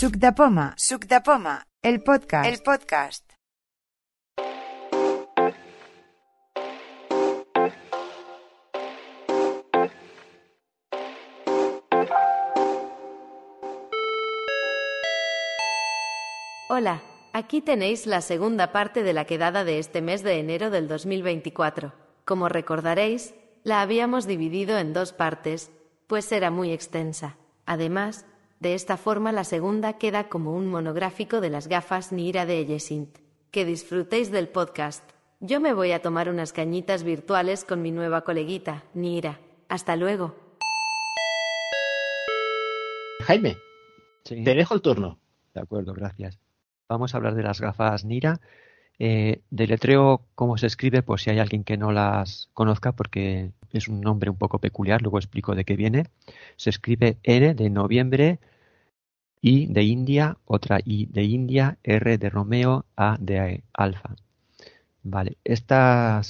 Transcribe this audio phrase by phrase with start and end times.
[0.00, 3.32] Suc de Poma, Suc de Poma, el podcast, el podcast.
[16.68, 17.02] Hola,
[17.32, 21.92] aquí tenéis la segunda parte de la quedada de este mes de enero del 2024.
[22.24, 23.34] Como recordaréis,
[23.64, 25.72] la habíamos dividido en dos partes,
[26.06, 27.36] pues era muy extensa.
[27.66, 28.26] Además,
[28.60, 33.18] de esta forma la segunda queda como un monográfico de las gafas Nira de Yesint.
[33.50, 35.08] Que disfrutéis del podcast.
[35.40, 39.38] Yo me voy a tomar unas cañitas virtuales con mi nueva coleguita, Nira.
[39.68, 40.34] Hasta luego.
[43.24, 43.56] Jaime,
[44.24, 45.18] Sí, te dejo el turno.
[45.54, 46.38] de acuerdo, gracias.
[46.88, 48.40] Vamos a hablar de las gafas Nira.
[48.98, 53.88] Eh, deletreo cómo se escribe por si hay alguien que no las conozca porque es
[53.88, 56.06] un nombre un poco peculiar, luego explico de qué viene.
[56.56, 58.38] Se escribe N de noviembre,
[59.40, 64.16] I de India, otra I de India, R de Romeo, A de alfa.
[65.02, 66.22] Vale, esta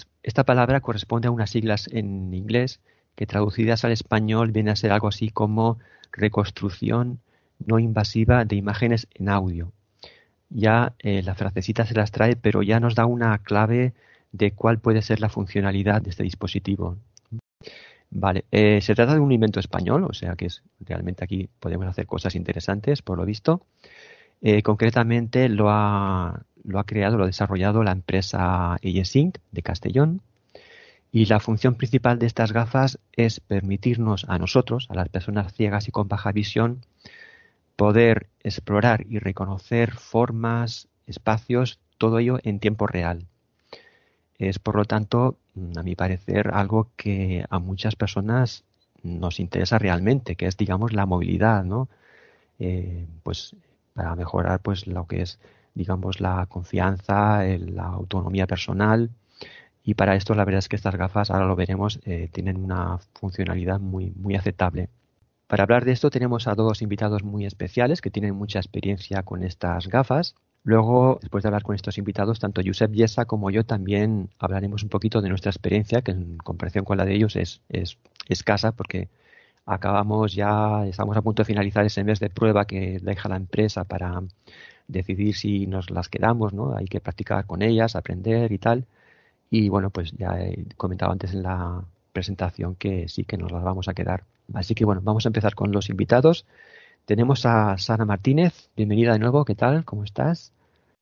[0.46, 2.80] palabra corresponde a unas siglas en inglés
[3.14, 5.78] que traducidas al español viene a ser algo así como
[6.12, 7.20] reconstrucción
[7.58, 9.72] no invasiva de imágenes en audio.
[10.50, 13.92] Ya eh, la frasecita se las trae, pero ya nos da una clave
[14.32, 16.96] de cuál puede ser la funcionalidad de este dispositivo.
[18.10, 20.48] Vale, eh, se trata de un invento español, o sea que
[20.80, 23.66] realmente aquí podemos hacer cosas interesantes, por lo visto.
[24.40, 30.22] Eh, concretamente lo ha, lo ha creado, lo ha desarrollado la empresa Eyesync de Castellón.
[31.12, 35.88] Y la función principal de estas gafas es permitirnos a nosotros, a las personas ciegas
[35.88, 36.84] y con baja visión,
[37.76, 43.27] poder explorar y reconocer formas, espacios, todo ello en tiempo real.
[44.38, 45.36] Es, por lo tanto,
[45.76, 48.64] a mi parecer, algo que a muchas personas
[49.02, 51.88] nos interesa realmente, que es, digamos, la movilidad, ¿no?
[52.58, 53.56] Eh, pues
[53.94, 55.40] para mejorar, pues, lo que es,
[55.74, 59.10] digamos, la confianza, la autonomía personal.
[59.84, 62.98] Y para esto, la verdad es que estas gafas, ahora lo veremos, eh, tienen una
[63.14, 64.88] funcionalidad muy, muy aceptable.
[65.48, 69.42] Para hablar de esto tenemos a dos invitados muy especiales que tienen mucha experiencia con
[69.42, 70.36] estas gafas.
[70.64, 74.90] Luego, después de hablar con estos invitados, tanto Josep Yesa como yo también hablaremos un
[74.90, 77.98] poquito de nuestra experiencia, que en comparación con la de ellos es, es
[78.28, 79.08] escasa porque
[79.66, 83.84] acabamos ya, estamos a punto de finalizar ese mes de prueba que deja la empresa
[83.84, 84.22] para
[84.88, 86.74] decidir si nos las quedamos, ¿no?
[86.76, 88.86] Hay que practicar con ellas, aprender y tal.
[89.50, 93.62] Y bueno, pues ya he comentado antes en la presentación que sí que nos las
[93.62, 94.24] vamos a quedar.
[94.54, 96.46] Así que bueno, vamos a empezar con los invitados.
[97.08, 98.68] Tenemos a Sara Martínez.
[98.76, 99.46] Bienvenida de nuevo.
[99.46, 99.82] ¿Qué tal?
[99.86, 100.52] ¿Cómo estás?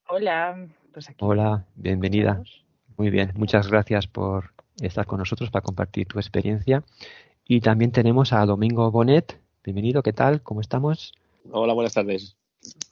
[0.09, 1.17] Hola, pues aquí.
[1.19, 2.29] Hola, bienvenida.
[2.29, 2.65] estamos.
[2.97, 3.33] Muy bien.
[3.35, 6.85] Muchas gracias por estar con nosotros para compartir tu experiencia.
[7.45, 9.41] Y también tenemos a Domingo Bonet.
[9.65, 10.05] Bienvenido.
[10.05, 10.43] ¿Qué tal?
[10.43, 11.13] ¿Cómo estamos?
[11.51, 12.37] Hola, buenas tardes.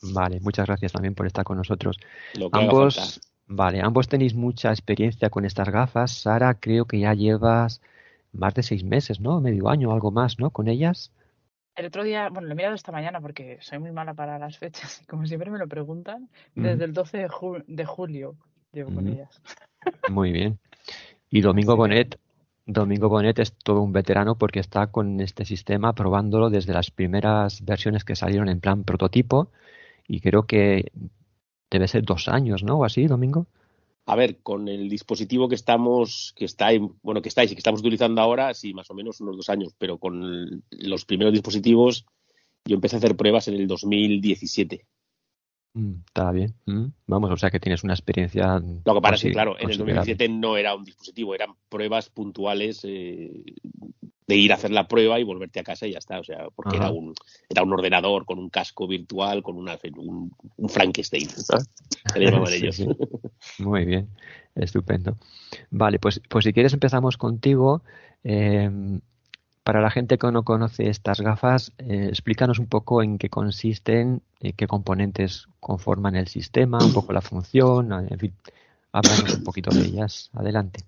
[0.03, 2.01] Vale, muchas gracias también por estar con nosotros.
[2.35, 3.21] Lo que haga Ambos, falta.
[3.47, 6.11] vale, ambos tenéis mucha experiencia con estas gafas.
[6.11, 7.81] Sara, creo que ya llevas
[8.33, 9.41] más de seis meses, ¿no?
[9.41, 10.51] Medio año, algo más, ¿no?
[10.51, 11.13] Con ellas.
[11.77, 14.59] El otro día, bueno, lo he mirado esta mañana porque soy muy mala para las
[14.59, 18.37] fechas y como siempre me lo preguntan, desde el 12 de, ju- de julio
[18.73, 19.43] llevo con ellas.
[20.11, 20.59] Muy bien.
[21.31, 22.19] Y Domingo Bonet,
[22.67, 27.65] Domingo Bonet es todo un veterano porque está con este sistema probándolo desde las primeras
[27.65, 29.51] versiones que salieron en plan prototipo
[30.07, 30.93] y creo que
[31.71, 32.79] debe ser dos años, ¿no?
[32.79, 33.47] O así, Domingo.
[34.07, 37.61] A ver, con el dispositivo que estamos, que está, en- bueno, que estáis y que
[37.61, 42.05] estamos utilizando ahora, sí, más o menos unos dos años, pero con los primeros dispositivos
[42.67, 44.87] yo empecé a hacer pruebas en el 2017.
[45.75, 46.55] Mm, está bien.
[46.67, 48.63] Mm, Vamos, o sea que tienes una experiencia.
[48.85, 49.95] Lo que pasa es que, claro, en el considerable.
[49.95, 53.45] 2017 no era un dispositivo, eran pruebas puntuales eh,
[54.27, 56.21] de ir a hacer la prueba y volverte a casa y ya está.
[56.21, 56.87] O sea, porque Ajá.
[56.87, 57.13] era un,
[57.49, 61.29] era un ordenador con un casco virtual, con una, un, un Frankenstein.
[62.15, 62.77] Sí, ellos.
[62.77, 62.87] sí.
[63.59, 64.11] Muy bien,
[64.55, 65.17] estupendo.
[65.71, 67.83] Vale, pues, pues si quieres empezamos contigo.
[68.23, 68.71] Eh,
[69.65, 74.23] para la gente que no conoce estas gafas, eh, explícanos un poco en qué consisten,
[74.41, 78.35] eh, qué componentes conforman el sistema, un poco la función, eh, en fin,
[78.93, 80.31] háblanos un poquito de ellas.
[80.35, 80.85] Adelante.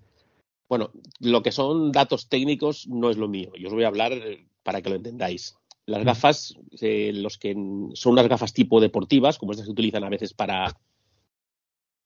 [0.69, 3.51] Bueno, lo que son datos técnicos no es lo mío.
[3.57, 5.55] Yo os voy a hablar eh, para que lo entendáis.
[5.85, 7.53] Las gafas, eh, los que
[7.93, 10.75] son unas gafas tipo deportivas, como estas que se utilizan a veces para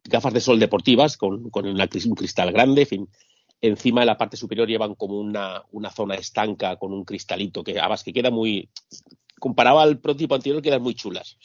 [0.03, 3.09] gafas de sol deportivas, con, con un cristal grande, en fin.
[3.61, 7.79] Encima de la parte superior llevan como una, una zona estanca con un cristalito que
[7.79, 8.69] además que queda muy.
[9.39, 11.37] Comparado al prototipo anterior, quedan muy chulas.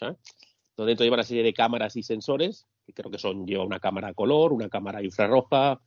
[0.76, 4.14] dentro lleva una serie de cámaras y sensores, que creo que son, lleva una cámara
[4.14, 5.80] color, una cámara infrarroja,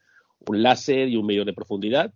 [0.47, 2.13] un láser y un medidor de profundidad.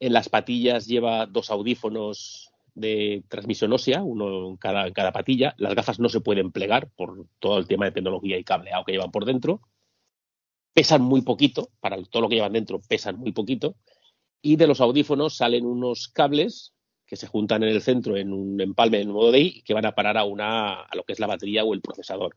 [0.00, 5.54] En las patillas lleva dos audífonos de transmisión ósea, uno en cada, en cada patilla.
[5.58, 8.92] Las gafas no se pueden plegar por todo el tema de tecnología y cableado que
[8.92, 9.60] llevan por dentro.
[10.74, 13.76] Pesan muy poquito, para todo lo que llevan dentro pesan muy poquito.
[14.40, 16.74] Y de los audífonos salen unos cables
[17.06, 19.94] que se juntan en el centro en un empalme en modo DI que van a
[19.94, 22.36] parar a, una, a lo que es la batería o el procesador.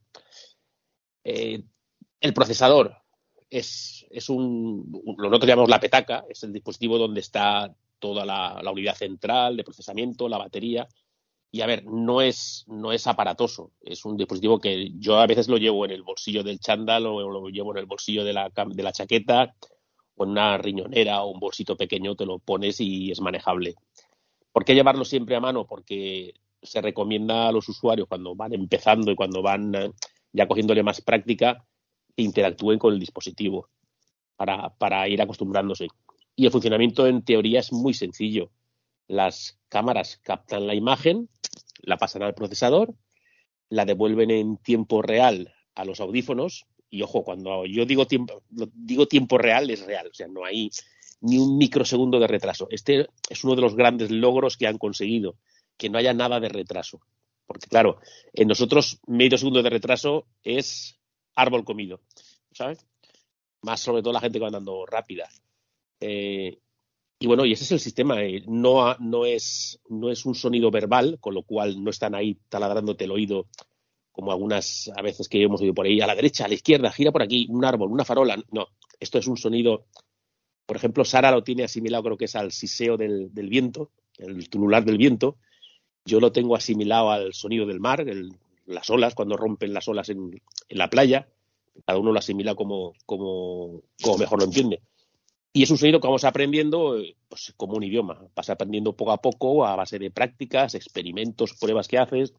[1.24, 1.64] Eh,
[2.20, 2.98] el procesador
[3.50, 8.72] es, es un, nosotros llamamos la petaca, es el dispositivo donde está toda la, la,
[8.72, 10.88] unidad central de procesamiento, la batería.
[11.52, 15.48] Y a ver, no es, no es aparatoso, es un dispositivo que yo a veces
[15.48, 18.50] lo llevo en el bolsillo del chándal o lo llevo en el bolsillo de la,
[18.50, 19.56] de la chaqueta
[20.16, 23.76] o en una riñonera o un bolsito pequeño, te lo pones y es manejable.
[24.52, 25.66] ¿Por qué llevarlo siempre a mano?
[25.66, 29.92] Porque se recomienda a los usuarios cuando van empezando y cuando van eh,
[30.34, 31.66] ya cogiéndole más práctica
[32.16, 33.70] que interactúen con el dispositivo
[34.36, 35.88] para, para ir acostumbrándose.
[36.36, 38.52] Y el funcionamiento en teoría es muy sencillo.
[39.08, 41.30] Las cámaras captan la imagen,
[41.82, 42.94] la pasan al procesador,
[43.70, 46.66] la devuelven en tiempo real a los audífonos.
[46.90, 50.08] Y ojo, cuando yo digo tiempo, digo tiempo real, es real.
[50.08, 50.70] O sea, no hay
[51.22, 52.68] ni un microsegundo de retraso.
[52.70, 55.36] Este es uno de los grandes logros que han conseguido,
[55.78, 57.02] que no haya nada de retraso.
[57.46, 58.00] Porque, claro,
[58.34, 61.00] en nosotros medio segundo de retraso es
[61.36, 62.02] árbol comido,
[62.52, 62.86] ¿sabes?
[63.62, 65.30] Más sobre todo la gente que va andando rápida.
[66.00, 66.60] Eh,
[67.26, 68.24] y bueno, y ese es el sistema.
[68.24, 72.38] Eh, no, no, es, no es un sonido verbal, con lo cual no están ahí
[72.50, 73.48] taladrándote el oído
[74.12, 76.92] como algunas a veces que hemos oído por ahí, a la derecha, a la izquierda,
[76.92, 78.38] gira por aquí, un árbol, una farola.
[78.52, 78.68] No,
[79.00, 79.86] esto es un sonido
[80.66, 84.84] por ejemplo, Sara lo tiene asimilado, creo que es al siseo del, viento, el tulular
[84.84, 85.38] del viento.
[86.06, 88.04] Yo lo tengo asimilado al sonido del mar,
[88.66, 91.28] las olas, cuando rompen las olas en, la playa.
[91.86, 93.84] Cada uno lo asimila como, como,
[94.18, 94.82] mejor lo entiende.
[95.56, 98.22] Y es un sonido que vamos aprendiendo pues, como un idioma.
[98.36, 102.34] Vas aprendiendo poco a poco a base de prácticas, experimentos, pruebas que haces,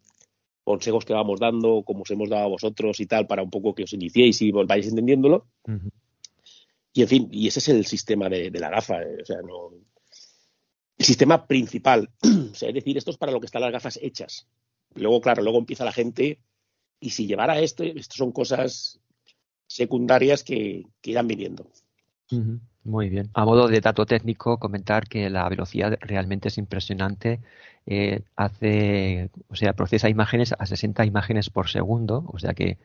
[0.62, 3.74] consejos que vamos dando, como os hemos dado a vosotros y tal, para un poco
[3.74, 5.46] que os iniciéis y volváis entendiéndolo.
[6.92, 9.00] Y en fin, y ese es el sistema de, la gafa.
[9.00, 9.70] Eh, o sea, no,
[10.98, 12.10] el sistema principal.
[12.22, 14.46] o sea, es decir, esto es para lo que están las gafas hechas.
[14.94, 16.38] Luego, claro, luego empieza la gente
[17.00, 19.00] y si llevara esto, esto son cosas
[19.66, 21.66] secundarias que, irán viniendo.
[22.86, 23.30] Muy bien.
[23.34, 27.40] A modo de dato técnico, comentar que la velocidad realmente es impresionante.
[27.84, 32.78] Eh, hace, o sea, procesa imágenes a 60 imágenes por segundo, o sea que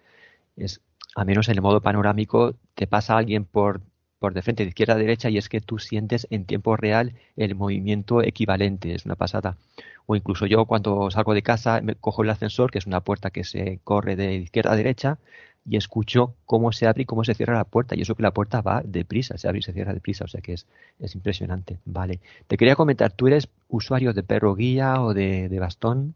[0.57, 0.81] es,
[1.15, 3.81] a menos en el modo panorámico, te pasa alguien por
[4.19, 7.13] por de frente de izquierda a derecha y es que tú sientes en tiempo real
[7.37, 9.57] el movimiento equivalente, es una pasada.
[10.05, 13.31] O incluso yo cuando salgo de casa me cojo el ascensor, que es una puerta
[13.31, 15.19] que se corre de izquierda a derecha,
[15.65, 17.95] y escucho cómo se abre y cómo se cierra la puerta.
[17.95, 20.41] Y eso que la puerta va deprisa, se abre y se cierra deprisa, o sea
[20.41, 20.65] que es,
[20.99, 21.77] es impresionante.
[21.85, 22.19] Vale.
[22.47, 26.15] Te quería comentar, ¿tú eres usuario de perro guía o de, bastón?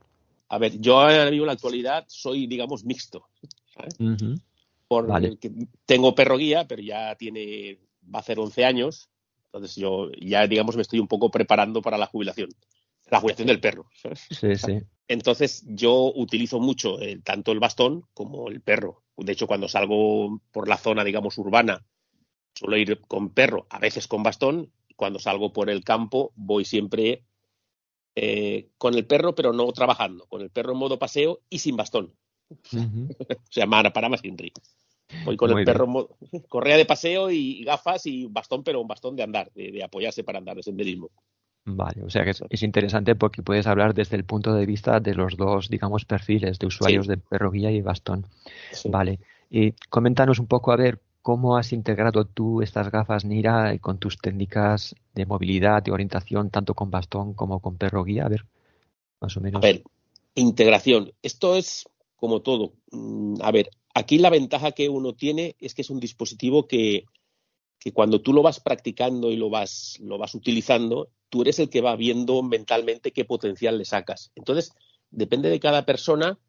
[0.49, 3.27] A ver, yo ahora mismo en la actualidad soy, digamos, mixto.
[5.85, 7.79] tengo perro guía, pero ya tiene
[8.13, 9.09] va a hacer 11 años,
[9.45, 12.49] entonces yo ya, digamos, me estoy un poco preparando para la jubilación.
[13.09, 13.89] La jubilación del perro.
[14.31, 14.79] Sí, sí.
[15.07, 19.03] Entonces yo utilizo mucho eh, tanto el bastón como el perro.
[19.17, 21.85] De hecho, cuando salgo por la zona, digamos, urbana,
[22.53, 24.71] suelo ir con perro, a veces con bastón.
[24.95, 27.23] Cuando salgo por el campo, voy siempre
[28.15, 31.75] eh, con el perro, pero no trabajando, con el perro en modo paseo y sin
[31.75, 32.15] bastón.
[32.49, 34.53] o sea, para más Henry.
[35.23, 36.09] Voy con el perro,
[36.47, 40.39] correa de paseo y gafas y bastón, pero un bastón de andar, de, apoyarse para
[40.39, 41.11] andar, de senderismo.
[41.65, 45.15] Vale, o sea que es, interesante porque puedes hablar desde el punto de vista de
[45.15, 48.27] los dos, digamos, perfiles de usuarios de perro guía y bastón.
[48.85, 49.19] Vale,
[49.49, 54.17] y coméntanos un poco, a ver, cómo has integrado tú estas gafas Nira con tus
[54.17, 58.25] técnicas de movilidad, de orientación, tanto con bastón como con perro guía.
[58.25, 58.45] A ver,
[59.19, 59.63] más o menos.
[59.63, 59.83] A ver,
[60.35, 61.13] integración.
[61.23, 62.73] Esto es como todo.
[62.91, 67.05] Mm, a ver, Aquí la ventaja que uno tiene es que es un dispositivo que,
[67.93, 71.81] cuando tú lo vas practicando y lo vas, lo vas utilizando, tú eres el que
[71.81, 74.31] va viendo mentalmente qué potencial le sacas.
[74.35, 74.73] Entonces,
[75.11, 76.39] depende de cada persona,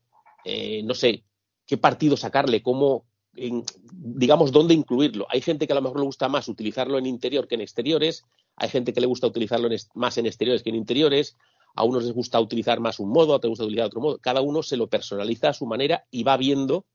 [0.45, 1.25] eh, no sé,
[1.66, 3.04] qué partido sacarle, cómo,
[3.35, 5.26] digamos, dónde incluirlo.
[5.28, 8.25] Hay gente que a lo mejor le gusta más utilizarlo en interior que en exteriores,
[8.56, 11.37] hay gente que le gusta utilizarlo más en exteriores que en interiores,
[11.75, 14.18] a unos les gusta utilizar más un modo, a otros les gusta utilizar otro modo.
[14.18, 16.87] Cada uno se lo personaliza a su manera y va viendo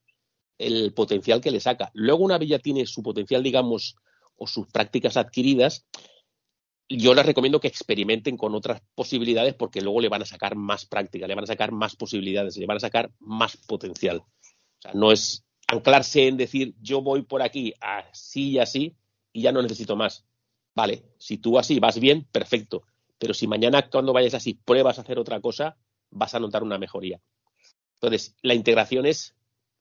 [0.57, 1.91] el potencial que le saca.
[1.93, 3.95] Luego una ya tiene su potencial, digamos,
[4.41, 5.85] o sus prácticas adquiridas,
[6.89, 10.87] yo les recomiendo que experimenten con otras posibilidades porque luego le van a sacar más
[10.87, 14.17] práctica, le van a sacar más posibilidades, le van a sacar más potencial.
[14.17, 18.95] O sea, no es anclarse en decir yo voy por aquí así y así
[19.31, 20.25] y ya no necesito más.
[20.73, 22.83] Vale, si tú así vas bien, perfecto.
[23.19, 25.77] pero si mañana cuando vayas así pruebas a hacer otra cosa,
[26.09, 27.21] vas a notar una mejoría.
[27.93, 29.35] Entonces, la integración es,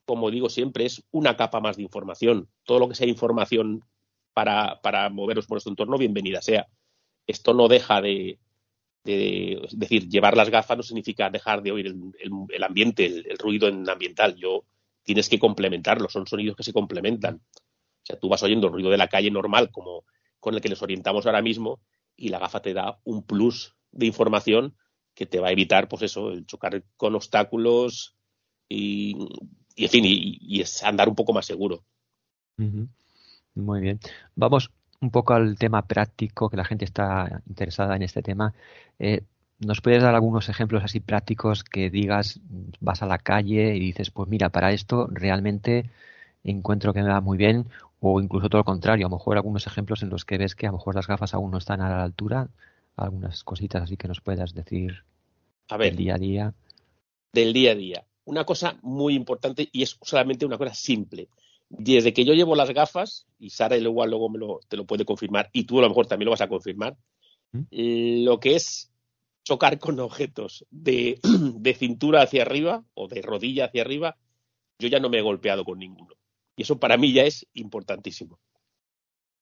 [0.04, 2.50] como digo siempre, es una capa más de información.
[2.64, 3.86] Todo lo que sea información
[4.40, 6.66] para, para moveros por nuestro entorno, bienvenida sea.
[7.26, 8.38] Esto no deja de,
[9.04, 14.36] es decir, llevar las gafas no significa dejar de oír el, ambiente, el, ruido ambiental.
[14.36, 14.64] Yo
[15.02, 17.34] tienes que complementarlo, son sonidos que se complementan.
[17.34, 20.04] O sea, tú vas oyendo el ruido de la calle normal, como
[20.38, 21.82] con el que nos orientamos ahora mismo,
[22.16, 24.74] y la gafa te da un plus de información
[25.12, 28.16] que te va a evitar, pues eso, el chocar con obstáculos
[28.70, 29.18] y,
[29.76, 31.84] en fin, y, es andar un poco más seguro.
[33.54, 34.00] Muy bien.
[34.34, 38.54] Vamos un poco al tema práctico, que la gente está interesada en este tema.
[38.98, 39.22] Eh,
[39.58, 42.40] ¿Nos puedes dar algunos ejemplos así prácticos que digas,
[42.80, 45.90] vas a la calle y dices, pues mira, para esto realmente
[46.44, 47.66] encuentro que me va muy bien,
[48.00, 50.66] o incluso todo lo contrario, a lo mejor algunos ejemplos en los que ves que
[50.66, 52.48] a lo mejor las gafas aún no están a la altura,
[52.96, 55.04] algunas cositas así que nos puedas decir
[55.68, 56.54] a ver, del día a día.
[57.32, 58.04] Del día a día.
[58.24, 61.28] Una cosa muy importante y es solamente una cosa simple
[61.70, 65.04] desde que yo llevo las gafas, y Sara igual luego me lo, te lo puede
[65.04, 66.96] confirmar, y tú a lo mejor también lo vas a confirmar,
[67.52, 68.24] ¿Mm?
[68.24, 68.92] lo que es
[69.44, 71.18] chocar con objetos de,
[71.54, 74.16] de, cintura hacia arriba o de rodilla hacia arriba,
[74.78, 76.14] yo ya no me he golpeado con ninguno.
[76.56, 78.38] Y eso para mí ya es importantísimo.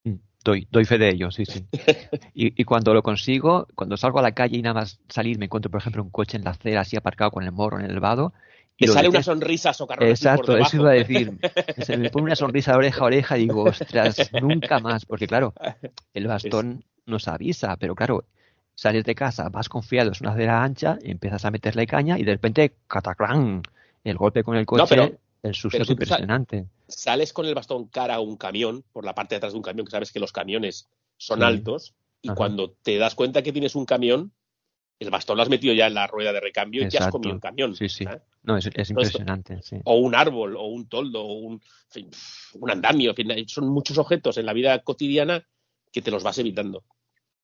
[0.04, 1.64] Mm, doy, doy fe de ello, sí, sí.
[2.34, 5.46] Y, y, cuando lo consigo, cuando salgo a la calle y nada más salir, me
[5.46, 8.00] encuentro, por ejemplo, un coche en la acera así aparcado con el morro en el
[8.00, 8.32] vado,
[8.78, 10.10] te sale una sonrisa socarrona.
[10.10, 11.38] Exacto, eso iba a decir.
[11.78, 15.04] Se me pone una sonrisa de oreja a oreja y digo, ostras, nunca más.
[15.04, 15.52] Porque claro,
[16.14, 18.24] el bastón nos avisa, pero claro,
[18.74, 22.32] sales de casa, vas confiado, es una acera ancha, empiezas a meterle caña y de
[22.32, 23.62] repente, cataclán,
[24.04, 26.66] el golpe con el coche, el susto es impresionante.
[26.86, 29.62] Sales con el bastón cara a un camión, por la parte de atrás de un
[29.62, 33.74] camión, que sabes que los camiones son altos, y cuando te das cuenta que tienes
[33.74, 34.32] un camión,
[35.00, 37.34] el bastón lo has metido ya en la rueda de recambio y ya has comido
[37.34, 37.74] un camión.
[37.74, 38.04] Sí, sí.
[38.48, 39.60] No, es, impresionante.
[39.84, 41.60] O un árbol, o un toldo, o un,
[42.54, 43.14] un andamio.
[43.46, 45.46] son muchos objetos en la vida cotidiana
[45.92, 46.82] que te los vas evitando.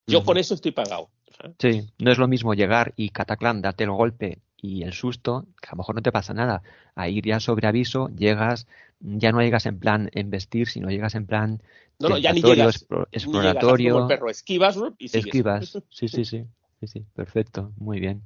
[0.06, 1.11] Yo con eso estoy pagado.
[1.58, 5.68] Sí, no es lo mismo llegar y cataclán, darte el golpe y el susto, que
[5.68, 6.62] a lo mejor no te pasa nada.
[6.94, 8.66] A ir ya sobre aviso, llegas,
[8.99, 11.62] ya no llegas en plan investir, sino llegas en plan
[11.99, 14.06] no, no, ya ni llegas, exploratorio.
[14.06, 15.26] perro, esquivas y sigues.
[15.26, 16.46] Esquivas, sí, sí, sí
[16.87, 18.23] sí, perfecto, muy bien.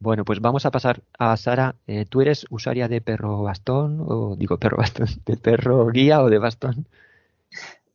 [0.00, 1.74] Bueno, pues vamos a pasar a Sara.
[1.88, 6.30] Eh, ¿Tú eres usuaria de perro bastón o digo perro bastón, de perro guía o
[6.30, 6.86] de bastón?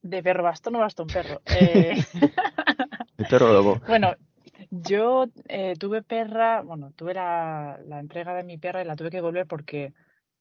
[0.01, 1.41] De perro bastón o bastón perro.
[1.45, 2.03] Eh...
[3.17, 3.81] de perro lobo.
[3.87, 4.15] Bueno,
[4.69, 9.09] yo eh, tuve perra, bueno, tuve la, la, entrega de mi perra y la tuve
[9.09, 9.93] que devolver porque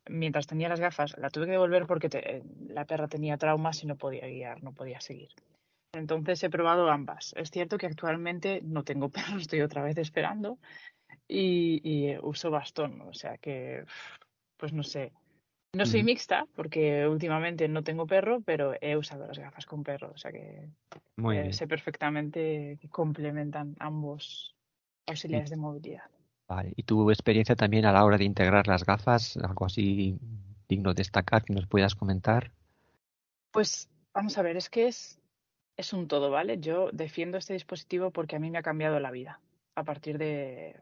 [0.08, 3.96] mientras tenía las gafas, la tuve que devolver porque la perra tenía traumas y no
[3.96, 5.30] podía guiar, no podía seguir.
[5.92, 7.34] Entonces he probado ambas.
[7.36, 10.58] Es cierto que actualmente no tengo perro, estoy otra vez esperando
[11.28, 13.00] y, uso bastón.
[13.02, 13.84] O sea que,
[14.56, 15.12] pues no sé.
[15.74, 20.12] No soy mixta porque últimamente no tengo perro, pero he usado las gafas con perro.
[20.14, 20.68] O sea que
[21.32, 24.54] eh, sé perfectamente que complementan ambos
[25.06, 26.10] auxiliares de movilidad.
[26.46, 26.74] Vale.
[26.76, 29.38] ¿Y tu experiencia también a la hora de integrar las gafas?
[29.38, 30.18] ¿Algo así
[30.68, 32.52] digno de destacar que nos puedas comentar?
[33.50, 35.22] Pues vamos a ver, es que es
[35.76, 36.58] es un todo, ¿vale?
[36.58, 39.40] Yo defiendo este dispositivo porque a mí me ha cambiado la vida
[39.74, 40.80] a partir de,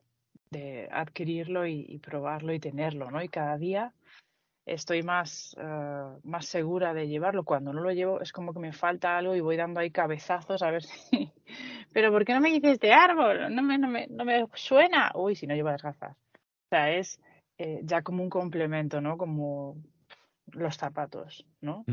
[0.91, 3.23] adquirirlo y, probarlo y tenerlo, ¿no?
[3.23, 3.93] Y cada día
[4.67, 7.45] estoy más, eh, más segura de llevarlo.
[7.45, 10.63] Cuando no lo llevo es como que me falta algo y voy dando ahí cabezazos
[10.63, 11.33] a ver si...
[11.93, 13.55] Pero ¿por qué no me dices este árbol?
[13.55, 15.13] No me, no me, no me suena.
[15.15, 16.17] Uy, si no llevo las gafas.
[16.17, 17.21] O sea, es
[17.59, 19.19] eh, ya como un complemento, ¿no?
[19.19, 19.77] Como
[20.53, 21.85] los zapatos, ¿no?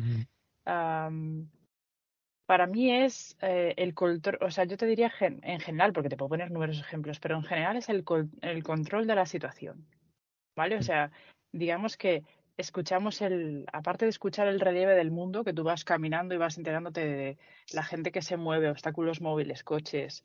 [2.47, 6.15] Para mí es eh, el control, o sea, yo te diría en general, porque te
[6.15, 8.05] puedo poner numerosos ejemplos, pero en general es el,
[8.41, 9.85] el control de la situación,
[10.55, 10.77] ¿vale?
[10.77, 11.11] O sea,
[11.51, 12.23] digamos que
[12.55, 16.57] escuchamos el, aparte de escuchar el relieve del mundo, que tú vas caminando y vas
[16.57, 17.37] enterándote de
[17.73, 20.23] la gente que se mueve, obstáculos móviles, coches,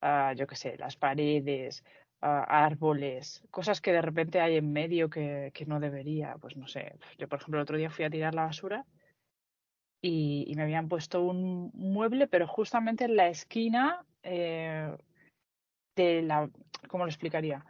[0.00, 1.82] uh, yo qué sé, las paredes,
[2.22, 6.68] uh, árboles, cosas que de repente hay en medio que, que no debería, pues no
[6.68, 8.86] sé, yo por ejemplo el otro día fui a tirar la basura
[10.06, 14.94] y, me habían puesto un mueble, pero justamente en la esquina eh,
[15.96, 16.50] de la,
[16.88, 17.64] ¿cómo lo explicaría?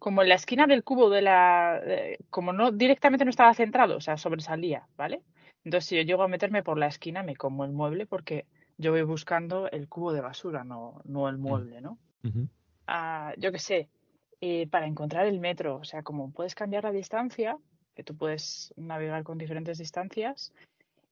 [0.00, 1.80] Como en la esquina del cubo de la,
[2.28, 5.22] como no directamente no estaba centrado, o sea, sobresalía, ¿vale?
[5.64, 8.46] Entonces si yo llego a meterme por la esquina me como el mueble porque
[8.76, 11.40] yo voy buscando el cubo de basura, no, no el mm.
[11.40, 11.98] mueble, ¿no?
[12.88, 13.88] Ah, yo qué sé,
[14.40, 17.56] eh, para encontrar el metro, o sea, como puedes cambiar la distancia,
[17.94, 20.52] que tú puedes navegar con diferentes distancias,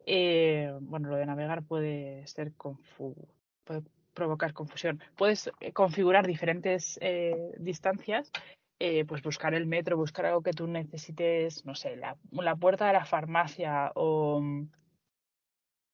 [0.07, 3.29] eh, bueno, lo de navegar puede ser confuso.
[4.15, 5.01] provocar confusión.
[5.17, 8.31] Puedes eh, configurar diferentes eh, distancias,
[8.79, 12.87] eh, pues buscar el metro, buscar algo que tú necesites, no sé, la, la puerta
[12.87, 14.41] de la farmacia o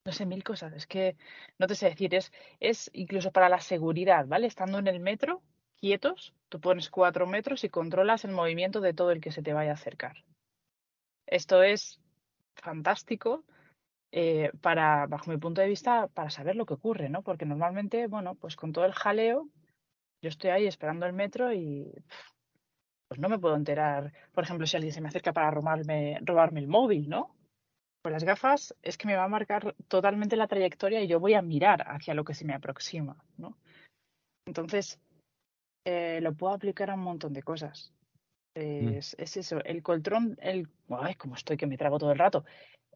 [0.08, 0.72] no sé, mil cosas.
[0.72, 1.16] Es que
[1.58, 4.46] no te sé decir, es, es incluso para la seguridad, ¿vale?
[4.46, 5.42] Estando en el metro,
[5.76, 9.52] quietos, tú pones cuatro metros y controlas el movimiento de todo el que se te
[9.52, 10.24] vaya a acercar.
[11.26, 12.00] Esto es
[12.54, 13.44] fantástico
[14.10, 17.22] eh, para, bajo mi punto de vista, para saber lo que ocurre, ¿no?
[17.22, 19.48] Porque normalmente, bueno, pues con todo el jaleo,
[20.22, 21.92] yo estoy ahí esperando el metro y
[23.08, 26.60] pues no me puedo enterar, por ejemplo, si alguien se me acerca para robarme, robarme
[26.60, 27.34] el móvil, ¿no?
[28.02, 31.34] Pues las gafas es que me va a marcar totalmente la trayectoria y yo voy
[31.34, 33.58] a mirar hacia lo que se me aproxima, ¿no?
[34.46, 35.00] Entonces,
[35.84, 37.92] eh, lo puedo aplicar a un montón de cosas.
[38.54, 38.88] Mm.
[38.88, 42.44] Es, es eso, el control, el, ay, como estoy que me trago todo el rato,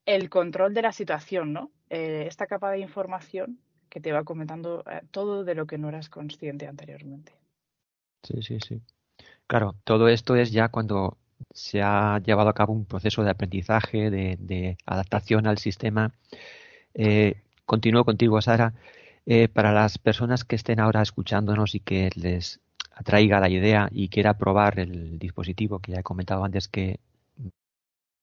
[0.06, 1.70] el control de la situación, ¿no?
[1.90, 5.88] Eh, esta capa de información que te va comentando eh, todo de lo que no
[5.88, 7.32] eras consciente anteriormente.
[8.22, 8.80] Sí, sí, sí.
[9.46, 11.18] Claro, todo esto es ya cuando
[11.50, 16.12] se ha llevado a cabo un proceso de aprendizaje, de, adaptación al sistema.
[16.94, 18.74] Eh, continúo contigo, Sara.
[19.52, 22.60] Para las personas que estén ahora escuchándonos y que les
[22.94, 27.00] atraiga la idea y quiera probar el dispositivo que ya he comentado antes que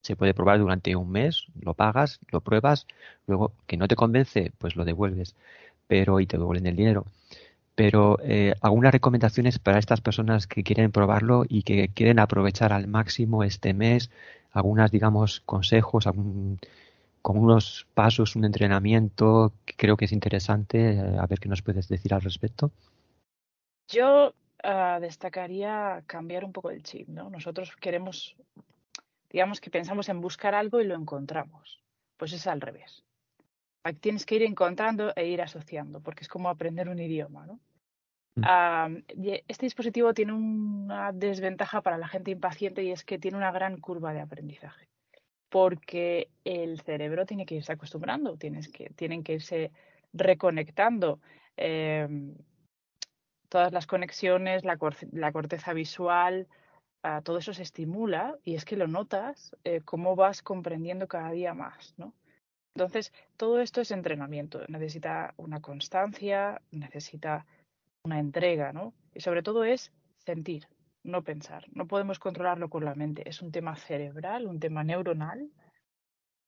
[0.01, 2.87] se puede probar durante un mes, lo pagas, lo pruebas,
[3.27, 5.35] luego que no te convence, pues lo devuelves,
[5.87, 7.05] pero y te devuelven el dinero.
[7.75, 12.87] Pero eh, algunas recomendaciones para estas personas que quieren probarlo y que quieren aprovechar al
[12.87, 14.09] máximo este mes,
[14.51, 16.59] algunas, digamos, consejos, algún,
[17.21, 20.91] con unos pasos, un entrenamiento que creo que es interesante.
[20.91, 22.71] Eh, a ver qué nos puedes decir al respecto.
[23.87, 27.29] Yo uh, destacaría cambiar un poco el chip, ¿no?
[27.29, 28.35] Nosotros queremos
[29.29, 31.81] digamos que pensamos en buscar algo y lo encontramos.
[32.17, 33.03] Pues es al revés.
[34.01, 37.59] Tienes que ir encontrando e ir asociando, porque es como aprender un idioma, ¿no?
[38.35, 39.03] Mm.
[39.47, 43.77] este dispositivo tiene una desventaja para la gente impaciente y es que tiene una gran
[43.79, 44.87] curva de aprendizaje,
[45.49, 49.71] porque el cerebro tiene que irse acostumbrando, tienes que, tienen que irse
[50.13, 51.19] reconectando
[51.57, 52.35] em,
[53.49, 54.77] todas las conexiones, la,
[55.11, 56.47] la corteza visual,
[57.23, 61.53] todo eso se estimula y es que lo notas eh, cómo vas comprendiendo cada día
[61.53, 62.13] más, ¿no?
[62.75, 67.45] Entonces, todo esto es entrenamiento, necesita una constancia, necesita
[68.03, 68.93] una entrega, ¿no?
[69.13, 70.67] Y sobre todo es sentir,
[71.03, 71.65] no pensar.
[71.73, 73.27] No podemos controlarlo con la mente.
[73.27, 75.49] Es un tema cerebral, un tema neuronal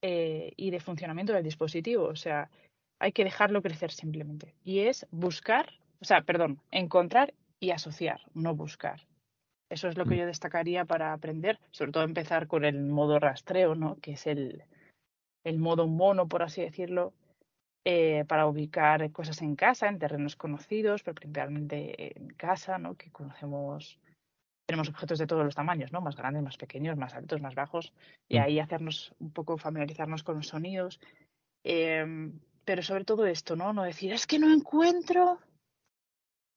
[0.01, 2.05] eh, y de funcionamiento del dispositivo.
[2.05, 2.49] O sea,
[2.99, 4.55] hay que dejarlo crecer simplemente.
[4.63, 9.01] Y es buscar, o sea, perdón, encontrar y asociar, no buscar.
[9.71, 10.17] Eso es lo que mm.
[10.19, 13.95] yo destacaría para aprender, sobre todo empezar con el modo rastreo, ¿no?
[14.01, 14.65] que es el,
[15.45, 17.13] el modo mono, por así decirlo,
[17.85, 22.95] eh, para ubicar cosas en casa, en terrenos conocidos, pero principalmente en casa, ¿no?
[22.95, 23.97] que conocemos,
[24.67, 26.01] tenemos objetos de todos los tamaños, ¿no?
[26.01, 27.93] más grandes, más pequeños, más altos, más bajos,
[28.27, 28.41] y mm.
[28.41, 30.99] ahí hacernos un poco familiarizarnos con los sonidos.
[31.63, 33.71] Em, pero sobre todo esto, ¿no?
[33.71, 35.39] No decir, es que no encuentro,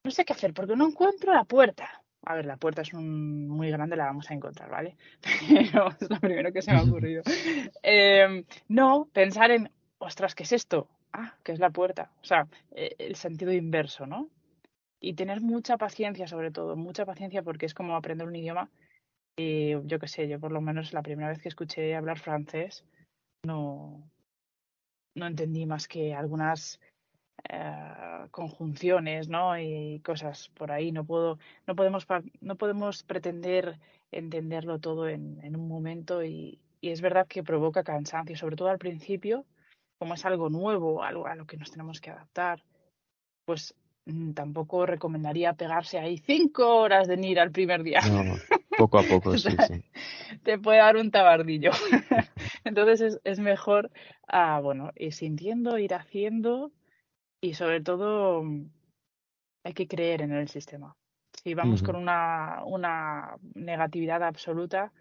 [0.04, 3.70] no sé qué hacer, porque no encuentro la puerta a ver, la puerta es muy
[3.70, 4.96] grande, la vamos a encontrar, ¿vale?
[5.48, 7.22] Pero es lo primero que se me ha ocurrido.
[7.82, 10.88] Em, no, pensar en, ostras, ¿qué es esto?
[11.12, 12.10] Ah, ¿qué es la puerta?
[12.22, 14.30] O sea, e, el sentido inverso, ¿no?
[15.00, 18.70] Y tener mucha paciencia, sobre todo, mucha paciencia porque es como aprender un idioma.
[19.36, 22.84] Y yo qué sé, yo por lo menos la primera vez que escuché hablar francés
[23.44, 24.10] no,
[25.14, 26.80] no entendí más que algunas
[27.48, 29.58] eh, conjunciones ¿no?
[29.58, 30.92] y cosas por ahí.
[30.92, 32.06] No, puedo, no, podemos,
[32.40, 33.78] no podemos pretender
[34.12, 38.68] entenderlo todo en, en un momento y, y, es verdad que provoca cansancio, sobre todo
[38.68, 39.44] al principio,
[39.98, 42.62] como es algo nuevo, algo a lo que nos tenemos que adaptar,
[43.44, 43.74] pues
[44.06, 48.00] mm, tampoco recomendaría pegarse ahí cinco horas de ir al primer día.
[48.78, 49.84] poco a poco, sí, sí.
[50.42, 51.72] Te puede dar un tabardillo.
[52.64, 53.90] Entonces es, es mejor,
[54.26, 56.72] ah, bueno, ir sintiendo, ir haciendo
[57.44, 58.70] y sobre todo mm,
[59.64, 60.96] hay que creer en el sistema.
[61.42, 64.92] Si vamos con una, una negatividad absoluta,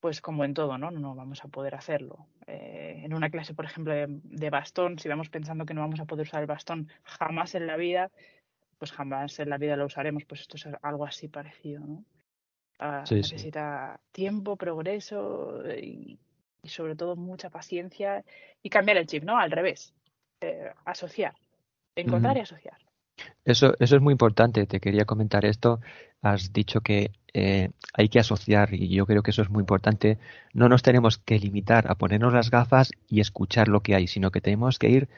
[0.00, 0.90] pues como en todo, ¿no?
[0.90, 2.26] No vamos a poder hacerlo.
[2.46, 6.06] Eh, en una clase, por ejemplo, de, bastón, si vamos pensando que no vamos a
[6.06, 8.10] poder usar el bastón jamás en la vida,
[8.78, 10.24] pues jamás en la vida lo usaremos.
[10.24, 12.04] Pues esto es algo así parecido, ¿no?
[12.78, 16.18] Ah, necesita tiempo, progreso y,
[16.64, 18.24] sobre todo mucha paciencia
[18.62, 19.36] y cambiar el chip, ¿no?
[19.36, 19.92] Al revés,
[20.40, 21.34] eh, asociar
[22.00, 22.76] encontrar y asociar.
[23.44, 24.66] Eso, eso es muy importante.
[24.66, 25.80] Te quería comentar esto.
[26.22, 30.18] Has dicho que eh, hay que asociar y yo creo que eso es muy importante.
[30.52, 34.30] No nos tenemos que limitar a ponernos las gafas y escuchar lo que hay, sino
[34.30, 35.08] que tenemos que ir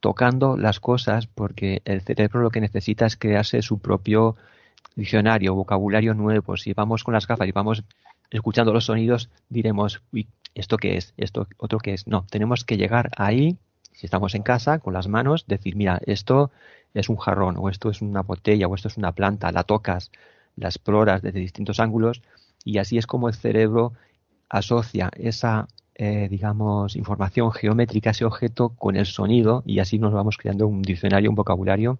[0.00, 4.36] tocando las cosas porque el cerebro lo que necesita es crearse su propio
[4.94, 6.56] diccionario, vocabulario nuevo.
[6.56, 7.84] Si vamos con las gafas y vamos
[8.30, 11.14] escuchando los sonidos, diremos, uy, ¿esto qué es?
[11.16, 12.06] ¿Esto otro qué es?
[12.06, 13.56] No, tenemos que llegar ahí,
[13.96, 16.50] si estamos en casa, con las manos, decir, mira, esto
[16.94, 20.12] es un jarrón, o esto es una botella, o esto es una planta, la tocas,
[20.54, 22.22] la exploras desde distintos ángulos,
[22.64, 23.94] y así es como el cerebro
[24.48, 30.36] asocia esa, eh, digamos, información geométrica, ese objeto, con el sonido, y así nos vamos
[30.36, 31.98] creando un diccionario, un vocabulario,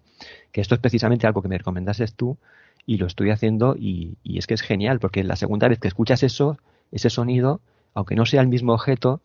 [0.51, 2.37] que esto es precisamente algo que me recomendases tú,
[2.85, 6.23] y lo estoy haciendo y, es que es genial, porque la segunda vez que escuchas
[6.23, 6.57] eso,
[6.91, 7.59] ese sonido,
[7.93, 9.19] aunque no sea el mismo objeto,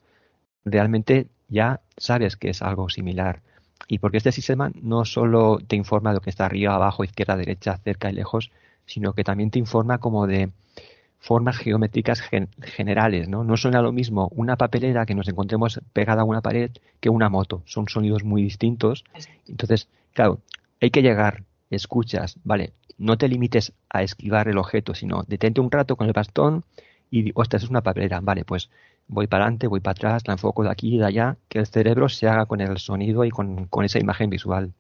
[0.64, 3.40] realmente ya sabes que es algo similar.
[3.88, 7.36] Y porque este sistema no solo te informa de lo que está arriba, abajo, izquierda,
[7.36, 8.50] derecha, cerca y lejos,
[8.86, 10.50] sino que también te informa como de
[11.18, 12.20] formas geométricas
[12.62, 13.44] generales, ¿no?
[13.44, 17.28] No suena lo mismo una papelera que nos encontremos pegada a una pared que una
[17.28, 17.62] moto.
[17.64, 19.04] Son sonidos muy distintos.
[19.46, 20.40] Entonces, claro,
[20.80, 25.70] hay que llegar, escuchas, vale, no te limites a esquivar el objeto, sino detente un
[25.70, 26.64] rato con el bastón
[27.08, 28.68] y, ostras, es una papelera, vale, pues
[29.12, 31.66] voy para adelante, voy para atrás, la enfoco de aquí y de allá, que el
[31.66, 34.72] cerebro se haga con el sonido y con, esa imagen visual.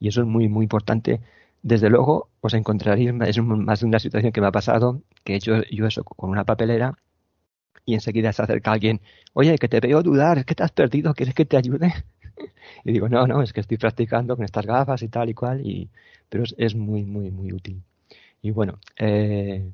[0.00, 1.20] Y eso es muy, muy importante.
[1.62, 5.36] Desde luego, os encontraréis, es más de una situación que me ha pasado, que he
[5.36, 6.94] hecho yo eso con una papelera
[7.86, 9.00] y enseguida se acerca alguien,
[9.32, 11.92] oye, que te veo dudar, que te has perdido, ¿quieres que te ayude?
[12.84, 15.66] y digo, no, no, es que estoy practicando con estas gafas y tal y cual,
[15.66, 15.90] y,
[16.28, 17.82] pero es, muy, muy, muy útil.
[18.42, 19.70] Y bueno, eh,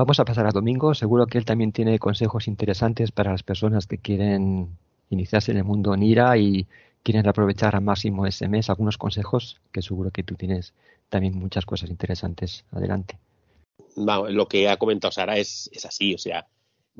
[0.00, 0.94] vamos a pasar a Domingo.
[0.94, 4.78] Seguro que él también tiene consejos interesantes para las personas que quieren
[5.10, 6.66] iniciarse en el mundo NIRA y
[7.02, 8.70] quieren aprovechar al máximo ese mes.
[8.70, 10.72] Algunos consejos que seguro que tú tienes
[11.10, 12.64] también muchas cosas interesantes.
[12.72, 13.18] Adelante.
[13.96, 16.46] lo que ha comentado Sara es, es así, o sea,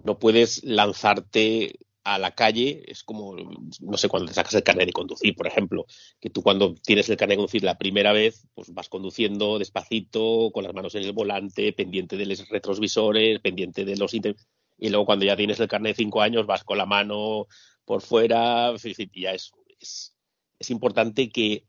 [0.04, 4.86] no puedes lanzarte a la calle es como, no sé, cuando te sacas el carnet
[4.86, 5.86] de conducir, por ejemplo,
[6.20, 10.50] que tú cuando tienes el carnet de conducir la primera vez, pues vas conduciendo despacito,
[10.52, 14.14] con las manos en el volante, pendiente de los retrovisores, pendiente de los...
[14.14, 17.46] Y luego cuando ya tienes el carnet de cinco años, vas con la mano
[17.84, 20.16] por fuera, y ya es, es,
[20.58, 21.66] es importante que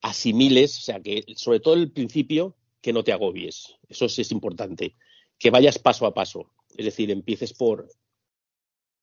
[0.00, 3.74] asimiles, o sea, que sobre todo el principio, que no te agobies.
[3.88, 4.94] Eso sí es importante.
[5.38, 6.52] Que vayas paso a paso.
[6.76, 7.88] Es decir, empieces por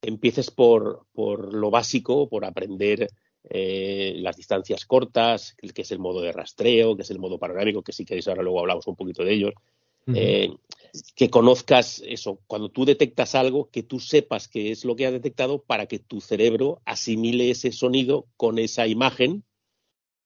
[0.04, 3.10] empieces por, por lo básico, por aprender
[3.50, 7.82] eh, las distancias cortas, que es el modo de rastreo, que es el modo panorámico,
[7.82, 9.54] que si queréis ahora luego hablamos un poquito de ellos.
[10.14, 10.50] Eh,
[11.16, 15.12] que conozcas eso, cuando tú detectas algo, que tú sepas qué es lo que ha
[15.12, 19.44] detectado para que tu cerebro asimile ese sonido con esa imagen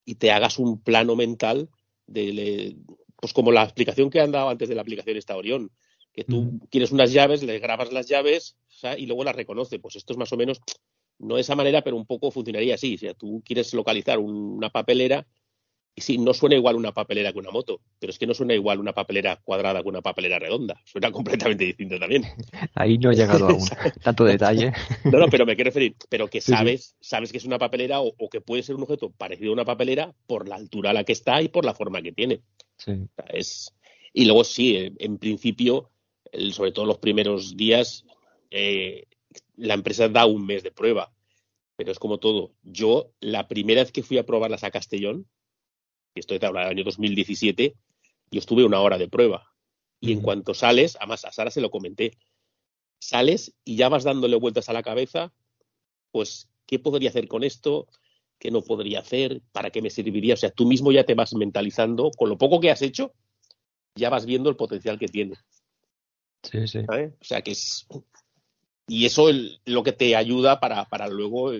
[0.04, 1.70] y te hagas un plano mental
[2.06, 2.76] de,
[3.16, 5.70] pues como la explicación que han dado antes de la aplicación esta Orión,
[6.18, 8.56] que tú quieres unas llaves, le grabas las llaves
[8.96, 9.78] y luego las reconoce.
[9.78, 10.60] Pues esto es más o menos,
[11.20, 12.96] no de esa manera, pero un poco funcionaría así.
[12.96, 15.28] O sea, tú quieres localizar una papelera
[15.94, 18.52] y sí, no suena igual una papelera que una moto, pero es que no suena
[18.52, 20.82] igual una papelera cuadrada que una papelera redonda.
[20.84, 22.24] Suena completamente distinto también.
[22.74, 23.64] Ahí no he llegado aún.
[24.02, 24.72] Tanto detalle.
[25.04, 28.28] No, no, pero me quiero referir, pero que sabes, sabes que es una papelera o,
[28.28, 31.12] que puede ser un objeto parecido a una papelera por la altura a la que
[31.12, 32.40] está y por la forma que tiene.
[32.76, 32.92] Sí.
[33.28, 33.72] es,
[34.12, 35.90] y luego sí, en principio,
[36.52, 38.04] sobre todo los primeros días,
[38.50, 39.06] eh,
[39.56, 41.12] la empresa da un mes de prueba,
[41.76, 42.52] pero es como todo.
[42.62, 45.28] Yo, la primera vez que fui a probarlas a Castellón,
[46.14, 47.74] y estoy hablando del año 2017,
[48.30, 49.54] yo estuve una hora de prueba.
[50.00, 52.12] Y en cuanto sales, además a Sara se lo comenté,
[53.00, 55.32] sales y ya vas dándole vueltas a la cabeza,
[56.10, 57.86] pues, ¿qué podría hacer con esto?
[58.38, 59.42] ¿Qué no podría hacer?
[59.52, 60.34] ¿Para qué me serviría?
[60.34, 63.12] O sea, tú mismo ya te vas mentalizando, con lo poco que has hecho,
[63.94, 65.34] ya vas viendo el potencial que tiene.
[66.42, 66.78] Sí, sí.
[66.78, 67.86] O sea, que es,
[68.86, 71.52] y eso es lo que te ayuda para, para luego,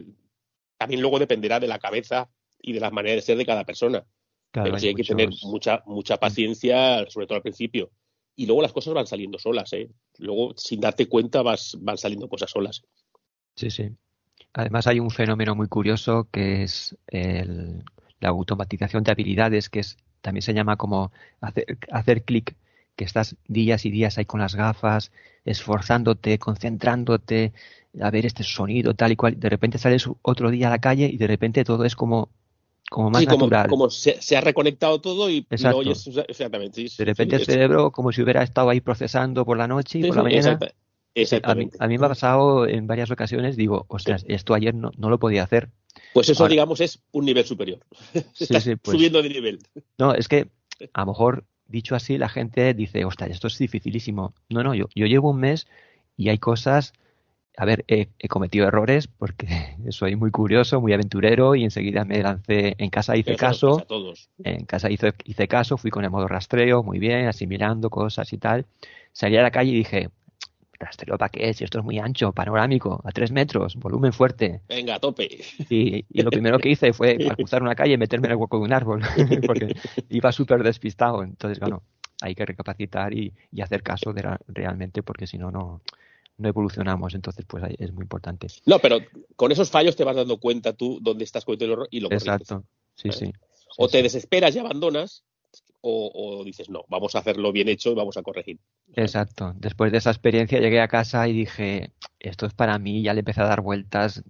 [0.76, 4.04] también luego dependerá de la cabeza y de las maneras de ser de cada persona.
[4.50, 7.90] Pero sí hay que tener mucha, mucha paciencia, sobre todo al principio.
[8.34, 9.90] Y luego las cosas van saliendo solas, ¿eh?
[10.18, 12.82] Luego, sin darte cuenta, vas, van saliendo cosas solas.
[13.56, 13.90] Sí, sí.
[14.54, 20.42] Además hay un fenómeno muy curioso que es la automatización de habilidades, que es también
[20.42, 22.56] se llama como hacer, hacer clic
[22.98, 25.12] que estás días y días ahí con las gafas,
[25.44, 27.52] esforzándote, concentrándote,
[28.02, 31.08] a ver este sonido tal y cual, de repente sales otro día a la calle
[31.10, 32.28] y de repente todo es como
[32.90, 33.68] como más natural.
[33.68, 36.86] Como, se, ha reconectado todo y oyes exactamente.
[36.98, 40.16] de repente el cerebro como si hubiera estado ahí procesando por la noche y por
[40.16, 40.58] la mañana.
[41.14, 41.76] Exactamente.
[41.80, 45.18] A mí, me ha pasado en varias ocasiones, digo, ostras, esto ayer no, no lo
[45.18, 45.68] podía hacer.
[46.14, 47.80] Pues eso, digamos, es un nivel superior.
[48.38, 49.58] Estás pues subiendo de nivel.
[49.98, 50.48] No, es que
[50.92, 54.34] a lo mejor dicho así, la gente dice, ostras, esto es dificilísimo.
[54.48, 55.68] No, no, yo, yo llevo un mes
[56.16, 56.94] y hay cosas,
[57.56, 59.46] a ver, he, cometido errores porque
[59.90, 63.86] soy muy curioso, muy aventurero y enseguida me lancé en casa, hice caso.
[64.42, 68.38] En casa hice, hice caso, fui con el modo rastreo, muy bien, asimilando cosas y
[68.38, 68.66] tal.
[69.12, 70.10] Salí a la calle y dije,
[70.78, 74.62] rastreo para qué, si esto es muy ancho, panorámico, a tres metros, volumen fuerte.
[74.68, 75.28] Venga, a tope.
[75.68, 78.58] Y, y lo primero que hice fue cruzar una calle y meterme en el hueco
[78.58, 79.02] de un árbol,
[79.46, 79.74] porque
[80.08, 81.22] iba súper despistado.
[81.22, 81.82] Entonces, bueno,
[82.20, 85.80] hay que recapacitar y, y hacer caso de realmente, porque si no, no
[86.38, 88.46] no evolucionamos, entonces pues es muy importante.
[88.64, 89.00] No, pero
[89.36, 92.08] con esos fallos te vas dando cuenta tú dónde estás cometiendo el error y lo
[92.08, 92.28] corriges.
[92.28, 92.64] Exacto,
[92.94, 93.32] sí, sí.
[93.76, 95.24] O te desesperas y abandonas,
[95.80, 98.58] o, dices, no, vamos a hacerlo bien hecho y vamos a corregir.
[98.94, 99.54] Exacto.
[99.56, 103.20] Después de esa experiencia llegué a casa y dije, esto es para mí, ya le
[103.20, 104.22] empecé a dar vueltas,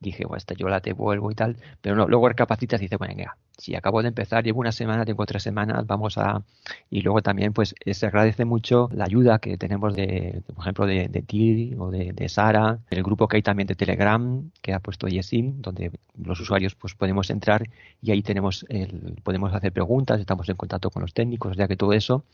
[0.00, 3.14] dije, bueno, esta yo la devuelvo y tal, pero no, luego recapacitas y dices, bueno,
[3.16, 6.42] venga, si acabo de empezar, llevo una semana, tengo tres semanas, vamos a...
[6.90, 11.08] Y luego también, pues, se agradece mucho la ayuda que tenemos de, por ejemplo, de,
[11.08, 14.78] de Tiri o de, de, Sara, el grupo que hay también de Telegram, que ha
[14.78, 17.68] puesto Yesim, donde los usuarios, pues, podemos entrar
[18.00, 21.66] y ahí tenemos, el, podemos hacer preguntas, estamos en contacto con los técnicos, o sea
[21.66, 22.24] que todo eso.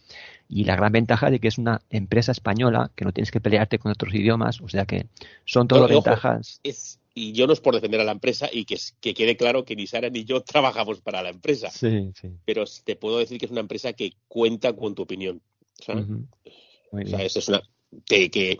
[0.48, 3.78] Y la gran ventaja de que es una empresa española, que no tienes que pelearte
[3.78, 5.06] con otros idiomas, o sea que
[5.46, 6.60] son todas ventajas
[7.14, 9.76] y yo no es por defender a la empresa y que, que quede claro que
[9.76, 11.70] ni Sara ni yo trabajamos para la empresa.
[11.70, 12.28] Sí, sí.
[12.44, 15.40] Pero te puedo decir que es una empresa que cuenta con tu opinión.
[15.86, 17.62] o sea, eso es una.
[18.04, 18.58] Que, que,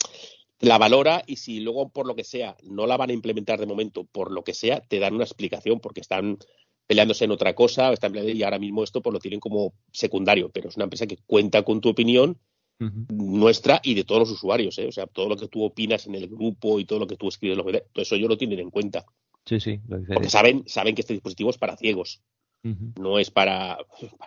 [0.61, 3.67] la valora y si luego por lo que sea no la van a implementar de
[3.67, 6.39] momento, por lo que sea, te dan una explicación porque están
[6.87, 10.69] peleándose en otra cosa están y ahora mismo esto pues lo tienen como secundario, pero
[10.69, 12.39] es una empresa que cuenta con tu opinión
[12.79, 14.89] nuestra y de todos los usuarios, ¿eh?
[14.89, 17.29] o sea, todo lo que tú opinas en el grupo y todo lo que tú
[17.29, 19.05] escribes, todo eso ellos lo tienen en cuenta.
[19.45, 22.23] Sí, sí, lo Porque saben, saben que este dispositivo es para ciegos,
[22.63, 23.79] no es para,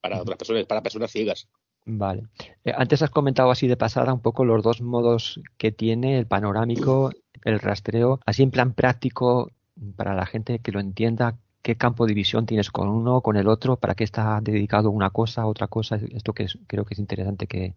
[0.00, 1.48] para, otras personas, es para personas ciegas.
[1.84, 2.24] Vale.
[2.64, 6.26] Eh, antes has comentado así de pasada un poco los dos modos que tiene, el
[6.26, 7.10] panorámico,
[7.44, 8.20] el rastreo.
[8.26, 9.50] Así en plan práctico,
[9.96, 13.48] para la gente que lo entienda, qué campo de visión tienes con uno, con el
[13.48, 16.00] otro, para qué está dedicado una cosa, otra cosa.
[16.12, 17.74] Esto que creo que es interesante que,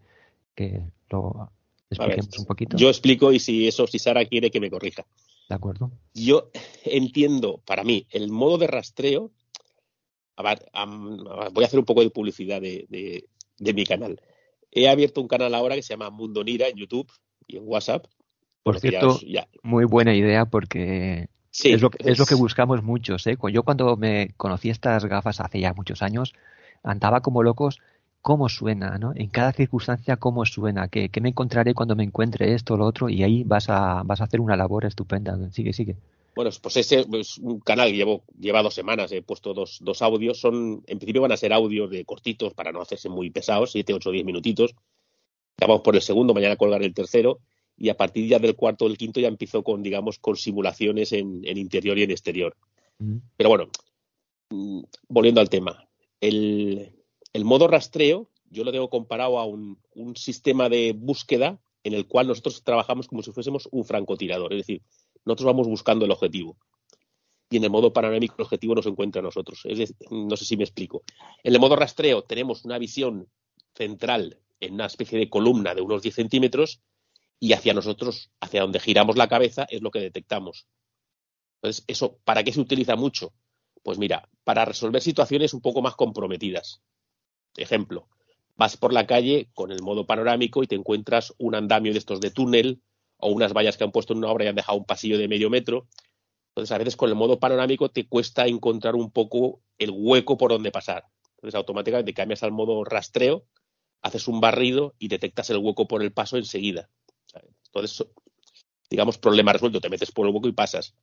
[1.10, 1.50] lo
[1.90, 2.76] expliquemos un poquito.
[2.76, 5.04] Yo explico y si eso, si Sara quiere que me corrija.
[5.48, 5.90] De acuerdo.
[6.14, 6.50] Yo
[6.84, 9.30] entiendo, para mí, el modo de rastreo.
[10.36, 10.68] A ver,
[11.52, 14.20] voy a hacer un poco de publicidad de, mi canal.
[14.72, 17.12] He abierto un canal ahora que se llama Mundo Nira en YouTube
[17.46, 18.06] y en WhatsApp.
[18.64, 19.20] Por cierto,
[19.62, 21.28] muy buena idea porque
[21.62, 23.26] es, lo, es, lo, que buscamos muchos.
[23.26, 23.36] ¿eh?
[23.52, 26.34] Yo cuando me conocí estas gafas hace ya muchos años,
[26.82, 27.80] andaba como locos
[28.20, 29.12] cómo suena, ¿no?
[29.14, 33.10] En cada circunstancia cómo suena, qué, me encontraré cuando me encuentre esto o lo otro
[33.10, 35.38] y ahí vas a, vas a hacer una labor estupenda.
[35.50, 35.96] Sigue, sigue.
[36.34, 40.02] Bueno, pues ese es un canal que llevo, lleva dos semanas, he puesto dos, dos
[40.02, 43.72] audios, son, en principio van a ser audios de cortitos para no hacerse muy pesados,
[43.72, 44.74] siete, ocho, diez minutitos.
[45.60, 47.40] Vamos por el segundo, mañana colgar el tercero
[47.76, 51.12] y a partir ya del cuarto o el quinto ya empezó con, digamos, con simulaciones
[51.12, 52.56] en, interior y en exterior.
[53.36, 53.68] Pero bueno,
[54.50, 55.88] mm, volviendo al tema,
[56.20, 56.94] el,
[57.42, 59.78] modo rastreo yo lo tengo comparado a un,
[60.14, 64.82] sistema de búsqueda en el cual nosotros trabajamos como si fuésemos un francotirador, es decir,
[65.24, 66.56] nosotros vamos buscando el objetivo.
[67.50, 69.60] Y en el modo panorámico el objetivo nos encuentra a nosotros.
[69.64, 71.02] Es no sé si me explico.
[71.42, 73.28] En el modo rastreo tenemos una visión
[73.74, 76.80] central en una especie de columna de unos 10 centímetros
[77.40, 80.66] y hacia nosotros, hacia donde giramos la cabeza, es lo que detectamos.
[81.62, 83.32] Entonces, ¿eso para qué se utiliza mucho?
[83.82, 86.82] Pues mira, para resolver situaciones un poco más comprometidas.
[87.56, 88.08] Ejemplo,
[88.56, 92.20] vas por la calle con el modo panorámico y te encuentras un andamio de estos
[92.20, 92.82] de túnel
[93.18, 95.28] o unas vallas que han puesto en una obra y han dejado un pasillo de
[95.28, 95.88] medio metro.
[96.50, 100.50] Entonces, a veces con el modo panorámico te cuesta encontrar un poco el hueco por
[100.50, 101.04] donde pasar.
[101.36, 103.46] Entonces, automáticamente cambias al modo rastreo,
[104.02, 106.90] haces un barrido y detectas el hueco por el paso enseguida.
[107.66, 108.06] Entonces,
[108.90, 110.94] digamos, problema resuelto, te metes por el hueco y pasas.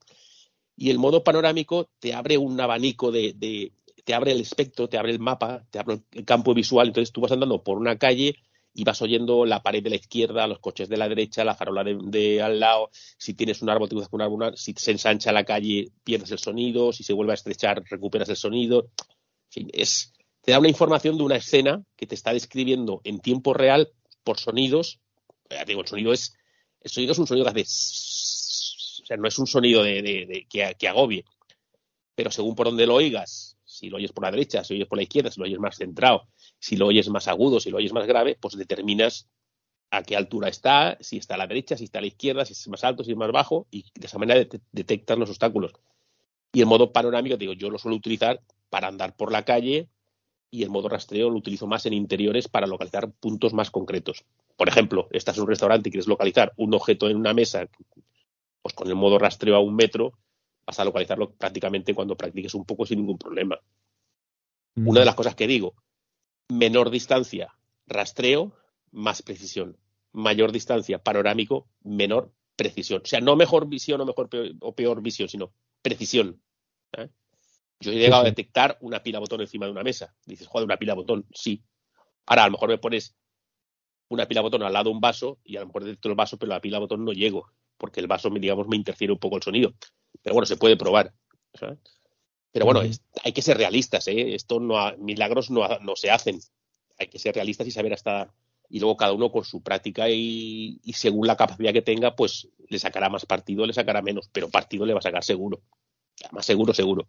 [0.76, 5.12] Y el modo panorámico te abre un abanico de, te abre el espectro, te abre
[5.12, 6.88] el mapa, te abre el campo visual.
[6.88, 8.36] Entonces tú vas andando por una calle
[8.74, 11.84] y vas oyendo la pared de la izquierda, los coches de la derecha, la farola
[11.84, 12.90] de, al lado.
[13.18, 14.58] Si tienes un árbol, te con un árbol.
[14.58, 16.94] Si se ensancha la calle, pierdes el sonido.
[16.94, 18.90] Si se vuelve a estrechar, recuperas el sonido.
[19.54, 23.90] es, te da una información de una escena que te está describiendo en tiempo real
[24.24, 25.00] por sonidos
[25.66, 26.34] digo, el sonido es,
[26.82, 30.88] el sonido es un sonido que hace, o sea, no es un sonido de, que,
[30.88, 31.26] agobie,
[32.16, 34.88] pero según por donde lo oigas, si lo oyes por la derecha, si lo oyes
[34.88, 36.28] por la izquierda, si lo oyes más centrado,
[36.60, 39.28] si lo oyes más agudo, si lo oyes más grave, pues determinas
[39.90, 42.54] a qué altura está, si está a la derecha, si está a la izquierda, si
[42.54, 45.74] es más alto, si es más bajo, y de esa manera detectas los obstáculos.
[46.54, 49.90] Y el modo panorámico, digo, yo lo suelo utilizar para andar por la calle
[50.52, 54.26] y el modo rastreo lo utilizo más en interiores para localizar puntos más concretos.
[54.58, 57.68] Por ejemplo, estás en un restaurante y quieres localizar un objeto en una mesa,
[58.62, 60.14] pues con el modo rastreo a un metro
[60.66, 63.60] vas a localizarlo prácticamente cuando practiques un poco sin ningún problema.
[64.76, 65.74] Una de las cosas que digo,
[66.50, 67.56] menor distancia,
[67.88, 68.54] rastreo,
[68.92, 69.78] más precisión.
[70.12, 73.02] Mayor distancia, panorámico, menor precisión.
[73.04, 76.42] O sea, no mejor visión o mejor o peor visión, sino precisión.
[76.98, 77.10] ¿eh?
[77.82, 80.14] Yo he llegado a detectar una pila botón encima de una mesa.
[80.26, 81.64] Dices, joder, una pila botón, sí.
[82.28, 83.16] Ahora, a lo mejor me pones
[84.08, 86.38] una pila botón al lado de un vaso y a lo mejor detecto el vaso,
[86.38, 89.44] pero la pila botón no llego, porque el vaso, digamos, me interfiere un poco el
[89.44, 89.74] sonido.
[90.22, 91.14] Pero bueno, se puede probar.
[92.52, 92.82] Pero bueno,
[93.24, 94.36] hay que ser realistas, ¿eh?
[94.36, 96.40] Esto no milagros no, no, se hacen.
[97.00, 98.34] Hay que ser realistas y saber hasta.
[98.70, 102.48] Y luego cada uno con su práctica y, y, según la capacidad que tenga, pues
[102.70, 105.62] le sacará más partido, le sacará menos, pero partido le va a sacar seguro.
[106.32, 107.08] Más seguro, seguro.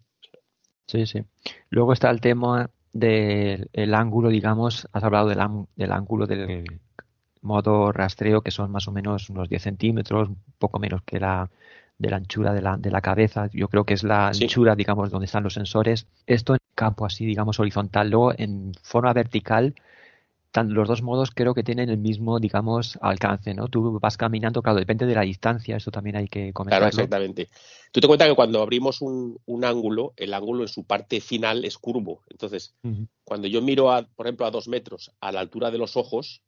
[0.87, 1.23] Sí, sí.
[1.69, 5.39] Luego está el tema del ángulo, digamos, has hablado del,
[5.75, 6.65] del, ángulo del
[7.41, 11.49] modo rastreo, que son más o menos unos 10 centímetros, un poco menos que la
[11.97, 13.47] de la anchura de la, de la cabeza.
[13.53, 16.07] Yo creo que es la anchura, digamos, donde están los sensores.
[16.27, 18.09] Esto en campo así, digamos, horizontal.
[18.09, 19.75] Luego, en forma vertical,
[20.61, 23.67] los dos modos creo que tienen el mismo, digamos, alcance, ¿no?
[23.69, 26.89] Tú vas caminando, claro, depende de la distancia, eso también hay que comentarlo.
[26.89, 27.49] Claro, exactamente.
[27.91, 31.77] Tú te cuenta que cuando abrimos un, ángulo, el ángulo en su parte final es
[31.77, 32.21] curvo.
[32.29, 32.75] Entonces,
[33.23, 36.43] cuando yo miro, a, por ejemplo, a dos metros a la altura de los ojos,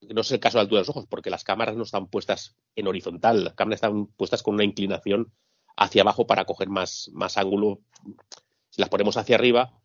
[0.00, 2.08] no es el caso de la altura de los ojos, porque las cámaras no están
[2.08, 5.32] puestas en horizontal, las cámaras están puestas con una inclinación
[5.76, 7.80] hacia abajo para coger más, más ángulo.
[8.70, 9.80] Si las ponemos hacia arriba,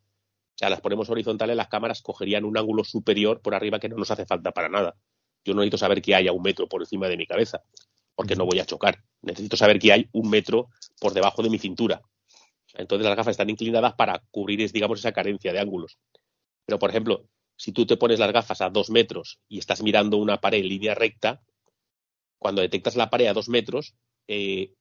[0.54, 3.98] o sea, las ponemos horizontales, las cámaras cogerían un ángulo superior por arriba que no
[3.98, 4.96] nos hace falta para nada.
[5.44, 7.64] Yo no necesito saber que haya un metro por encima de mi cabeza,
[8.16, 9.04] porque no voy a chocar.
[9.24, 12.02] Necesito saber que hay un metro por debajo de mi cintura.
[12.76, 15.98] Entonces las gafas están inclinadas para cubrir, digamos, esa carencia de ángulos.
[16.66, 20.18] Pero, por ejemplo, si tú te pones las gafas a dos metros y estás mirando
[20.18, 21.42] una pared en línea recta,
[22.38, 23.96] cuando detectas la pared a dos metros,
[24.28, 24.74] eh,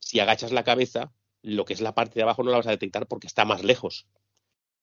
[0.00, 1.12] si agachas la cabeza,
[1.42, 3.62] lo que es la parte de abajo no la vas a detectar porque está más
[3.62, 4.06] lejos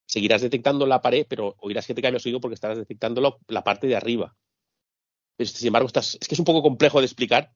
[0.08, 3.62] seguirás detectando la pared, pero oirás que te cambia el sonido porque estarás detectando la
[3.62, 4.34] parte de arriba.
[5.38, 7.52] sin embargo, es que es un poco complejo de explicar,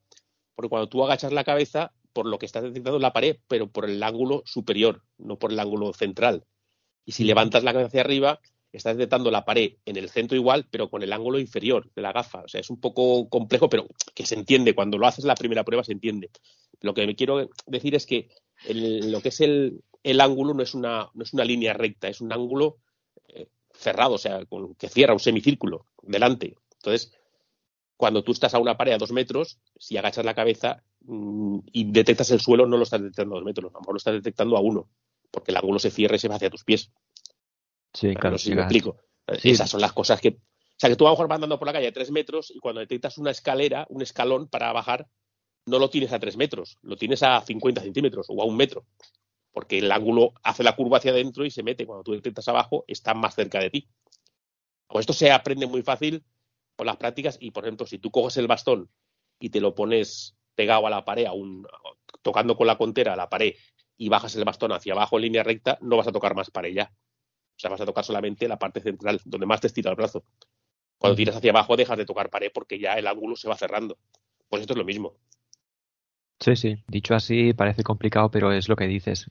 [0.54, 3.88] porque cuando tú agachas la cabeza, por lo que estás detectando la pared, pero por
[3.88, 6.44] el ángulo superior, no por el ángulo central.
[7.06, 8.38] Y si levantas la cabeza hacia arriba,
[8.70, 12.12] estás detectando la pared en el centro igual, pero con el ángulo inferior de la
[12.12, 12.42] gafa.
[12.42, 14.74] O sea, es un poco complejo, pero que se entiende.
[14.74, 16.30] Cuando lo haces la primera prueba, se entiende.
[16.82, 18.28] Lo que me quiero decir es que
[18.68, 22.20] lo que es el, el ángulo no es una, no es una línea recta, es
[22.20, 22.78] un ángulo
[23.28, 26.56] eh, cerrado, o sea, con, que cierra un semicírculo delante.
[26.74, 27.12] Entonces,
[27.96, 31.84] cuando tú estás a una pared a dos metros, si agachas la cabeza mm, y
[31.92, 34.14] detectas el suelo, no lo estás detectando a dos metros, a lo mejor lo estás
[34.14, 34.90] detectando a uno,
[35.30, 36.90] porque el ángulo se cierra y se va hacia tus pies.
[37.94, 38.32] Sí, claro.
[38.32, 38.96] No sé si me explico.
[39.26, 40.28] Esas son las cosas que.
[40.30, 42.50] O sea, que tú a lo mejor vas andando por la calle a tres metros
[42.50, 45.06] y cuando detectas una escalera, un escalón para bajar,
[45.66, 48.84] no lo tienes a tres metros, lo tienes a 50 centímetros o a un metro
[49.52, 51.86] porque el ángulo hace la curva hacia adentro y se mete.
[51.86, 53.88] Cuando tú detectas abajo, está más cerca de ti.
[54.88, 56.24] Pues esto se aprende muy fácil
[56.76, 58.90] con las prácticas y, por ejemplo, si tú coges el bastón
[59.38, 61.26] y te lo pones pegado a la pared,
[62.22, 63.54] tocando con la contera a la pared
[63.96, 66.74] y bajas el bastón hacia abajo en línea recta, no vas a tocar más pared
[66.74, 66.92] ya.
[67.56, 70.24] O sea, vas a tocar solamente la parte central, donde más te estira el brazo.
[70.98, 73.98] Cuando tiras hacia abajo dejas de tocar pared porque ya el ángulo se va cerrando.
[74.48, 75.16] Pues esto es lo mismo.
[76.42, 76.76] Sí, sí.
[76.88, 79.26] Dicho así parece complicado, pero es lo que dices.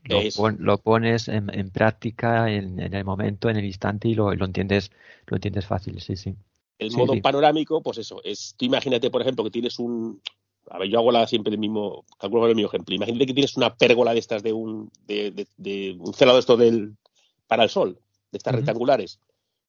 [0.57, 4.91] Lo, pones en, práctica en, el momento, en el instante y lo, entiendes,
[5.27, 5.99] lo entiendes fácil.
[5.99, 6.35] Sí, sí.
[6.79, 8.21] El modo panorámico, pues eso.
[8.23, 10.21] Es, tú imagínate, por ejemplo, que tienes un.
[10.69, 12.95] A ver, yo hago la, siempre el mismo, calculo el mismo ejemplo.
[12.95, 16.95] Imagínate que tienes una pérgola de estas de un, de, de, un celado esto del,
[17.47, 17.99] para el sol,
[18.31, 19.19] de estas rectangulares.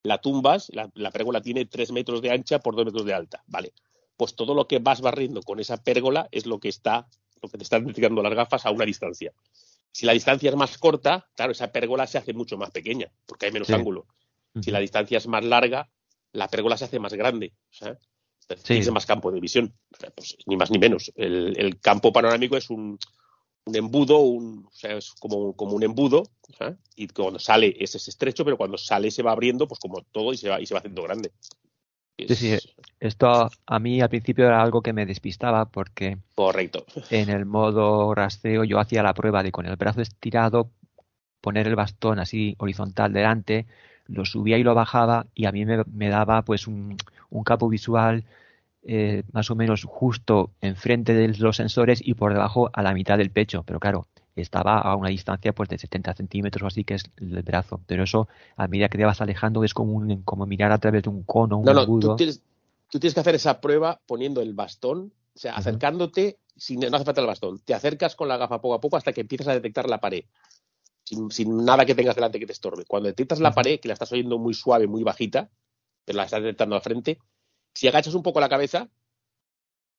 [0.05, 3.43] La tumbas, la, la pérgola tiene tres metros de ancha por dos metros de alta.
[3.47, 3.73] Vale.
[4.17, 7.09] Pues todo lo que vas barriendo con esa pérgola es lo que está
[7.43, 9.33] lo que te están detectando las gafas a una distancia.
[9.91, 13.47] Si la distancia es más corta, claro, esa pérgola se hace mucho más pequeña, porque
[13.47, 14.07] hay menos ángulo.
[14.61, 15.91] Si la distancia es más larga,
[16.33, 17.53] la pérgola se hace más grande.
[18.65, 19.75] Tienes más campo de visión.
[20.15, 21.13] Pues, ni más ni menos.
[21.17, 22.99] El, campo panorámico es un,
[23.67, 26.25] embudo, o sea, es como, como un embudo,
[26.97, 30.37] y cuando sale es estrecho, pero cuando sale se va abriendo, pues como todo, y
[30.37, 31.33] se va, y se va haciendo grande.
[32.29, 32.59] Sí, sí,
[33.01, 36.85] esto a mí al principio era algo que me despistaba porque Correcto.
[37.11, 40.71] en el modo rastreo yo hacía la prueba de con el brazo estirado
[41.41, 43.67] poner el bastón así horizontal delante,
[44.07, 46.97] lo subía y lo bajaba y a mí me, daba pues un,
[47.31, 48.25] un campo visual
[48.85, 53.19] eh, más o menos justo enfrente de los sensores y por debajo a la mitad
[53.19, 53.63] del pecho.
[53.65, 54.07] Pero claro,
[54.37, 57.81] estaba a una distancia pues de 70 centímetros o así que es el brazo.
[57.87, 61.03] Pero eso, a medida que te vas alejando, es como, un, como mirar a través
[61.03, 62.43] de un cono, un no, no, tú tienes,
[62.89, 67.05] tú tienes, que hacer esa prueba poniendo el bastón, o sea, acercándote, sin, no hace
[67.05, 69.55] falta el bastón, te acercas con la gafa poco a poco hasta que empiezas a
[69.55, 70.25] detectar la pared.
[71.05, 72.85] Sin, sin nada que tengas delante que te estorbe.
[72.87, 75.51] Cuando detectas la pared, que la estás oyendo muy suave, muy bajita,
[76.05, 77.19] pero la estás detectando al frente,
[77.75, 78.89] si agachas un poco la cabeza,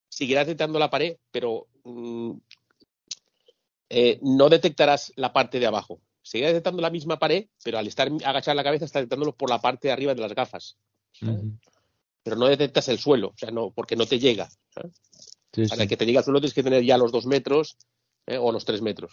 [0.09, 2.31] seguirás detectando la pared, pero mm,
[3.95, 6.01] eh, no detectarás la parte de abajo.
[6.23, 9.61] Seguirás detectando la misma pared, pero al estar agachada la cabeza estás detectándolo por la
[9.61, 10.77] parte de arriba de las gafas.
[12.23, 14.49] Pero no detectas el suelo, o sea, no, porque no te llega.
[15.69, 17.77] Para que te llegue al suelo tienes que tener ya los dos metros
[18.25, 18.37] ¿eh?
[18.39, 19.11] o los tres metros.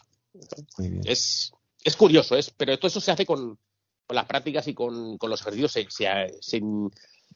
[1.04, 1.52] Es,
[1.84, 3.58] es curioso, es, pero todo eso se hace con,
[4.08, 5.72] las prácticas y con, los ejercicios.
[5.72, 6.62] Se, se,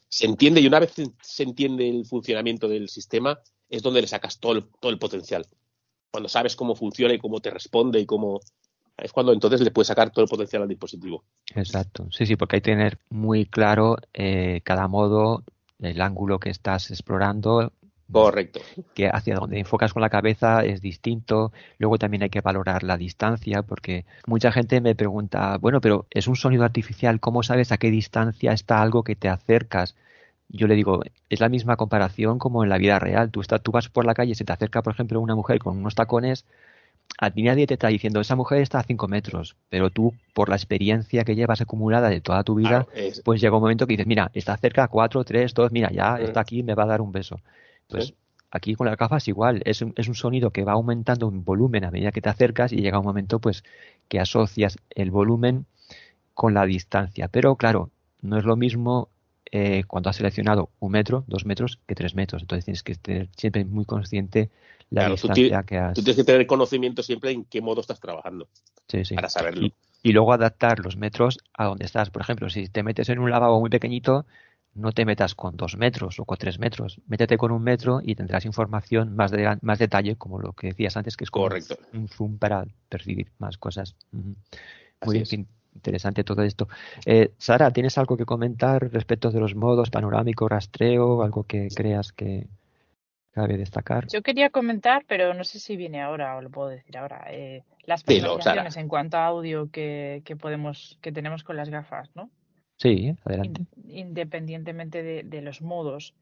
[0.09, 3.39] se, entiende y una vez se entiende el funcionamiento del sistema
[3.69, 5.47] es donde le sacas todo todo el potencial
[6.15, 8.39] cuando sabes cómo funciona y cómo te responde y cómo
[8.95, 11.25] es cuando entonces le puedes sacar todo el potencial al dispositivo.
[11.53, 15.43] Exacto, sí, sí, porque hay que tener muy claro eh, cada modo,
[15.81, 17.73] el ángulo que estás explorando.
[18.09, 18.61] Correcto.
[18.93, 21.51] Que hacia donde enfocas con la cabeza es distinto.
[21.79, 26.27] Luego también hay que valorar la distancia, porque mucha gente me pregunta, bueno, pero es
[26.27, 29.97] un sonido artificial, ¿cómo sabes a qué distancia está algo que te acercas?
[30.49, 33.31] Yo le digo, es la misma comparación como en la vida real.
[33.31, 35.59] Tú, estás, tú vas por la calle, y se te acerca, por ejemplo, una mujer
[35.59, 36.45] con unos tacones,
[37.19, 40.49] a ti nadie te está diciendo, esa mujer está a 5 metros, pero tú, por
[40.49, 42.87] la experiencia que llevas acumulada de toda tu vida,
[43.23, 46.17] pues llega un momento que dices, mira, está cerca a 4, 3, 2, mira, ya
[46.17, 47.39] está aquí, me va a dar un beso.
[47.87, 48.13] Pues
[48.51, 51.85] aquí con las gafas igual, es un, es un sonido que va aumentando en volumen
[51.85, 53.63] a medida que te acercas y llega un momento pues
[54.07, 55.65] que asocias el volumen
[56.33, 57.27] con la distancia.
[57.29, 57.91] Pero claro,
[58.21, 59.09] no es lo mismo
[59.51, 62.41] eh, cuando has seleccionado un metro, dos metros, que tres metros.
[62.41, 64.49] Entonces tienes que estar siempre muy consciente
[64.89, 65.93] la distancia que has.
[65.93, 68.47] Tú tienes que tener conocimiento siempre en qué modo estás trabajando.
[69.15, 69.69] Para saberlo.
[70.03, 72.11] Y, luego adaptar los metros a donde estás.
[72.11, 74.25] Por ejemplo, si te metes en un lavabo muy pequeñito,
[74.75, 77.01] no te metas con dos metros o con tres metros.
[77.07, 80.95] Métete con un metro y tendrás información más de más detalle, como lo que decías
[80.97, 81.77] antes, que es como Correcto.
[81.93, 83.95] un zoom para percibir más cosas.
[84.11, 86.67] Muy bien, interesante todo esto.
[87.05, 92.11] Eh, Sara, ¿tienes algo que comentar respecto de los modos panorámico, rastreo, algo que creas
[92.11, 92.47] que
[93.31, 94.07] cabe destacar?
[94.07, 97.25] Yo quería comentar, pero no sé si viene ahora o lo puedo decir ahora.
[97.29, 102.09] Eh, las personalizaciones en cuanto a audio que, que, podemos, que tenemos con las gafas,
[102.15, 102.31] ¿no?
[102.77, 103.65] Sí, adelante.
[103.87, 106.13] independientemente de, los modos.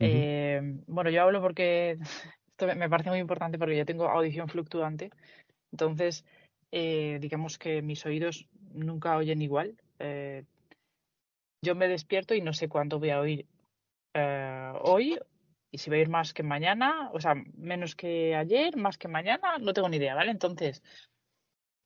[0.00, 1.98] eh, bueno, yo hablo porque
[2.48, 5.10] esto me parece muy importante porque yo tengo audición fluctuante.
[5.70, 6.24] Entonces,
[6.72, 9.76] eh, digamos que mis oídos nunca oyen igual.
[9.98, 10.44] Eh,
[11.62, 13.46] yo me despierto y no sé cuánto voy a oír
[14.14, 15.18] eh, hoy
[15.70, 19.08] y si voy a ir más que mañana, o sea, menos que ayer, más que
[19.08, 20.30] mañana, no tengo ni idea, ¿vale?
[20.30, 20.82] Entonces,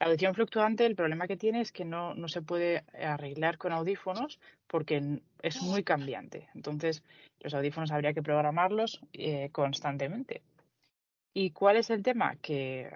[0.01, 3.73] la audición fluctuante, el problema que tiene es que no, no se puede arreglar con
[3.73, 6.49] audífonos porque es muy cambiante.
[6.55, 7.05] Entonces,
[7.41, 10.43] los audífonos habría que programarlos eh, constantemente.
[11.33, 12.37] ¿Y cuál es el tema?
[12.37, 12.91] Que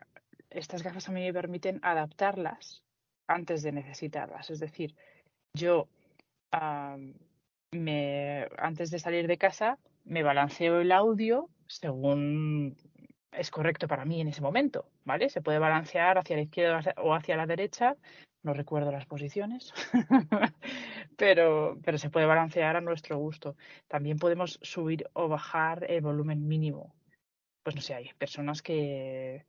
[0.50, 2.82] estas gafas a mí me permiten adaptarlas
[3.30, 4.50] antes de necesitarlas.
[4.50, 4.94] Es decir,
[5.54, 5.88] yo
[7.72, 12.76] me, antes de salir de casa me balanceo el audio según
[13.32, 15.30] es correcto para mí en ese momento, ¿vale?
[15.30, 17.96] Se puede balancear hacia la izquierda o hacia la derecha,
[18.42, 19.72] no recuerdo las posiciones,
[21.16, 23.56] pero, pero se puede balancear a nuestro gusto.
[23.86, 26.92] También podemos subir o bajar el volumen mínimo.
[27.62, 29.44] Pues no sé, hay personas que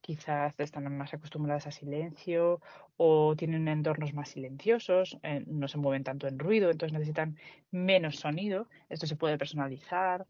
[0.00, 2.60] quizás están más acostumbradas a silencio
[2.96, 7.36] o tienen entornos más silenciosos, eh, no se mueven tanto en ruido, entonces necesitan
[7.70, 8.68] menos sonido.
[8.88, 10.26] Esto se puede personalizar.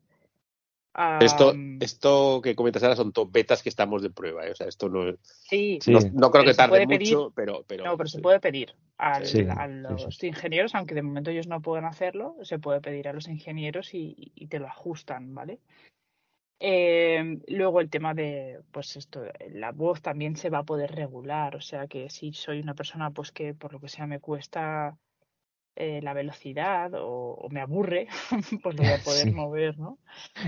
[1.20, 4.52] Esto, esto que comentas ahora son top betas que estamos de prueba, ¿eh?
[4.52, 5.78] o sea, esto no, sí,
[6.14, 9.20] no, creo que tarde mucho, pero, pero, No, pero se puede pedir a
[9.66, 13.92] los ingenieros, aunque de momento ellos no pueden hacerlo, se puede pedir a los ingenieros
[13.92, 15.60] y, y te lo ajustan, ¿vale?
[16.60, 21.54] Eh, luego el tema de, pues esto, la voz también se va a poder regular,
[21.54, 24.96] o sea que si soy una persona pues que por lo que sea me cuesta
[25.78, 28.08] eh, la velocidad o, me aburre,
[28.62, 29.98] pues lo voy a poder mover, ¿no?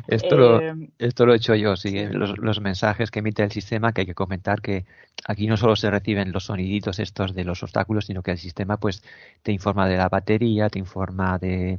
[0.07, 3.53] Esto, lo, eh, esto lo he hecho yo, sí, los, los, mensajes que emite el
[3.53, 4.87] sistema, que hay que comentar que
[5.27, 8.79] aquí no solo se reciben los soniditos estos de los obstáculos, sino que el sistema
[8.79, 9.03] pues
[9.43, 11.79] te informa de la batería, te informa de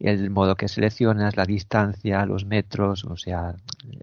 [0.00, 3.56] el modo que seleccionas, la distancia, los metros, o sea,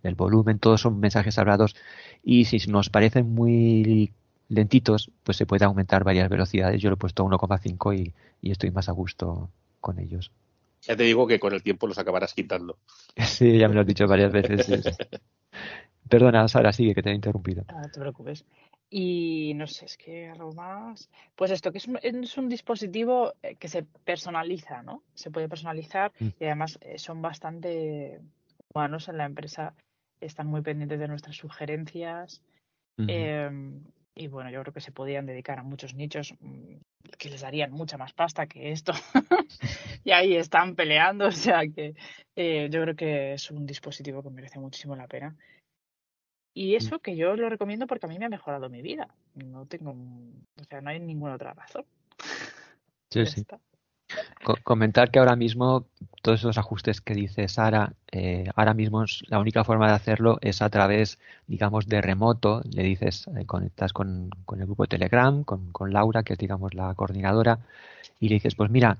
[0.03, 1.75] el volumen, todos son mensajes hablados.
[2.23, 4.13] Y si nos parecen muy
[4.49, 6.81] lentitos, pues se puede aumentar varias velocidades.
[6.81, 9.49] Yo lo he puesto a 1,5 y, y estoy más a gusto
[9.81, 10.31] con ellos.
[10.81, 12.77] Ya te digo que con el tiempo los acabarás quitando.
[13.25, 14.67] Sí, ya me lo has dicho varias veces.
[16.09, 17.63] Perdona, Sara, sigue, que te he interrumpido.
[17.71, 18.45] No te preocupes.
[18.89, 21.09] Y no sé, es que algo más.
[21.35, 25.01] Pues esto, que es un, es un dispositivo eh, que se personaliza, ¿no?
[25.15, 26.27] Se puede personalizar Mm.
[26.39, 28.19] y además eh, son bastante
[28.73, 29.73] humanos en la empresa,
[30.21, 32.41] están muy pendientes de nuestras sugerencias.
[34.15, 36.75] Y bueno, yo creo que se podían dedicar a muchos nichos mm,
[37.17, 38.93] que les darían mucha más pasta que esto.
[40.03, 41.95] y ahí están peleando, o sea que
[42.35, 45.35] eh, yo creo que es un dispositivo que merece muchísimo la pena.
[46.55, 49.07] Y eso que yo lo recomiendo porque a mí me ha mejorado mi vida.
[49.33, 51.85] No tengo, o sea, no hay ninguna otra razón.
[53.09, 53.39] Sí, Ya sí.
[53.41, 53.59] está.
[54.43, 55.85] Co- comentar que ahora mismo
[56.21, 60.61] todos esos ajustes que dice Sara, eh, ahora mismo la única forma de hacerlo es
[60.61, 62.61] a través, digamos, de remoto.
[62.71, 66.93] Le dices, eh, conectas con, el grupo Telegram, con, con Laura, que es, digamos, la
[66.95, 67.59] coordinadora,
[68.19, 68.97] y le dices, pues mira,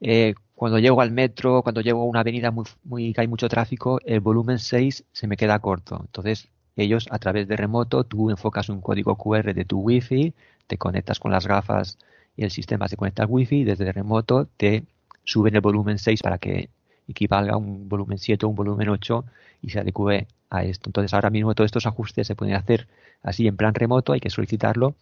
[0.00, 3.48] eh, cuando llego al metro, cuando llego a una avenida muy, muy, que hay mucho
[3.48, 5.98] tráfico, el volumen 6 se me queda corto.
[6.00, 10.34] Entonces, ellos a través de remoto, tú enfocas un código QR de tu wifi,
[10.66, 11.98] te conectas con las gafas
[12.36, 14.84] y el sistema se conecta al wifi y desde remoto te
[15.24, 16.68] suben el volumen 6 para que
[17.08, 19.24] equivalga a un volumen 7 o un volumen 8
[19.62, 20.88] y se adecue a esto.
[20.88, 22.88] Entonces ahora mismo todos estos ajustes se pueden hacer
[23.22, 24.94] así en plan remoto, hay que solicitarlo,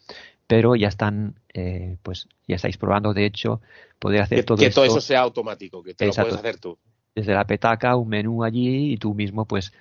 [0.46, 3.60] pero ya están, eh, pues ya estáis probando de hecho
[3.98, 6.30] poder hacer Que, todo que esto todo eso sea automático, que te Exacto.
[6.30, 6.78] lo puedes hacer tú.
[7.14, 9.72] desde la petaca, un menú allí y tú mismo pues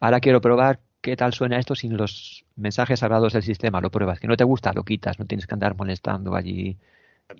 [0.00, 4.20] ahora quiero probar qué tal suena esto sin los mensajes hablados del sistema, lo pruebas,
[4.20, 6.78] que no te gusta, lo quitas, no tienes que andar molestando allí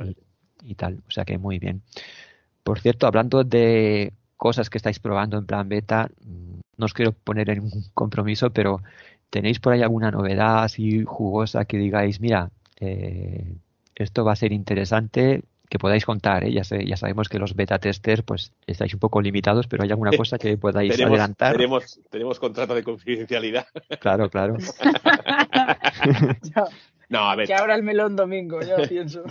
[0.04, 0.16] y,
[0.64, 1.02] y tal.
[1.08, 1.82] O sea que muy bien.
[2.62, 7.12] Por cierto, hablando de cosas que estáis probando en plan beta, mm, no os quiero
[7.12, 8.82] poner en un compromiso, pero
[9.30, 12.50] ¿tenéis por ahí alguna novedad así jugosa que digáis, mira,
[12.80, 13.54] eh,
[13.94, 15.44] esto va a ser interesante?
[15.72, 16.52] Que podáis contar, ¿eh?
[16.52, 19.90] ya, sé- ya sabemos que los beta testers pues estáis un poco limitados, pero hay
[19.90, 21.52] alguna cosa que podáis Tenemos, adelantar.
[21.56, 23.66] tenemos, tenemos contrato de confidencialidad.
[23.98, 24.56] Claro, claro.
[24.58, 26.66] Ya,
[27.08, 29.22] No, a ver, que abra el melón domingo, yo pienso.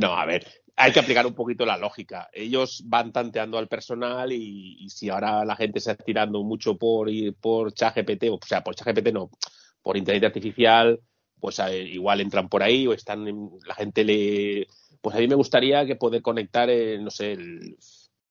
[0.00, 0.46] No, a ver,
[0.76, 2.28] hay que aplicar un poquito la lógica.
[2.32, 6.76] Ellos van tanteando al personal y, y si ahora la gente se está tirando mucho
[6.76, 9.30] por, ir por ChatGPT, o sea, por ChatGPT no,
[9.82, 11.00] por inteligencia artificial,
[11.40, 13.24] pues igual entran por ahí o están,
[13.66, 14.66] la gente le...
[15.00, 17.76] Pues a mí me gustaría que poder conectar, eh, no sé, el-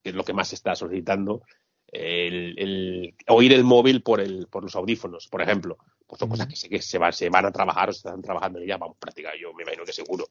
[0.04, 1.42] que es lo que más se está solicitando,
[1.88, 5.78] el, el oír el móvil por, el, por los audífonos, por ejemplo.
[6.06, 8.22] Pues son cosas que sé que se, van se van a trabajar o se están
[8.22, 10.28] trabajando en ellas, vamos a practicar, yo me imagino que seguro,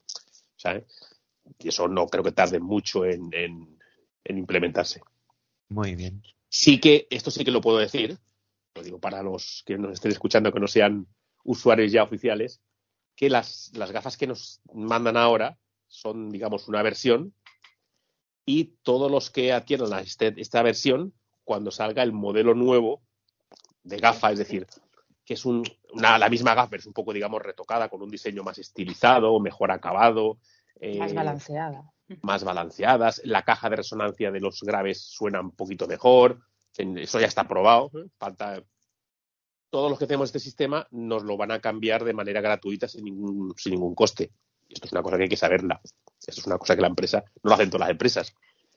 [0.56, 0.84] ¿sabes?
[1.58, 3.78] y eso no creo que tarde mucho en, en-
[4.24, 5.00] en implementarse.
[5.68, 6.22] Muy bien.
[6.48, 8.16] Sí que, esto sí que lo puedo decir,
[8.74, 11.06] lo digo para los que nos estén escuchando que no sean
[11.44, 12.60] usuarios ya oficiales,
[13.16, 17.32] que las, las gafas que nos mandan ahora son, digamos, una versión
[18.46, 21.14] y todos los que adquieran la- este- esta versión,
[21.44, 23.02] cuando salga el modelo nuevo
[23.82, 24.66] de gafa, es decir,
[25.24, 28.10] que es un, una- la misma gafa, pero es un poco, digamos, retocada, con un
[28.10, 30.38] diseño más estilizado, mejor acabado.
[30.98, 31.90] Más eh, balanceada.
[32.22, 36.40] más balanceadas, la caja de resonancia de los graves suena un poquito mejor,
[36.76, 38.62] eso ya está probado, falta
[39.74, 43.06] todos los que tenemos este sistema nos lo van a cambiar de manera gratuita sin
[43.06, 44.30] ningún, sin ningún coste.
[44.68, 45.80] Esto es una cosa que hay que saberla.
[46.24, 48.36] Esto es una cosa que la empresa, no lo hacen todas las empresas.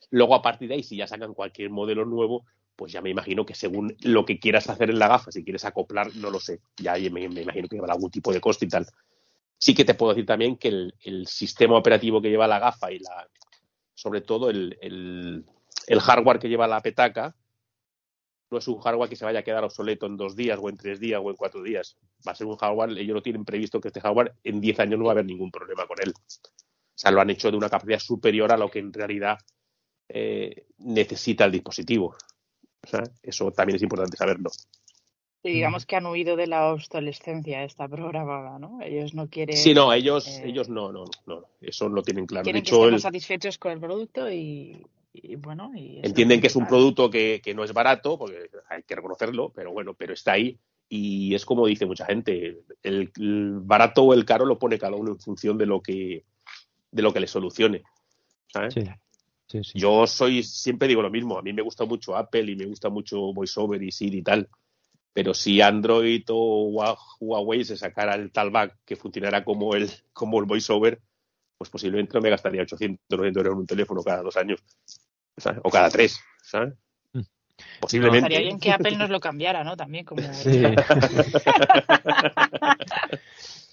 [0.10, 2.46] Luego, a partir de ahí, si ya sacan cualquier modelo nuevo,
[2.76, 5.66] pues ya me imagino que según lo que quieras hacer en la gafa, si quieres
[5.66, 6.62] acoplar, no lo sé.
[6.78, 8.88] Ya me, imagino que habrá algún tipo de coste y tal.
[9.60, 12.98] Sí que te puedo decir también que el, sistema operativo que lleva la gafa y
[12.98, 13.30] la,
[13.94, 15.46] sobre todo el
[15.88, 17.36] hardware que lleva la petaca,
[18.50, 20.78] no es un hardware que se vaya a quedar obsoleto en dos días o en
[20.78, 21.98] tres días o en cuatro días.
[22.28, 24.98] Va a ser un hardware, ellos no tienen previsto que este hardware en diez años
[25.00, 26.14] no va a haber ningún problema con él.
[26.16, 29.38] O sea, lo han hecho de una capacidad superior a lo que en realidad
[30.10, 32.16] eh, necesita el dispositivo.
[32.84, 34.50] O sea, eso también es importante saberlo.
[35.44, 38.82] Y digamos que han huido de la obsolescencia esta programada, ¿no?
[38.82, 42.44] Ellos no quieren, Sí, no, ellos, eh, ellos no, no, no, eso lo tienen claro.
[42.44, 44.86] De quieren que hecho, estemos el- satisfechos con el producto y,
[45.24, 48.84] y bueno, y entienden que es un producto que, que no es barato, porque hay
[48.84, 50.58] que reconocerlo, pero bueno, pero está ahí.
[50.90, 54.96] Y es como dice mucha gente, el, el barato o el caro lo pone cada
[54.96, 56.24] uno en función de lo que,
[56.92, 57.84] de lo que le solucione.
[58.54, 58.74] ¿sabes?
[58.74, 58.82] Sí,
[59.48, 59.80] sí, sí.
[59.80, 62.90] Yo soy, siempre digo lo mismo, a mí me gusta mucho Apple y me gusta
[62.90, 64.48] mucho VoiceOver y Siri y tal,
[65.14, 70.40] pero si Android o Hua- Huawei se sacara el talkback que funcionara como el, como
[70.40, 71.02] el VoiceOver,
[71.58, 74.64] pues posiblemente no me gastaría 800 900 euros en un teléfono cada dos años,
[75.38, 75.60] ¿sabes?
[75.64, 76.74] o cada tres, ¿sabes?
[77.14, 77.22] Mm.
[77.80, 78.18] Posiblemente.
[78.20, 79.76] Estaría bien que Apple nos lo cambiara, ¿no?
[79.78, 80.22] También como...
[80.34, 80.64] Sí.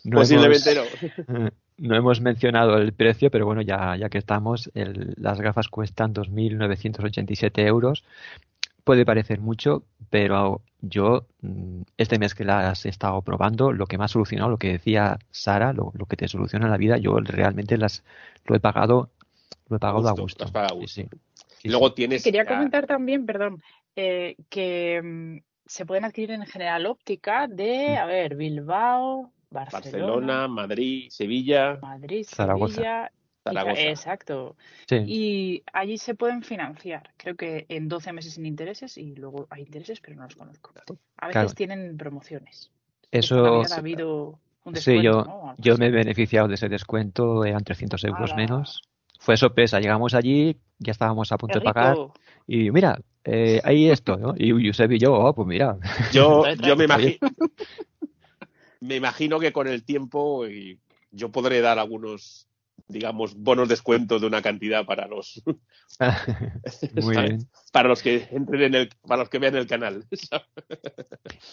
[0.05, 1.51] No Posiblemente hemos- no.
[1.77, 6.15] No hemos mencionado el precio, pero bueno, ya, ya que estamos, el- las gafas cuestan
[6.15, 8.05] 2.987 euros.
[8.85, 13.97] puede parecer mucho, pero yo mm, este mes que las he estado probando, lo que
[13.99, 17.77] me ha solucionado, lo que decía Sara, lo, que te soluciona la vida, yo realmente
[17.79, 18.05] las
[18.45, 19.11] lo he pagado,
[19.69, 20.45] lo he pagado a gusto.
[21.65, 22.23] Y luego tienes.
[22.23, 23.63] Quería comentar también, perdón,
[23.97, 27.99] eh, que mm, se pueden adquirir en general óptica de, mm.
[27.99, 33.11] a ver, Bilbao, Barcelona, Madrid, Sevilla, Madrid, Zaragoza.
[33.77, 34.57] Exacto.
[34.91, 39.63] Y allí se pueden financiar, creo que en 12 meses sin intereses y luego hay
[39.63, 40.73] intereses, pero no los conozco.
[41.17, 42.71] A veces tienen promociones.
[43.11, 43.63] Eso.
[43.63, 48.35] Ha habido un sí, yo, yo me he beneficiado de ese descuento, eran 300 euros
[48.35, 48.83] menos.
[49.21, 51.97] Fue sorpresa, llegamos allí, ya estábamos a punto de pagar
[52.47, 54.35] y mira, eh, ahí esto, ¿no?
[54.37, 55.79] Y Yusef y yo, oh, pues mira.
[56.13, 57.19] Yo, yo me imagino.
[58.81, 60.45] me imagino que con el tiempo
[61.11, 62.49] yo podré dar algunos
[62.89, 65.43] digamos, bonos descuentos de una cantidad para los
[67.73, 70.05] para los que entren en el, para los que vean el canal.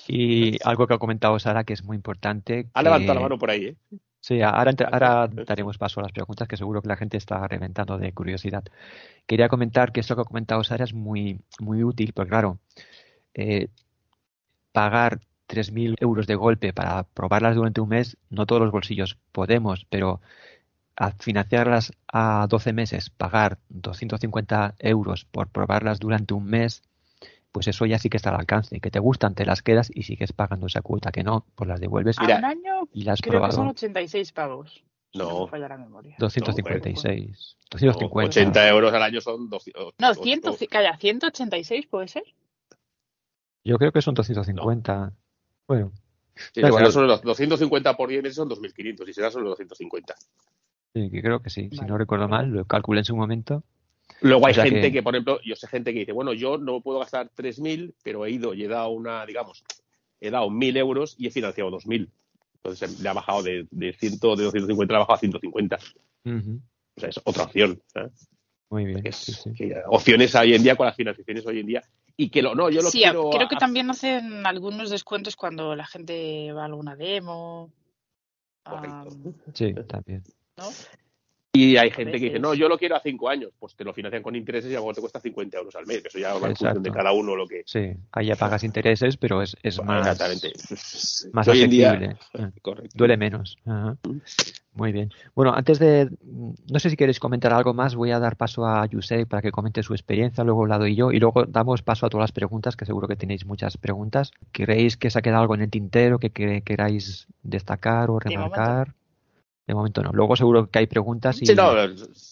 [0.07, 2.69] y algo que ha comentado Sara que es muy importante.
[2.73, 3.77] Ha levantado la mano por ahí, ¿eh?
[4.23, 7.97] Sí, ahora, ahora daremos paso a las preguntas que seguro que la gente está reventando
[7.97, 8.63] de curiosidad.
[9.27, 12.59] Quería comentar que esto que ha comentado Sara es muy, muy útil, porque claro,
[13.35, 13.69] eh,
[14.71, 19.85] pagar 3.000 euros de golpe para probarlas durante un mes, no todos los bolsillos podemos,
[19.89, 20.21] pero
[20.95, 26.83] a financiarlas a 12 meses, pagar 250 euros por probarlas durante un mes,
[27.51, 28.79] pues eso ya sí que está al alcance.
[28.79, 31.11] Que te gustan, te las quedas y sigues pagando esa cuota.
[31.11, 32.17] Que no, pues las devuelves.
[32.19, 34.83] Mira, un año y las creo que son 86 pagos.
[35.13, 35.47] No.
[35.47, 36.15] Si no la memoria.
[36.19, 37.57] 256.
[37.69, 38.29] 250.
[38.29, 39.95] 80 euros al año son 200.
[39.99, 42.23] No, 100, calla, 186 puede ser.
[43.63, 45.13] Yo creo que son 250.
[45.67, 45.91] Bueno.
[46.53, 50.15] Si será solo los 250 por 10 meses son 2.500 y será solo 250.
[50.93, 51.69] Sí, que creo que sí.
[51.71, 53.63] Si no recuerdo mal, lo calculé en su momento.
[54.21, 55.03] Luego hay gente que...
[55.03, 58.31] por ejemplo, yo sé gente que dice, bueno, yo no puedo gastar 3.000, pero he
[58.31, 59.63] ido y he dado una, digamos,
[60.19, 62.09] he dado 1.000 euros y he financiado 2.000.
[62.55, 65.75] Entonces le ha bajado de, de, 100, de 250, le ha bajado a 150.
[65.75, 67.81] O sea, es otra opción.
[68.69, 69.03] Muy bien.
[69.87, 71.83] opciones hoy en día con las financiaciones hoy en día.
[72.15, 73.29] Y que lo, no, yo lo sí, quiero.
[73.31, 77.71] Creo que también hacen algunos descuentos cuando la gente va a alguna demo.
[79.53, 80.23] sí, también.
[81.53, 83.51] Y hay gente que dice, no, yo lo quiero a cinco años.
[83.59, 85.85] Pues te lo financian con intereses y a lo mejor te cuesta 50 euros al
[85.85, 86.05] mes.
[86.05, 87.63] Eso ya va en función de cada uno lo que.
[87.65, 90.07] Sí, ahí ya pagas intereses, pero es, es más.
[90.07, 90.53] Exactamente.
[91.33, 92.15] Más asequible.
[92.33, 92.49] Ah,
[92.93, 93.57] duele menos.
[94.73, 95.11] Muy bien.
[95.35, 96.09] Bueno, antes de.
[96.21, 97.95] No sé si queréis comentar algo más.
[97.95, 100.45] Voy a dar paso a Yusei para que comente su experiencia.
[100.45, 101.11] Luego la doy yo.
[101.11, 104.31] Y luego damos paso a todas las preguntas, que seguro que tenéis muchas preguntas.
[104.53, 108.93] ¿Queréis que se ha quedado algo en el tintero que, queráis destacar o remarcar?
[109.67, 110.11] De momento no.
[110.11, 111.45] Luego seguro que hay preguntas y,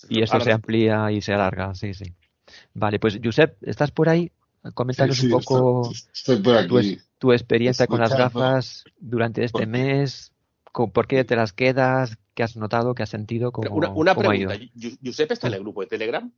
[0.09, 1.73] y eso se amplía y se alarga.
[1.75, 2.05] Sí, sí.
[2.73, 4.31] Vale, pues Josep, ¿estás por ahí?
[4.73, 5.91] Coméntanos un poco
[7.17, 10.33] Tu, experiencia con las gafas durante este mes.
[10.71, 12.17] ¿Por qué te las quedas?
[12.33, 12.93] ¿Qué has notado?
[12.93, 13.51] ¿Qué has sentido?
[13.51, 14.55] ¿Cómo, una, pregunta.
[15.03, 16.31] ¿Josep está en el grupo de Telegram?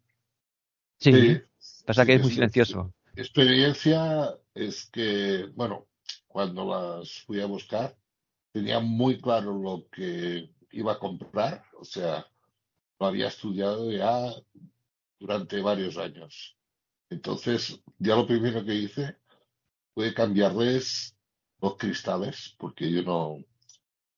[0.99, 1.39] Sí.
[1.85, 2.93] Pasa que es muy silencioso.
[3.15, 5.87] Experiencia es que, bueno,
[6.27, 7.95] cuando las fui a buscar,
[8.51, 12.25] tenía muy claro lo que iba a comprar, o sea,
[12.99, 14.31] lo había estudiado ya
[15.19, 16.57] durante varios años.
[17.09, 19.17] Entonces, ya lo primero que hice
[19.93, 21.15] fue cambiarles
[21.59, 23.43] los cristales, porque yo no.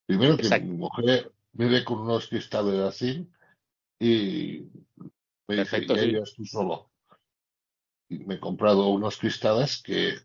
[0.05, 3.27] Primero que mi mujer me ve con unos cristales así
[3.99, 4.67] y
[5.47, 6.91] me dice, ya tú solo.
[8.09, 10.17] Y me he comprado unos cristales que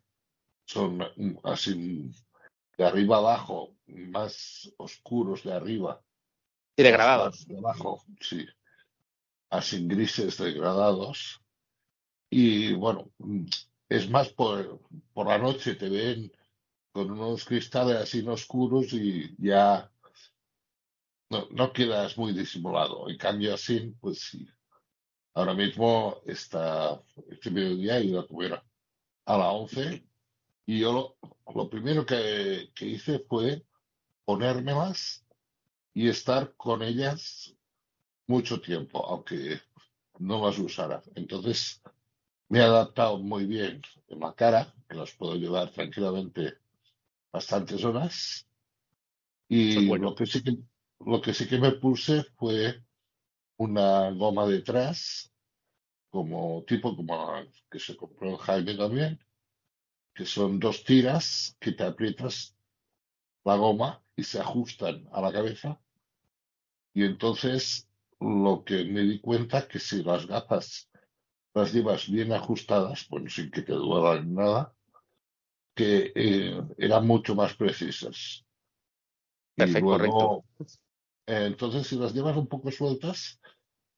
[0.67, 1.01] son
[1.45, 2.11] así
[2.77, 6.03] de arriba abajo, más oscuros de arriba
[6.79, 7.47] y degradados.
[7.49, 8.47] Debajo, sí.
[9.51, 11.43] Así grises degradados.
[12.31, 13.11] Y bueno,
[13.89, 14.81] es más por,
[15.13, 16.33] por la noche te ven
[16.93, 19.91] con unos cristales así oscuros y ya
[21.31, 23.09] no, no quedas muy disimulado.
[23.11, 24.49] En cambio así, pues sí.
[25.35, 28.63] Ahora mismo está, este mediodía he ido a comer
[29.25, 30.05] a la 11
[30.67, 33.65] y yo lo, lo primero que, que hice fue
[34.25, 35.25] ponérmelas
[35.99, 37.57] y estar con ellas
[38.29, 39.61] mucho tiempo, aunque
[40.21, 41.03] no las usara.
[41.17, 41.83] Entonces,
[42.49, 46.59] me he adaptado muy bien en la cara, que las puedo llevar tranquilamente
[47.33, 48.47] bastantes horas.
[49.49, 50.59] Y lo, que sí que,
[51.05, 52.81] lo que sí que me puse fue
[53.57, 55.33] una goma detrás,
[56.11, 59.19] como tipo como que se compró Jaime también,
[60.15, 62.55] que son dos tiras que te aprietas
[63.43, 65.81] la goma y se ajustan a la cabeza
[66.99, 67.89] y entonces
[68.19, 70.91] lo que me di cuenta que si las gafas
[71.55, 74.75] las llevas bien ajustadas, pues sin que te duelan nada,
[75.77, 78.45] que eh, eran mucho más precisas.
[79.57, 80.77] Y Perfecto, luego, correcto.
[81.29, 83.41] eh, entonces, si las llevas un poco sueltas,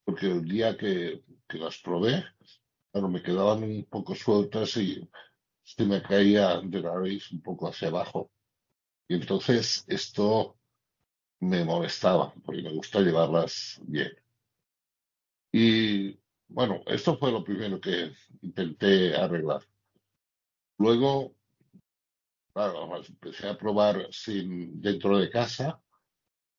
[0.05, 2.23] porque el día que, que las probé,
[2.93, 5.09] claro, me quedaban un poco sueltas y
[5.63, 8.31] se me caía de la raíz un poco hacia abajo.
[9.09, 10.60] Y entonces esto
[11.41, 14.13] me molestaba, porque me gusta llevarlas bien.
[15.53, 16.19] Y
[16.49, 18.13] bueno, esto fue lo primero que
[18.43, 19.63] intenté arreglar.
[20.79, 21.35] Luego,
[22.53, 25.81] claro, empecé a probar sin, dentro de casa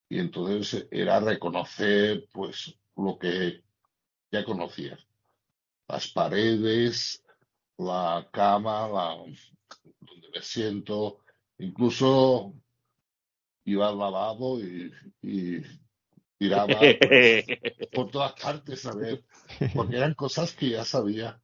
[0.10, 3.64] y entonces era reconocer pues lo que
[4.32, 4.98] ya conocía.
[5.88, 7.24] Las paredes,
[7.78, 9.16] la cama, la,
[10.00, 11.20] donde me siento,
[11.58, 12.54] incluso
[13.66, 14.92] iba al lavabo y,
[15.22, 15.62] y
[16.38, 17.46] tiraba pues,
[17.94, 19.24] por todas partes a ver,
[19.76, 21.40] porque eran cosas que ya sabía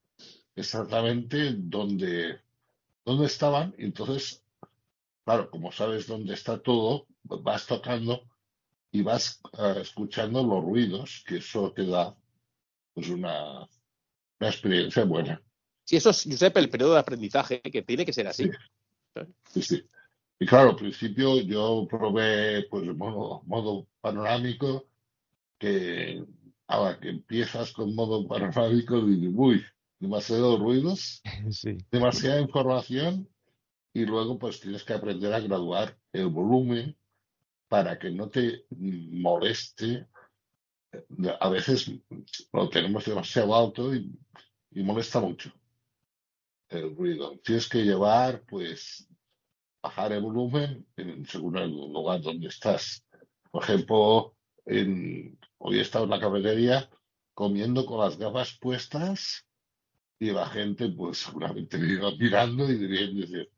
[0.55, 2.41] exactamente dónde,
[3.05, 3.75] dónde estaban.
[3.77, 4.43] Y entonces,
[5.23, 8.23] claro, como sabes dónde está todo, vas tocando
[8.91, 12.15] y vas eh, escuchando los ruidos, que eso te da
[12.93, 13.59] pues una,
[14.39, 15.39] una experiencia buena.
[15.83, 18.49] Sí, eso es, Josep, el periodo de aprendizaje, que tiene que ser así.
[19.51, 19.83] Sí, sí.
[20.39, 24.85] Y claro, al principio yo probé pues modo, modo panorámico,
[25.57, 26.23] que
[26.67, 29.63] ahora que empiezas con modo panorámico, dices, uy,
[29.99, 31.21] demasiados ruidos,
[31.51, 31.77] Sí.
[31.91, 33.27] demasiada información,
[33.93, 36.95] y luego pues tienes que aprender a graduar el volumen
[37.67, 40.07] para que no te moleste.
[41.39, 41.91] A veces
[42.53, 44.11] lo tenemos demasiado alto y,
[44.71, 45.51] y molesta mucho
[46.69, 47.37] el ruido.
[47.39, 49.06] Tienes que llevar, pues,
[49.81, 53.05] bajar el volumen en, según el lugar donde estás.
[53.51, 56.89] Por ejemplo, hoy he estado en la cafetería
[57.33, 59.45] comiendo con las gafas puestas
[60.19, 63.51] y la gente, pues, seguramente me iba mirando y dirían, decir,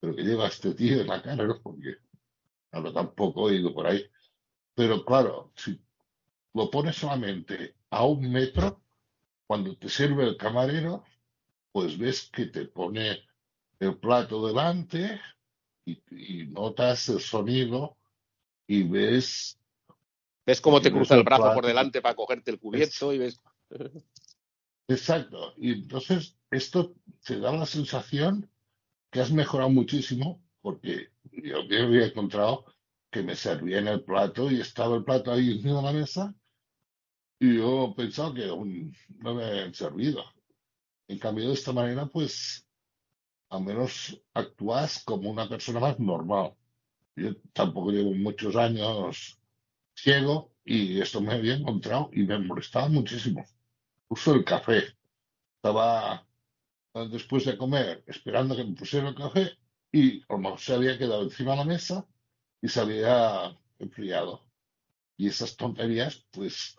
[0.00, 1.60] pero que lleva este tío en la cara, ¿no?
[1.60, 1.98] Porque
[2.70, 4.04] tampoco he ido por ahí.
[4.74, 5.78] Pero claro, si
[6.54, 8.82] lo pones solamente a un metro,
[9.46, 11.04] cuando te sirve el camarero,
[11.72, 13.18] pues ves que te pone
[13.78, 15.20] el plato delante
[15.90, 17.96] y, y notas el sonido
[18.66, 19.58] y ves,
[20.46, 23.40] ¿Ves cómo te cruza el brazo por delante para cogerte el cubierto y ves...
[24.88, 28.50] exacto, y entonces esto te da la sensación
[29.10, 32.64] que has mejorado muchísimo porque yo me había encontrado
[33.10, 36.34] que me servían el plato y estaba el plato ahí encima de la mesa
[37.38, 40.22] y yo pensaba que aún no me habían servido.
[41.08, 42.66] En cambio, de esta manera, pues,
[43.50, 46.54] al menos actúas como una persona más normal.
[47.16, 49.38] Yo tampoco llevo muchos años
[49.94, 53.44] ciego y esto me había encontrado y me molestaba muchísimo.
[54.08, 54.84] Uso el café.
[55.56, 56.26] Estaba
[57.10, 59.58] después de comer esperando que me pusiera el café
[59.92, 62.06] y a lo mejor se había quedado encima de la mesa
[62.62, 64.46] y se había enfriado.
[65.16, 66.76] Y esas tonterías, pues,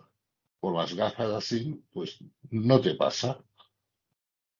[0.59, 2.19] con las gafas así, pues
[2.49, 3.43] no te pasa.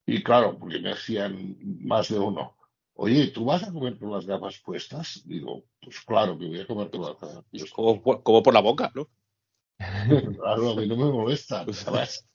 [0.06, 2.56] Y claro, porque me hacían más de uno.
[2.96, 5.22] Oye, ¿tú vas a comer con las gafas puestas?
[5.26, 7.72] Digo, pues claro que voy a comer con las gafas puestas.
[7.72, 9.08] Como, por- como por la boca, ¿no?
[10.38, 11.62] Claro, a mí no me molesta.
[11.86, 12.26] Además,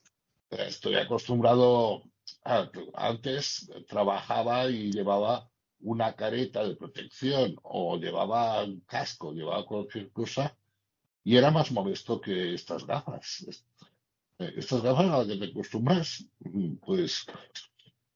[0.51, 2.03] estoy acostumbrado
[2.45, 5.51] a, antes trabajaba y llevaba
[5.81, 10.57] una careta de protección o llevaba un casco, llevaba cualquier cosa
[11.25, 13.47] y era más molesto que estas gafas.
[14.39, 17.27] Eh, Estas gafas a las que te acostumbras, mm, pues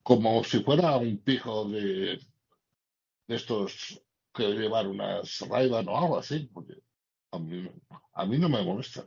[0.02, 2.18] como si fuera un pijo de,
[3.28, 4.02] de estos
[4.34, 6.74] que llevar unas ray o algo así, porque
[7.32, 7.68] a mí,
[8.14, 9.06] a mí no me molestan.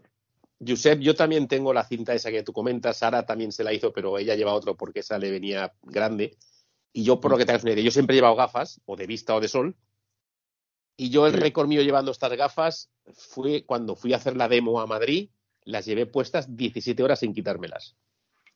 [0.66, 2.98] Josep, yo también tengo la cinta esa que tú comentas.
[2.98, 6.38] Sara también se la hizo, pero ella lleva otro porque esa le venía grande.
[6.94, 9.36] Y yo, por lo que te idea, yo siempre he llevado gafas, o de vista
[9.36, 9.76] o de sol.
[10.96, 14.80] Y yo el récord mío llevando estas gafas fue cuando fui a hacer la demo
[14.80, 15.30] a Madrid,
[15.66, 17.96] las llevé puestas 17 horas sin quitármelas.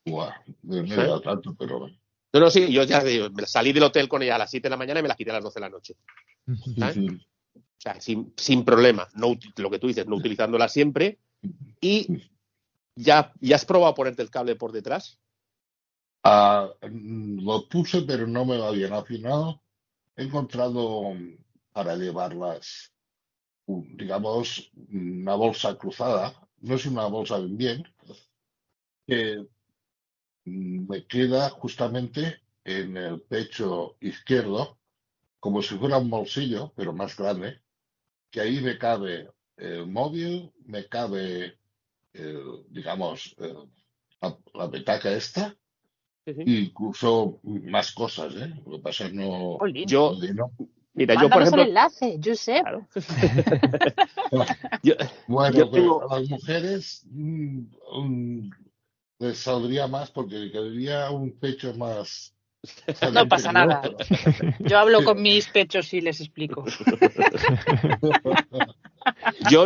[0.06, 0.34] Buah,
[0.64, 1.88] no me da tanto, pero
[2.34, 3.02] No, no, sí, yo ya
[3.46, 5.32] salí del hotel con ella a las 7 de la mañana y me las quité
[5.32, 5.96] a las 12 de la noche.
[6.48, 9.08] O sea, sin, sin problema.
[9.14, 11.20] No, lo que tú dices, no utilizándolas siempre.
[11.80, 12.08] Y
[12.96, 15.20] ya, ya has probado ponerte el cable por detrás.
[16.24, 18.92] Ah, mm, lo puse, pero no me va bien.
[18.94, 19.62] Al final
[20.16, 21.38] he encontrado mm,
[21.72, 22.92] para llevarlas,
[23.66, 26.47] digamos, una bolsa cruzada.
[26.62, 27.84] No es una bolsa bien bien,
[29.08, 29.48] que
[30.46, 34.78] me queda justamente en el pecho izquierdo,
[35.40, 37.62] como si fuera un bolsillo, pero más grande,
[38.32, 41.60] que ahí me cabe el móvil, me cabe,
[42.14, 43.70] el, digamos, el-
[44.22, 45.56] la, la petaca esta
[46.46, 48.54] Incluso más cosas, ¿eh?
[48.66, 49.58] Lo que pasa es no.
[49.88, 50.52] Yo, no.
[50.98, 51.62] Mira, yo por ejemplo.
[51.62, 52.64] el enlace, Josep.
[52.64, 52.88] Claro.
[54.84, 54.96] yo,
[55.28, 56.12] bueno, yo tengo...
[56.12, 58.50] a las mujeres mm,
[59.20, 62.34] les saldría más porque quedaría un pecho más.
[63.14, 63.84] No pasa nada.
[64.60, 66.66] Yo hablo con mis pechos y les explico.
[69.52, 69.66] yo,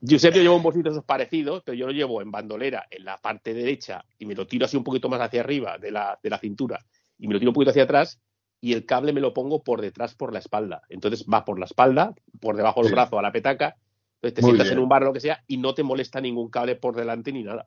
[0.00, 3.18] Giuseppe, yo llevo un bolsito esos parecidos, pero yo lo llevo en bandolera en la
[3.18, 6.30] parte derecha y me lo tiro así un poquito más hacia arriba de la, de
[6.30, 6.82] la cintura
[7.18, 8.18] y me lo tiro un poquito hacia atrás
[8.62, 10.82] y el cable me lo pongo por detrás por la espalda.
[10.88, 13.76] Entonces va por la espalda, por debajo del brazo a la petaca,
[14.14, 16.48] entonces te sientas en un bar o lo que sea y no te molesta ningún
[16.48, 17.66] cable por delante ni nada.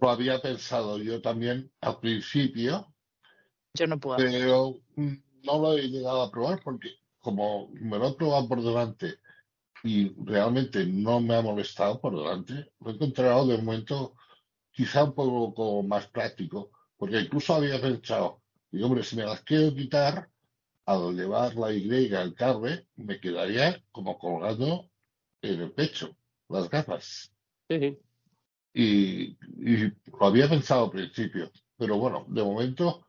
[0.00, 2.86] Lo había pensado yo también al principio.
[3.74, 4.16] Yo no puedo.
[4.16, 9.16] Pero no lo he llegado a probar porque como me lo he probado por delante
[9.82, 14.14] y realmente no me ha molestado por delante, lo he encontrado de momento
[14.70, 19.74] quizá un poco más práctico, porque incluso había pensado, digo, hombre, si me las quiero
[19.74, 20.28] quitar,
[20.86, 24.88] al llevar la Y al cable, me quedaría como colgando
[25.42, 26.16] en el pecho,
[26.48, 27.32] las gafas.
[27.68, 27.98] Sí,
[28.78, 29.36] y,
[30.06, 33.06] lo había pensado al principio, pero bueno, de momento.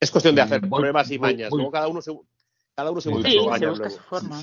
[0.00, 1.50] Es cuestión de hacer pruebas y mañas.
[1.52, 2.18] luego cada uno se,
[2.74, 4.42] cada uno se busca su forma.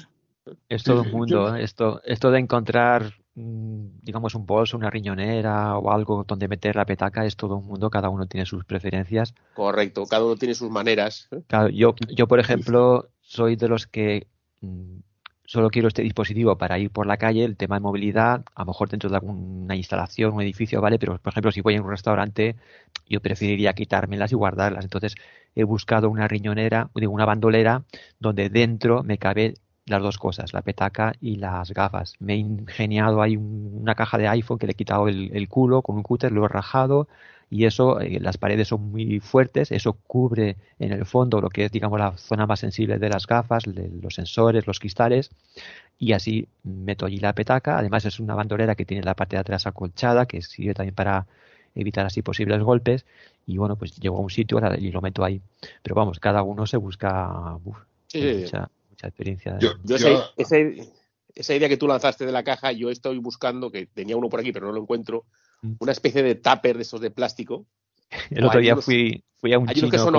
[0.68, 1.55] Es todo un mundo.
[1.55, 3.14] Esto, esto de encontrar,
[4.02, 7.90] digamos, un bolso, una riñonera o algo donde meter la petaca es todo un mundo.
[7.90, 9.34] Cada uno tiene sus preferencias.
[9.54, 11.30] Correcto, cada uno tiene sus maneras.
[11.72, 14.28] yo, yo, por ejemplo, soy de los que
[14.62, 14.98] mm,
[15.46, 18.68] solo quiero este dispositivo para ir por la calle, el tema de movilidad, a lo
[18.68, 21.00] mejor dentro de alguna instalación, un edificio, ¿vale?
[21.00, 22.56] Pero, por ejemplo, si voy a un restaurante,
[23.08, 24.84] yo preferiría quitármelas y guardarlas.
[24.84, 25.16] Entonces,
[25.56, 27.84] he buscado una riñonera, digo, una bandolera,
[28.20, 29.56] donde dentro me cabe
[29.90, 32.16] las dos cosas, la petaca y las gafas.
[32.20, 35.82] Me he ingeniado ahí una caja de iPhone que le he quitado el, el culo
[35.82, 37.08] con un cúter, lo he rajado,
[37.52, 41.66] y eso, eh, las paredes son muy fuertes, eso cubre en el fondo lo que
[41.66, 45.32] es, digamos, la zona más sensible de las gafas, los sensores, los cristales,
[45.98, 47.78] y así meto allí la petaca.
[47.78, 51.26] Además es una bandolera que tiene la parte de atrás acolchada, que sirve también para
[51.76, 53.06] evitar así posibles golpes,
[53.48, 55.42] y bueno, pues llego a un sitio y lo meto ahí.
[55.82, 58.70] Pero vamos, cada uno se busca mucha,
[59.08, 59.58] experiencia.
[59.60, 59.72] Yo,
[60.38, 60.60] esa,
[61.34, 64.39] esa idea que tú lanzaste de la caja, yo estoy buscando, que tenía uno por
[64.39, 65.26] aquí, pero no lo encuentro,
[65.62, 65.74] Mm.
[65.80, 67.66] una especie de tupper de esos de plástico.
[68.32, 70.16] El otro día fui, fui a un hay chino unos que son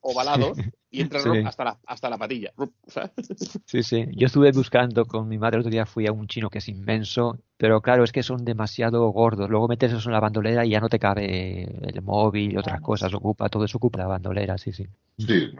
[0.00, 0.58] ovalados
[0.90, 2.52] y entran hasta, la, hasta la patilla.
[3.64, 4.06] Sí, sí.
[4.12, 6.68] Yo estuve buscando con mi madre el otro día, fui a un chino que es
[6.68, 9.48] inmenso, pero claro, es que son demasiado gordos.
[9.48, 12.80] Luego metes eso en la bandolera y ya no te cabe el móvil y otras
[12.80, 13.14] cosas.
[13.14, 14.86] Ocupa, todo eso ocupa la bandolera, sí, sí.
[15.18, 15.50] Sí,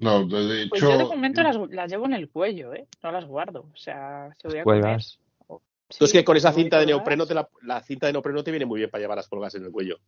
[0.00, 0.70] no, de hecho...
[0.70, 2.86] Pues yo de momento las, las, llevo en el cuello, ¿eh?
[3.02, 3.68] No las guardo.
[3.72, 5.00] O sea, se voy a comer,
[5.90, 7.48] entonces que con esa cinta de neopreno, te la,
[7.82, 9.98] cinta de neopreno te viene muy bien para llevar las colgas en el cuello.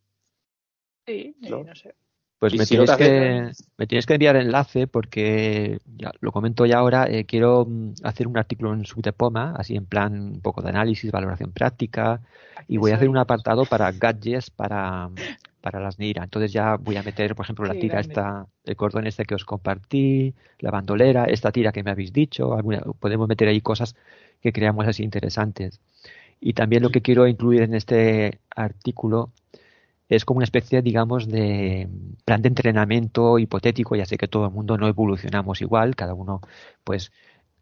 [1.07, 1.65] Sí, ¿no?
[1.75, 1.95] sé.
[2.37, 7.05] Pues me tienes, que, me tienes que enviar enlace porque, ya lo comento ya ahora,
[7.07, 11.11] eh, quiero mm, hacer un artículo en Subtepoma, así en plan un poco de análisis,
[11.11, 12.21] valoración práctica,
[12.67, 15.11] y voy a hacer un apartado para gadgets para,
[15.61, 16.23] para las NIRA.
[16.23, 19.45] Entonces ya voy a meter, por ejemplo, la tira esta, el cordón este que os
[19.45, 22.57] compartí, la bandolera, esta tira que me habéis dicho,
[22.99, 23.95] podemos meter ahí cosas
[24.41, 25.79] que creamos así interesantes.
[26.39, 29.31] Y también lo que quiero incluir en este artículo
[30.09, 31.87] es como una especie, digamos, de
[32.25, 33.95] plan de entrenamiento hipotético.
[33.95, 36.41] Ya sé que todo el mundo no evolucionamos igual, cada uno
[36.83, 37.11] pues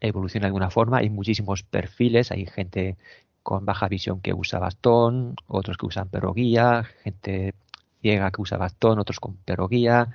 [0.00, 0.98] evoluciona de alguna forma.
[0.98, 2.96] Hay muchísimos perfiles, hay gente
[3.42, 7.54] con baja visión que usa bastón, otros que usan perro guía, gente
[8.00, 10.08] ciega que usa bastón, otros con perro guía.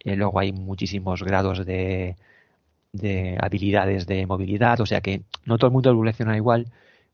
[0.00, 2.16] Eh, luego hay muchísimos grados de,
[2.92, 6.66] de habilidades de movilidad, o sea que no todo el mundo evoluciona igual,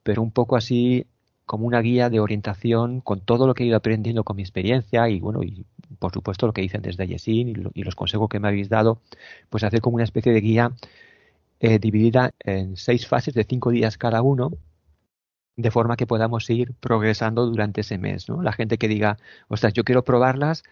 [0.02, 1.06] pero un poco así
[1.46, 5.08] como una guía de orientación con todo lo que he ido aprendiendo con mi experiencia
[5.08, 5.64] y bueno, y
[5.98, 9.00] por supuesto lo que dicen desde Yesin y, los consejos que me habéis dado,
[9.48, 10.72] pues hacer como una especie de guía
[11.60, 14.52] eh, dividida en seis fases de cinco días cada uno,
[15.58, 18.42] de forma que podamos ir progresando durante ese mes, ¿no?
[18.42, 20.62] La gente que diga, ostras, yo quiero probarlas,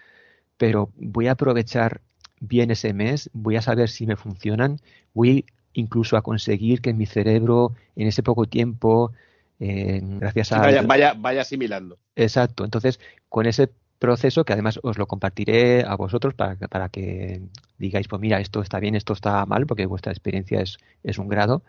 [0.57, 2.01] pero voy a aprovechar
[2.39, 4.78] bien ese mes, voy a saber si me funcionan,
[5.12, 9.12] voy incluso a conseguir que mi cerebro en ese poco tiempo,
[9.59, 10.61] eh, gracias a...
[10.61, 11.99] Vaya, vaya, vaya asimilando.
[12.14, 13.68] Exacto, entonces con ese
[13.99, 17.43] proceso que además os lo compartiré a vosotros para, para que
[17.76, 21.26] digáis, pues mira, esto está bien, esto está mal, porque vuestra experiencia es, es un
[21.26, 21.64] grado.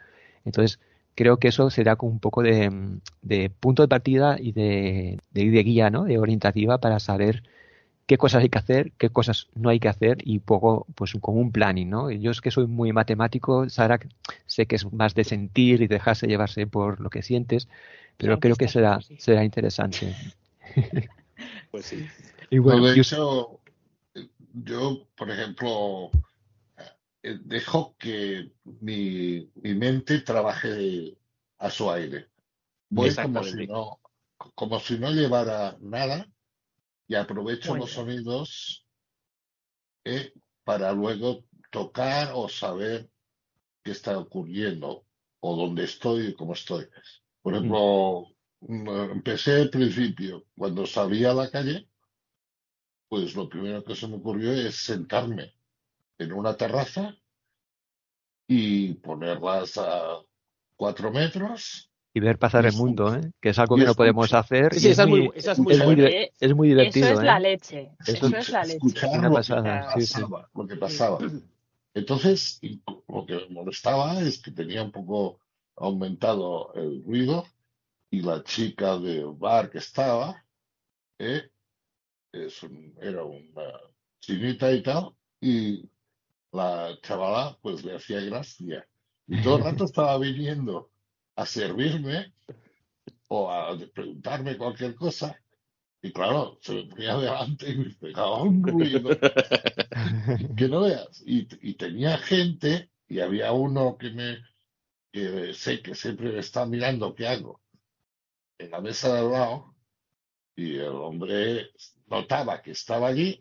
[0.45, 0.79] Entonces,
[1.17, 2.71] creo que eso será como un poco de,
[3.23, 6.03] de punto de partida y de, de, de guía, ¿no?
[6.03, 7.41] De orientativa para saber
[8.05, 11.41] qué cosas hay que hacer, qué cosas no hay que hacer y poco, pues como
[11.41, 12.11] un planning, ¿no?
[12.11, 13.99] Yo es que soy muy matemático, Sara,
[14.45, 17.67] sé que es más de sentir y dejarse llevarse por lo que sientes,
[18.17, 20.15] pero creo que será, será interesante.
[21.69, 22.07] Pues sí.
[22.49, 23.59] Y bueno, de, hecho,
[24.53, 26.09] yo, por ejemplo,
[27.27, 31.17] eh, dejo que mi, mi mente trabaje
[31.57, 32.29] a su aire.
[32.89, 33.99] Voy como si no,
[34.55, 36.25] como si no llevara nada
[37.07, 37.95] y aprovecho Muy los bien.
[37.95, 38.85] sonidos
[40.05, 43.09] eh, para luego tocar o saber
[43.83, 45.05] qué está ocurriendo
[45.41, 46.87] o dónde estoy y cómo estoy.
[47.41, 48.27] Por ejemplo,
[48.61, 51.89] mm, empecé al principio, cuando salí a la calle,
[53.09, 55.56] pues lo primero que se me ocurrió es sentarme
[56.19, 57.15] en una terraza
[58.47, 60.21] y ponerlas a
[60.75, 63.15] cuatro metros Y ver pasar y el mundo.
[63.15, 63.31] ¿eh?
[63.41, 64.73] que es algo que no podemos hacer.
[64.73, 66.09] Sí, es esa es muy, muy, esa es muy es muy, buena.
[66.09, 67.05] diver- es muy divertido.
[67.07, 67.25] Eso es ¿eh?
[67.25, 67.91] la leche.
[67.99, 68.75] Eso Eso es la leche.
[68.77, 70.13] escuchar Una lo que pasada, sí, sí.
[70.21, 71.17] pasaba, lo que pasaba.
[71.93, 72.59] Entonces,
[73.07, 75.39] lo que me molestaba es que tenía un poco
[75.75, 77.45] aumentado el ruido
[78.11, 80.43] y la chica del bar que estaba,
[81.19, 81.49] eh,
[82.31, 83.67] es un- era una
[84.19, 85.89] chinita y tal, y
[86.51, 88.87] la chavala pues le hacía gracia.
[89.27, 90.91] Y todo el rato estaba viniendo
[91.35, 92.33] a servirme
[93.27, 95.39] o a preguntarme cualquier cosa.
[96.01, 99.09] Y claro, se me ponía delante y me pegaba un ruido
[100.55, 101.23] que no veas.
[101.25, 104.37] Y, y tenía gente, y había uno que me,
[105.11, 107.61] que sé que siempre me está mirando qué hago
[108.57, 109.75] en la mesa de al lado,
[110.55, 111.71] y el hombre
[112.07, 113.39] notaba que estaba allí,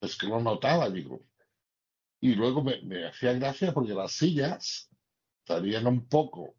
[0.00, 1.20] es que lo notaba, digo.
[2.24, 4.88] Y luego me, me hacía gracia porque las sillas
[5.46, 6.54] salían un poco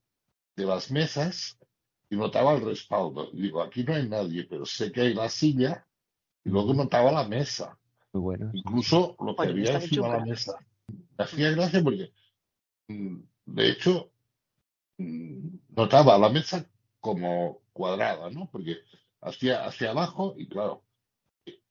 [0.55, 1.57] de las mesas
[2.07, 3.31] y notaba el respaldo.
[3.33, 5.83] Y digo, aquí no hay nadie, pero sé que hay la silla,
[6.43, 7.79] y luego notaba la mesa.
[8.13, 8.51] Muy bueno.
[8.53, 10.59] Incluso lo que Oye, había encima de la mesa.
[11.17, 12.13] Me hacía gracia porque,
[12.87, 14.11] mm, de hecho,
[14.99, 18.51] mm, notaba la mesa como cuadrada, ¿no?
[18.51, 18.77] Porque
[19.19, 20.83] hacía hacia abajo y claro,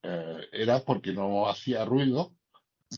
[0.02, 2.32] eh, era porque no hacía ruido.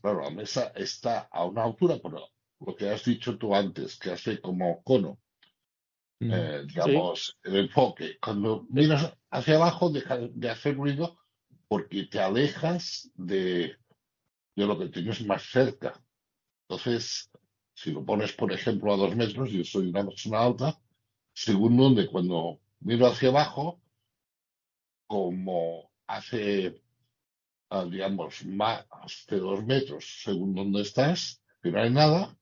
[0.00, 2.28] Claro, la mesa está a una altura, pero
[2.60, 5.18] lo que has dicho tú antes, que hace como cono,
[6.18, 6.32] Mm.
[6.32, 8.18] eh, digamos, el enfoque.
[8.20, 11.18] Cuando miras hacia abajo, deja de hacer ruido
[11.68, 13.76] porque te alejas de,
[14.54, 16.02] de lo que tienes más cerca.
[16.62, 17.30] Entonces,
[17.74, 20.80] si lo pones, por ejemplo, a dos metros, yo soy una persona alta,
[21.34, 23.78] según donde cuando miro hacia abajo,
[25.06, 26.82] como hace,
[27.90, 28.86] digamos, más
[29.28, 32.36] de dos metros, según donde estás, que no hay nada,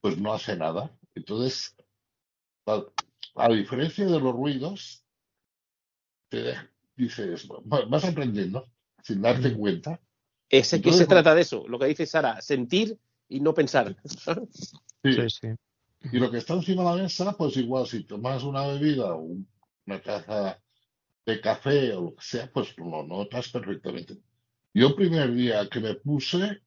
[0.00, 0.90] pues no hace nada.
[1.14, 1.76] Entonces,
[2.66, 2.82] a,
[3.36, 5.04] a diferencia de los ruidos,
[6.28, 6.56] te de-
[6.96, 8.64] dices, "Va- vas aprendiendo
[9.02, 10.00] sin darte cuenta.
[10.48, 13.96] Ese que Entonces, se trata de eso, lo que dice Sara, sentir y no pensar.
[15.04, 15.48] Sí, Sí, sí.
[16.12, 19.18] Y lo que está encima de la mesa, pues igual si tomas una bebida o
[19.20, 19.48] un-
[19.86, 20.60] una taza
[21.24, 24.18] de café o lo que sea, pues lo notas perfectamente.
[24.78, 26.62] Yo el primer día que me puse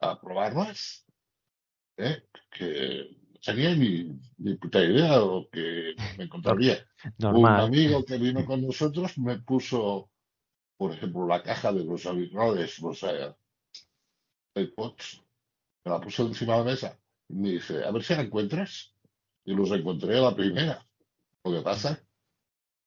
[0.00, 1.06] a, probarlas,
[1.96, 2.24] ¿eh?
[2.50, 6.86] que tenía ni, ni puta idea de lo que me encontraría.
[7.20, 10.10] Un amigo que vino con nosotros me puso,
[10.76, 13.02] por ejemplo, la caja de los auriculares, los
[14.54, 15.22] AirPods,
[15.86, 17.00] me la puso encima de la mesa
[17.30, 18.92] y me dice, a ver si la encuentras.
[19.46, 20.86] Y los encontré a la primera.
[21.44, 21.98] Lo que pasa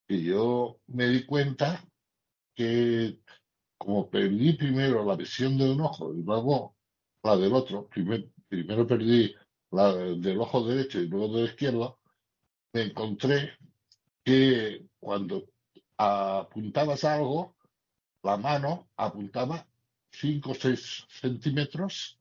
[0.06, 1.82] que yo me di cuenta
[2.54, 3.18] que
[3.82, 6.76] como perdí primero la visión de un ojo y luego
[7.24, 9.34] la del otro, primer- primero perdí
[9.72, 9.86] la
[10.26, 11.98] del ojo derecho y luego del izquierdo,
[12.74, 13.52] me encontré
[14.24, 15.44] que cuando
[15.98, 17.56] apuntabas algo,
[18.22, 19.66] la mano apuntaba
[20.12, 22.18] 5 o 6 centímetros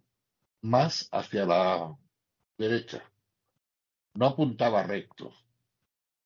[0.62, 1.98] más hacia la
[2.58, 3.04] derecha.
[4.20, 5.34] No apuntaba recto.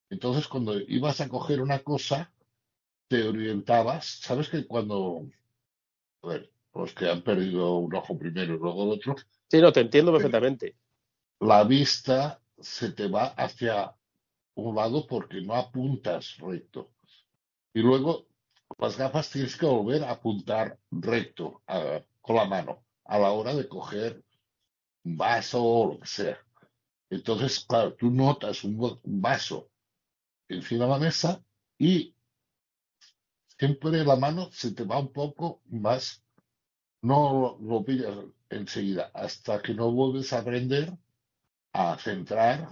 [0.10, 2.33] Entonces, cuando ibas a coger una cosa,
[3.14, 4.06] te orientabas.
[4.22, 5.28] ¿Sabes que cuando,
[6.24, 9.16] a ver, los que han perdido un ojo primero y luego el otro,
[9.50, 10.76] Sí, no, te entiendo perfectamente.
[11.40, 13.96] la vista se te va hacia
[14.56, 16.92] un lado porque no apuntas recto.
[17.74, 18.26] Y luego
[18.80, 23.54] las gafas tienes que volver a apuntar recto a- con la mano a la hora
[23.54, 24.24] de coger
[25.04, 26.40] un vaso o lo que sea.
[27.12, 29.70] Entonces, claro, tú notas un vaso
[30.48, 31.44] encima de la mesa
[31.78, 32.16] y
[33.64, 36.22] siempre la mano se te va un poco más,
[37.02, 38.14] no lo, lo pillas
[38.50, 40.92] enseguida, hasta que no vuelves a aprender
[41.74, 42.68] a centrar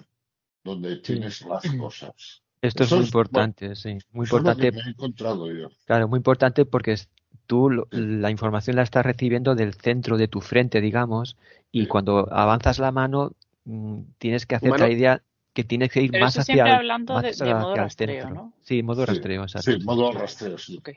[0.63, 2.43] donde tienes las cosas.
[2.61, 3.97] Esto Eso es muy importante, sí.
[4.11, 5.69] Muy Eso es lo que importante, me he encontrado yo.
[5.85, 7.09] claro, muy importante porque es-
[7.47, 11.37] tú lo- la información la estás recibiendo del centro de tu frente, digamos,
[11.71, 11.87] y Sí.
[11.87, 13.31] cuando avanzas la mano
[13.63, 15.23] mm, tienes que Mano- la idea
[15.53, 17.73] que tienes que ir Pero más hacia siempre el, hablando más de, de hacia modo
[17.73, 18.43] el rastreo, centro.
[18.43, 18.53] ¿no?
[18.61, 19.71] Sí, modo Sí, rastreo, exacto.
[19.71, 20.77] Sí, modo rastreo, sí.
[20.77, 20.89] Ok.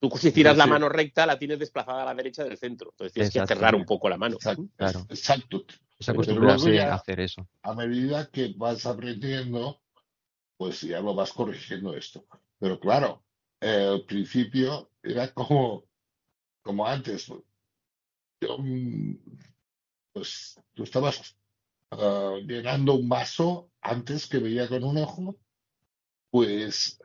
[0.00, 2.90] Tú si tiras la mano recta la tienes desplazada a la derecha del centro.
[2.92, 4.36] Entonces tienes que cerrar un poco la mano.
[4.36, 4.64] Exacto.
[4.76, 5.06] Claro.
[5.08, 5.64] Exacto.
[5.98, 7.48] Pero acostumbrarse ya- a hacer eso.
[7.62, 9.80] A medida que vas aprendiendo,
[10.56, 12.24] pues ya lo vas corrigiendo esto.
[12.60, 13.24] Pero claro,
[13.60, 15.84] eh, al principio era como,
[16.62, 17.26] como antes.
[18.40, 19.16] Yo, mm,
[20.12, 21.36] pues tú estabas
[21.90, 25.36] ah, llenando un vaso antes que veía con un ojo,
[26.30, 26.98] pues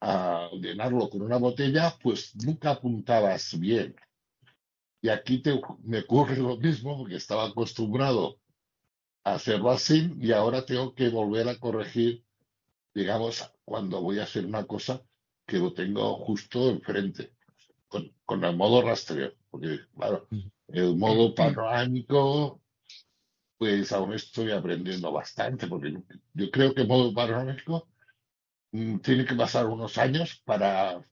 [0.00, 3.94] a llenarlo con una botella, pues nunca apuntabas bien.
[5.02, 8.38] Y aquí te, me ocurre lo mismo porque estaba acostumbrado
[9.24, 12.24] a hacerlo así y ahora tengo que volver a corregir,
[12.94, 15.02] digamos, cuando voy a hacer una cosa
[15.46, 17.32] que lo tengo justo enfrente,
[17.88, 20.28] con, con el modo rastreo, porque claro,
[20.68, 22.59] el modo panorámico,
[23.60, 25.98] pues aún estoy aprendiendo bastante, porque yo,
[26.32, 27.86] yo creo que el modo panorámico
[28.72, 31.02] mm, tiene que pasar unos años para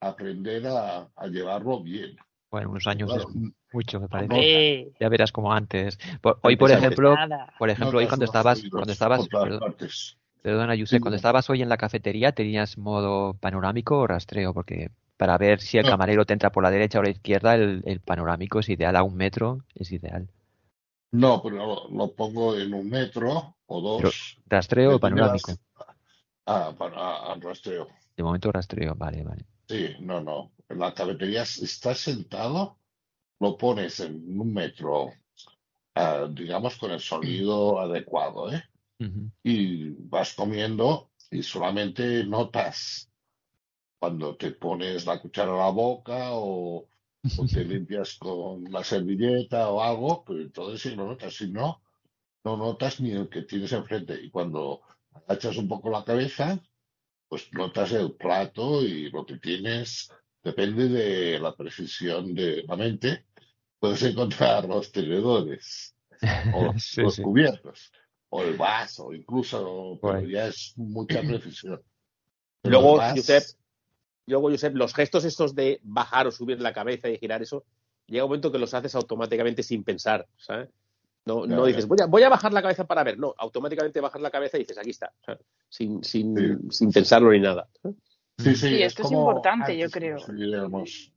[0.00, 2.16] aprender a, a llevarlo bien.
[2.52, 4.92] Bueno, unos años Claro, es mucho, me parece.
[5.00, 5.98] Ya verás como antes.
[6.20, 7.16] Por- hoy, por ejemplo,
[7.58, 9.76] por ejemplo, hoy cuando estabas, cuando estabas, perdón,
[10.42, 15.36] perdona, Sí, cuando estabas hoy en la cafetería tenías modo panorámico o rastreo, porque para
[15.38, 18.60] ver si el camarero te entra por la derecha o la izquierda, el, el panorámico
[18.60, 20.28] es ideal, a un metro es ideal.
[21.12, 24.38] No, pero lo, lo pongo en un metro o Pero, dos.
[24.46, 25.52] ¿Rastreo o panorámico?
[26.46, 27.88] Ah, para al rastreo.
[28.16, 29.44] De momento rastreo, vale, vale.
[29.68, 30.52] Sí, no, no.
[30.68, 32.76] En la cafetería si estás sentado,
[33.40, 35.12] lo pones en un metro,
[35.94, 38.62] ah, digamos, con el sonido adecuado, ¿eh?
[39.42, 43.08] Y vas comiendo y solamente notas
[43.98, 46.86] cuando te pones la cuchara a la boca o,
[47.36, 51.34] o te limpias con la servilleta o algo, pues entonces sí lo notas.
[51.34, 51.82] Si no,
[52.44, 54.20] no notas ni el que tienes enfrente.
[54.22, 56.60] Y cuando agachas un poco la cabeza,
[57.28, 60.10] pues notas el plato y lo que tienes
[60.42, 63.26] depende de la precisión de la mente.
[63.78, 65.96] Puedes encontrar los tenedores
[66.50, 67.22] o los, Sí, los sí.
[67.22, 67.92] cubiertos
[68.30, 70.30] o el vaso, incluso, pero Guay.
[70.30, 71.82] ya es mucha precisión.
[72.62, 73.44] Pero Luego, Josep,
[74.26, 77.64] luego, Josep, los gestos estos de bajar o subir la cabeza y girar eso,
[78.06, 80.68] llega un momento que los haces automáticamente sin pensar, ¿sabes?
[81.26, 83.18] No, no dices, voy a, voy a bajar la cabeza para ver.
[83.18, 85.42] No, automáticamente bajas la cabeza y dices, aquí está, ¿sabes?
[85.68, 86.66] sin, sin, Sí.
[86.70, 87.68] sin pensarlo ni nada.
[88.38, 90.16] Sí, sí, Sí, esto es importante, yo creo.
[90.16, 91.12] como si diéramos-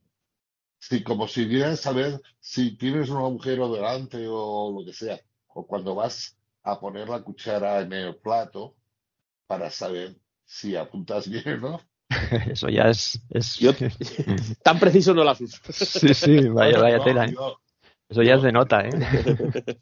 [0.78, 5.66] sí, como si dieras saber si tienes un agujero delante o lo que sea, o
[5.66, 8.76] cuando vas a poner la cuchara en el plato
[9.46, 11.80] para saber si apuntas bien, ¿no?
[12.50, 13.56] Eso ya es, es...
[13.58, 13.72] Yo-
[14.62, 15.58] Tan preciso no las uso.
[15.72, 17.32] Sí, sí, vaya, tela, ¿eh?
[17.34, 17.58] yo-
[18.08, 18.90] Eso ya es de nota, ¿eh?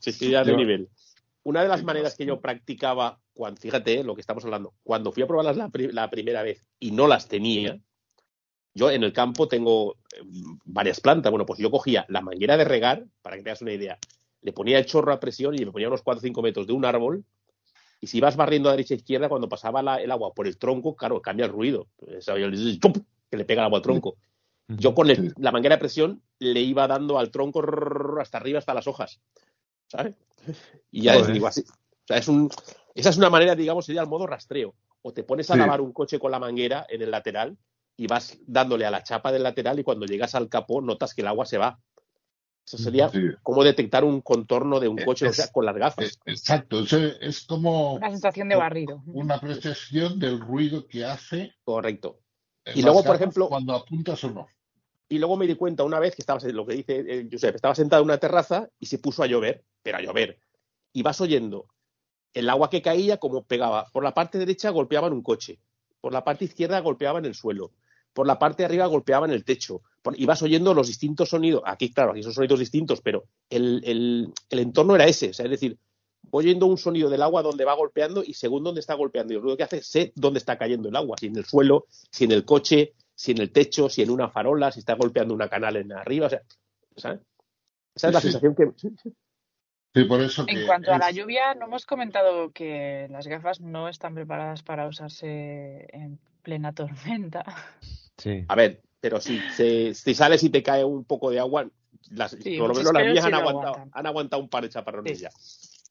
[0.01, 0.89] Sí, sí, ya de Yo- nivel.
[1.45, 5.11] Una de las maneras que yo practicaba, cuando, fíjate eh, lo que estamos hablando, cuando
[5.11, 7.81] fui a probarlas la, pri- la primera vez y no las tenía,
[8.75, 10.21] yo en el campo tengo eh,
[10.65, 11.31] varias plantas.
[11.33, 13.99] Bueno, pues yo cogía la manguera de regar, para que te hagas una idea,
[14.41, 16.75] le ponía el chorro a presión y me ponía unos 4 o 5 metros de
[16.75, 17.25] un árbol.
[18.03, 20.59] Y si ibas barriendo a derecha e izquierda, cuando pasaba la- el agua por el
[20.59, 21.87] tronco, claro, cambia el ruido.
[23.31, 24.17] Que le pega el agua al tronco.
[24.67, 27.63] Yo con el- la manguera de presión le iba dando al tronco
[28.21, 29.21] hasta arriba, hasta las hojas.
[29.87, 30.17] ¿Sabes?
[30.91, 31.61] Y ya digo así.
[31.61, 32.51] O sea, es un,
[32.95, 34.75] esa es una manera, digamos, sería el modo rastreo.
[35.03, 35.61] O te pones a Sí.
[35.61, 37.57] lavar un coche con la manguera en el lateral
[37.97, 41.21] y vas dándole a la chapa del lateral y cuando llegas al capó notas que
[41.21, 41.79] el agua se va.
[42.65, 43.21] Eso sería Sí.
[43.43, 46.19] como detectar un contorno de un Eh, coche, o sea, con las gafas.
[46.27, 49.03] Exacto, es, es como Una sensación de barrido.
[49.07, 52.21] una apreciación del ruido que hace Correcto.
[52.75, 54.47] Y luego, por ejemplo- cuando apuntas o no.
[55.09, 57.75] Y luego me di cuenta una vez que estaba, lo que dice eh, Josep, estaba
[57.75, 60.39] sentado en una terraza y se puso a llover, pero a llover.
[60.93, 61.67] Y vas oyendo
[62.33, 63.89] el agua que caía como pegaba.
[63.93, 65.59] Por la parte derecha golpeaban un coche,
[66.01, 67.73] por la parte izquierda golpeaban el suelo,
[68.15, 69.83] por la parte de arriba golpeaban el techo.
[70.17, 71.63] Y vas oyendo los distintos sonidos.
[71.65, 75.31] Aquí, claro, aquí son sonidos distintos, pero el, el- el entorno era ese.
[75.31, 75.79] O sea, es decir,
[76.23, 79.33] voy oyendo un sonido del agua donde va golpeando y según dónde está golpeando.
[79.33, 81.17] Y el ruido que hace, sé dónde está cayendo el agua.
[81.19, 84.29] Si en el suelo, si en el coche, si en el techo, si en una
[84.29, 86.27] farola, si está golpeando una canal en arriba.
[86.27, 86.43] O sea,
[86.97, 87.21] ¿sabes?
[87.95, 88.71] Esa es la Sí, sensación que.
[88.77, 89.13] sí, sí.
[89.95, 93.61] Sí, por eso que En cuanto a la lluvia, no hemos comentado que las gafas
[93.61, 97.45] no están preparadas para usarse en plena tormenta.
[98.17, 98.45] Sí.
[98.49, 101.69] A ver, pero si, se- si sales y te cae un poco de agua,
[102.13, 103.91] las, Sí, por lo menos las mías han aguantado, aguantan.
[104.01, 105.25] han aguantado un par de chaparrones Sí.
[105.25, 105.31] ya.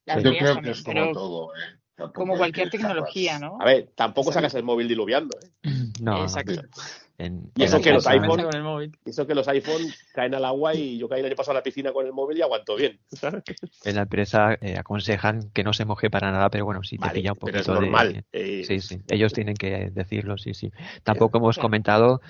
[0.05, 1.59] Las Yo creo que es como pero todo, ¿eh?
[1.95, 3.57] Tampoco como cualquier tecnología, ¿no?
[3.59, 5.37] A ver, tampoco sacas el móvil diluviando.
[5.39, 5.49] ¿eh?
[6.01, 6.61] No, no, Exacto.
[7.19, 9.81] en- Y eso en que los iPhone- Eso que los iPhone
[10.13, 12.37] caen al agua y yo caí el año pasado a la piscina con el móvil
[12.37, 12.97] y aguanto bien.
[13.11, 13.43] ¿sabes?
[13.83, 17.01] En la empresa eh, aconsejan que no se moje para nada, pero bueno, si te
[17.07, 17.87] Vale, pilla un pero es poquito de...
[17.87, 18.25] normal.
[18.31, 20.71] eh, Sí, sí, ellos tienen que decirlo, sí, sí.
[21.03, 22.21] Tampoco hemos comentado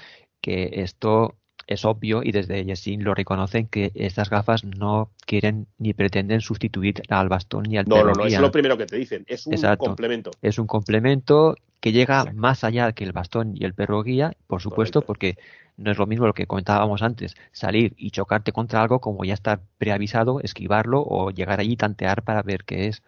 [0.42, 1.36] que esto
[1.68, 7.02] es obvio y desde Yesin lo reconocen que estas gafas no quieren ni pretenden sustituir
[7.10, 8.38] al bastón ni al No, perro no, no, guía.
[8.38, 9.24] es lo primero que te dicen.
[9.28, 9.86] Es un Exacto.
[9.86, 10.32] complemento.
[10.42, 12.40] Es un complemento que llega Exacto.
[12.40, 15.08] más allá que el bastón y el perro guía, por supuesto, Correcto.
[15.08, 15.38] porque
[15.78, 19.34] no es lo mismo lo que comentábamos antes, salir y chocarte contra algo como ya
[19.34, 23.02] estar preavisado, esquivarlo o llegar allí y tantear para ver qué es.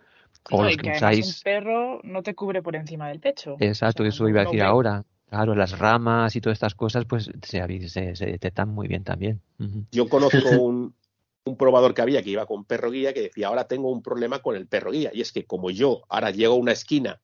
[0.50, 1.28] O No, los y que que usáis.
[1.28, 3.58] un perro no te cubre por encima del pecho.
[3.60, 5.04] Exacto, O sea, eso iba a decir ahora.
[5.34, 9.42] Claro, las ramas y todas estas cosas, pues se, se, se detectan muy bien también.
[9.92, 10.94] Yo conozco un,
[11.44, 14.44] un probador que había que iba con perro guía que decía, ahora tengo un problema
[14.44, 15.10] con el perro guía.
[15.12, 17.20] Y es que como yo ahora llego a una esquina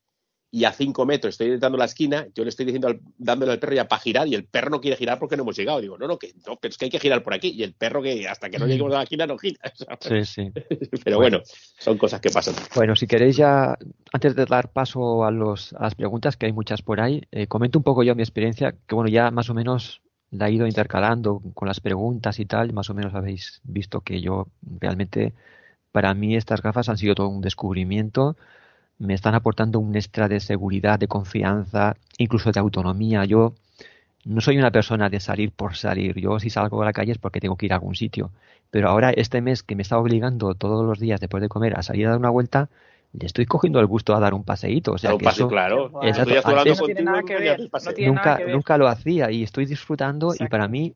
[0.52, 3.60] y a cinco metros estoy intentando la esquina, yo le estoy diciendo al- dándole al
[3.60, 5.80] perro ya para girar y el perro no quiere girar porque no hemos llegado.
[5.80, 7.50] Digo, no, no, que no, pero es que hay que girar por aquí.
[7.50, 9.60] Y el perro que hasta que no lleguemos a la esquina no gira.
[10.02, 10.52] Sí, sí.
[11.04, 11.42] Pero bueno,
[11.78, 12.56] son cosas que pasan.
[12.76, 13.78] Bueno, si queréis ya,
[14.12, 17.48] antes de dar paso a, los, a las preguntas, que hay muchas por ahí, eh,
[17.48, 20.02] comento un poco yo mi experiencia, que bueno, ya más o menos
[20.32, 24.22] la he ido intercalando con las preguntas y tal, más o menos habéis visto que
[24.22, 24.48] yo
[24.80, 25.34] realmente,
[25.92, 28.36] para mí estas gafas han sido todo un descubrimiento,
[29.00, 33.26] me están aportando un extra de seguridad, de confianza, incluso de autonomía.
[33.26, 33.54] Yo
[34.26, 37.18] no soy una persona de salir por salir, yo si salgo a la calle es
[37.18, 38.32] porque tengo que ir a algún sitio.
[38.72, 41.82] Pero ahora este mes que me está obligando todos los días después de comer a
[41.82, 42.70] salir a dar una vuelta,
[43.14, 44.92] le estoy cogiendo el gusto a dar un paseíto.
[44.92, 45.86] O sea un paseo, claro.
[46.04, 48.54] Exacto, antes- No tiene nada que ver, no nada nunca, que ver.
[48.56, 50.94] nunca lo hacía y estoy disfrutando y para mí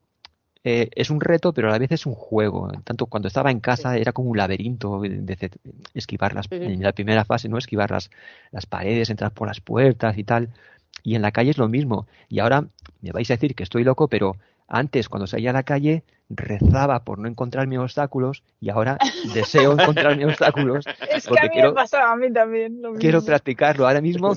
[0.64, 2.70] eh, es un reto, pero a la vez es un juego.
[2.84, 5.50] Tanto cuando estaba en casa era como un laberinto de,
[5.92, 7.58] esquivar las, en la primera fase, ¿no?
[7.58, 8.10] Esquivar las,
[8.50, 10.48] las paredes, entrar por las puertas y tal.
[11.02, 12.06] Y en la calle es lo mismo.
[12.30, 12.64] Y ahora
[13.02, 14.36] me vais a decir que estoy loco, pero
[14.66, 18.96] antes, cuando salía a la calle, rezaba por no encontrarme obstáculos y ahora
[19.34, 23.18] deseo encontrarme obstáculos Es que a mí quiero- me pasaba a mí también lo quiero
[23.18, 23.26] mismo.
[23.26, 23.86] practicarlo.
[23.86, 24.34] Ahora mismo.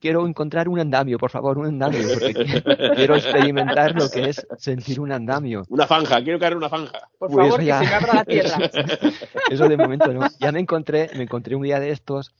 [0.00, 2.62] Quiero encontrar un andamio, por favor, un andamio, porque quiero,
[2.96, 5.62] quiero experimentar lo que es sentir un andamio.
[5.68, 6.98] Una fanja, quiero caer en una fanja.
[7.18, 7.78] Por Pues favor, que ya.
[7.78, 8.58] se me abra la tierra.
[9.50, 10.26] Eso de momento no.
[10.40, 12.34] Ya me encontré, me encontré un día de estos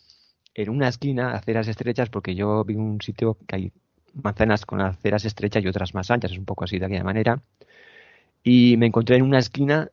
[0.54, 3.72] en una esquina, aceras estrechas, porque yo vi un sitio que hay
[4.14, 7.40] manzanas con aceras estrechas y otras más anchas, es un poco así de aquella manera.
[8.42, 9.90] Y me encontré en una esquina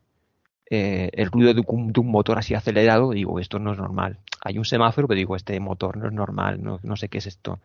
[0.69, 4.17] eh, el ruido de un, de un motor así acelerado, digo, esto no es normal.
[4.43, 7.27] Hay un semáforo, pero digo, este motor no es normal, no, no sé qué es
[7.27, 7.59] esto.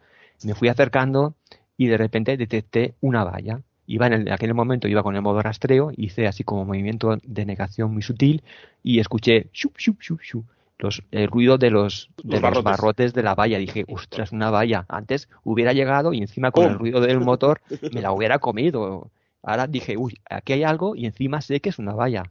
[0.45, 1.35] Me fui acercando
[1.77, 3.61] y de repente detecté una valla.
[3.87, 7.19] Iba en, el- en aquel momento iba con el modo rastreo, hice así como movimiento
[7.23, 8.43] de negación muy sutil
[8.83, 10.45] y escuché shup, shup, shup, shup,
[10.79, 13.13] los, el ruido de los, de Los los barrotes.
[13.15, 13.59] de la valla.
[13.59, 14.85] Dije, ostras, una valla.
[14.89, 17.61] Antes hubiera llegado y encima con el ruido del motor
[17.93, 19.11] me la hubiera comido.
[19.43, 22.25] Ahora dije, uy, aquí hay algo y encima sé que es una valla.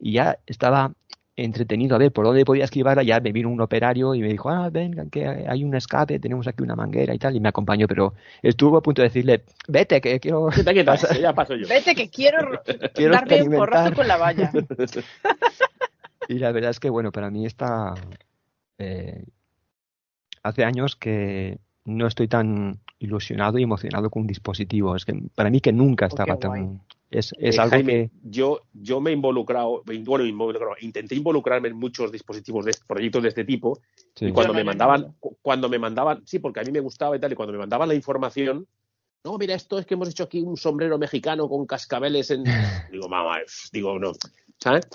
[0.00, 0.92] Y ya estaba
[1.36, 3.02] entretenido a ver por dónde podía esquivarla.
[3.02, 6.46] Ya me vino un operario y me dijo, ah, venga, que hay un escape, tenemos
[6.46, 7.34] aquí una manguera y tal.
[7.36, 8.12] Y me acompañó, pero
[8.42, 10.48] estuvo a punto de decirle, vete, que quiero.
[11.20, 11.66] Ya paso yo.
[11.68, 12.60] Vete que quiero,
[12.94, 14.50] Quiero darme un porrazo con la valla.
[16.28, 17.94] Y la verdad es que, bueno, para mí está.
[18.78, 19.24] eh,
[20.42, 24.94] hace años que no estoy tan ilusionado y emocionado con un dispositivo.
[24.94, 26.62] Es que para mí que nunca estaba Oh, guay.
[26.62, 26.80] tan.
[27.10, 28.10] Es, es Eh, algo Jaime, que.
[28.22, 33.28] yo, yo me he involucrado, bueno, involucrado, intenté involucrarme en muchos dispositivos de proyectos de
[33.30, 33.80] este tipo
[34.14, 34.26] sí.
[34.26, 37.32] y cuando me mandaban, cuando me mandaban, sí, porque a mí me gustaba y tal,
[37.32, 38.66] y cuando me mandaban la información,
[39.24, 42.44] no, mira, esto es que hemos hecho aquí un sombrero mexicano con cascabeles en.
[42.92, 43.38] digo, mamá,
[43.72, 44.12] digo, no,
[44.58, 44.86] ¿sabes?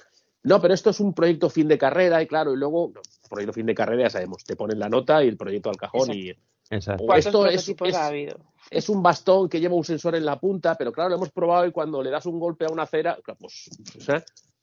[0.42, 3.54] No, pero esto es un proyecto fin de carrera y claro, y luego, no, proyecto
[3.54, 6.34] fin de carrera ya sabemos, te ponen la nota y el proyecto al cajón y
[6.70, 7.04] Exacto.
[7.04, 8.40] o ¿Cuántos esto es, es- ha habido?
[8.72, 11.66] es un bastón que lleva un sensor en la punta, pero claro, lo hemos probado
[11.68, 13.70] y cuando le das un golpe a una acera, claro, pues.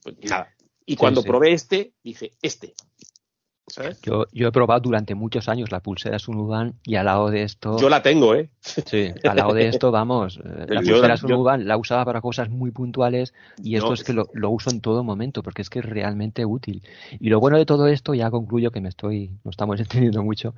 [0.02, 0.52] Pues nada.
[0.84, 1.28] Y cuando sí.
[1.28, 2.74] probé este, dije, este.
[3.72, 4.02] ¿Sabes?
[4.02, 7.78] Yo, yo he probado durante muchos años la pulsera Sunuban y al lado de esto.
[7.78, 8.50] Yo la tengo, ¿eh?
[8.60, 12.70] Sí, al lado de esto, vamos, eh, la pulsera Sunuban la usaba para cosas muy
[12.70, 13.32] puntuales
[13.62, 15.86] y esto No, es que lo, lo uso en todo momento porque es que es
[15.86, 16.82] realmente útil.
[17.18, 20.54] Y lo bueno de todo esto, ya concluyo que me estoy, no estamos entendiendo mucho,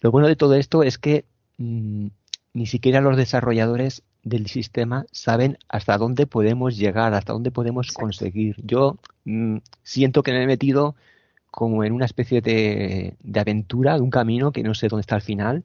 [0.00, 1.24] lo bueno de todo esto es que
[1.58, 2.06] mm,
[2.54, 8.02] ni siquiera los desarrolladores del sistema saben hasta dónde podemos llegar, hasta dónde podemos Exacto.
[8.02, 8.54] conseguir.
[8.62, 10.94] Yo mm, siento que me he metido
[11.50, 15.16] como en una especie de, de aventura, de un camino que no sé dónde está
[15.16, 15.64] el final.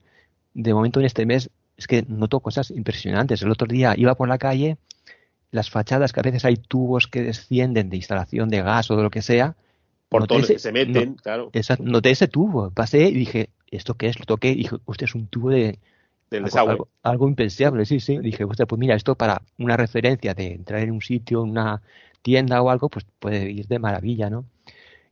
[0.54, 3.42] De momento en este mes es que noto cosas impresionantes.
[3.42, 4.78] El otro día iba por la calle,
[5.50, 9.02] las fachadas que a veces hay tubos que descienden de instalación de gas o de
[9.02, 9.54] lo que sea.
[10.08, 14.06] Por ese- que se meten, claro, esa- noté ese tubo, pasé y dije, ¿esto qué
[14.08, 14.18] es?
[14.18, 15.78] Lo toqué y dije, hostia, es un tubo de,
[16.30, 16.70] del algo, desagüe.
[16.72, 18.18] algo- algo impensable, sí, sí.
[18.18, 21.82] Dije, hostia, pues mira, esto para una referencia de entrar en un sitio, en una
[22.22, 24.44] tienda o algo, pues puede ir de maravilla, ¿no?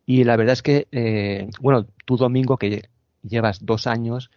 [0.07, 2.89] Y la verdad es que, eh, bueno, tú, Domingo, que
[3.23, 4.31] llevas dos años,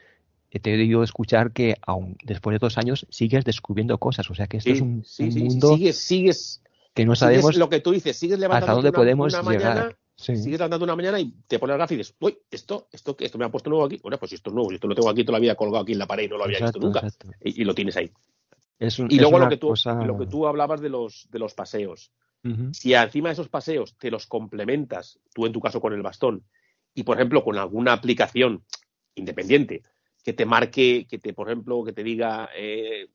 [0.49, 4.29] te he oído escuchar que aún después de dos años sigues descubriendo cosas.
[4.31, 6.61] O sea que esto Sí, es un, sí, un sí, mundo sigues, sigues,
[6.93, 9.51] que no sigues sabemos lo que tú dices, sigues hasta levantando dónde una, podemos una
[9.51, 9.75] llegar.
[9.75, 10.35] mañana, Sí.
[10.35, 13.37] sigues levantando una mañana y te pones la gafa y dices, uy, esto, esto, esto
[13.37, 13.99] me ha puesto nuevo aquí.
[14.01, 15.99] Bueno, pues esto es nuevo, esto lo tengo aquí toda la vida colgado aquí en
[15.99, 17.35] la pared y no lo había Exacto, visto nunca.
[17.43, 18.09] Y, y lo tienes ahí.
[18.79, 21.39] Es un- Y luego lo que tú, cosa- lo que tú hablabas de los, de
[21.39, 22.11] los paseos.
[22.71, 26.43] Si encima de esos paseos te los complementas, tú en tu caso con el bastón,
[26.93, 28.63] y por ejemplo con alguna aplicación
[29.15, 29.83] independiente
[30.23, 33.07] que te marque, que te, por ejemplo, que te diga eh,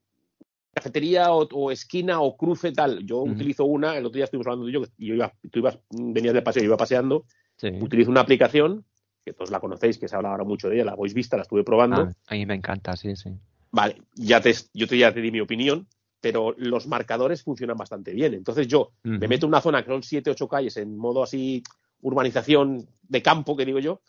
[0.73, 3.05] cafetería o, o esquina o cruce tal.
[3.05, 5.79] Yo utilizo una, el otro día estuvimos hablando de ello, y yo iba, tú ibas,
[5.91, 7.25] venías de paseo, yo iba paseando,
[7.57, 7.69] Sí.
[7.81, 8.85] utilizo una aplicación,
[9.25, 11.43] que todos la conocéis, que se habla ahora mucho de ella, la Voice Vista, la
[11.43, 12.09] estuve probando.
[12.09, 13.31] Ah, a mí me encanta, sí, sí.
[13.71, 15.87] Vale, ya te, yo te, ya te di mi opinión,
[16.23, 18.33] pero los marcadores funcionan bastante bien.
[18.33, 21.63] Entonces yo me meto en una zona que son 7, 8 calles en modo así
[22.01, 24.01] urbanización de campo, que digo yo,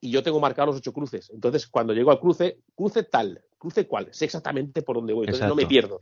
[0.00, 1.28] y yo tengo marcados los ocho cruces.
[1.34, 5.26] Entonces cuando llego al cruce, cruce tal, cruce cual, sé exactamente por dónde voy.
[5.26, 5.98] Entonces no me pierdo.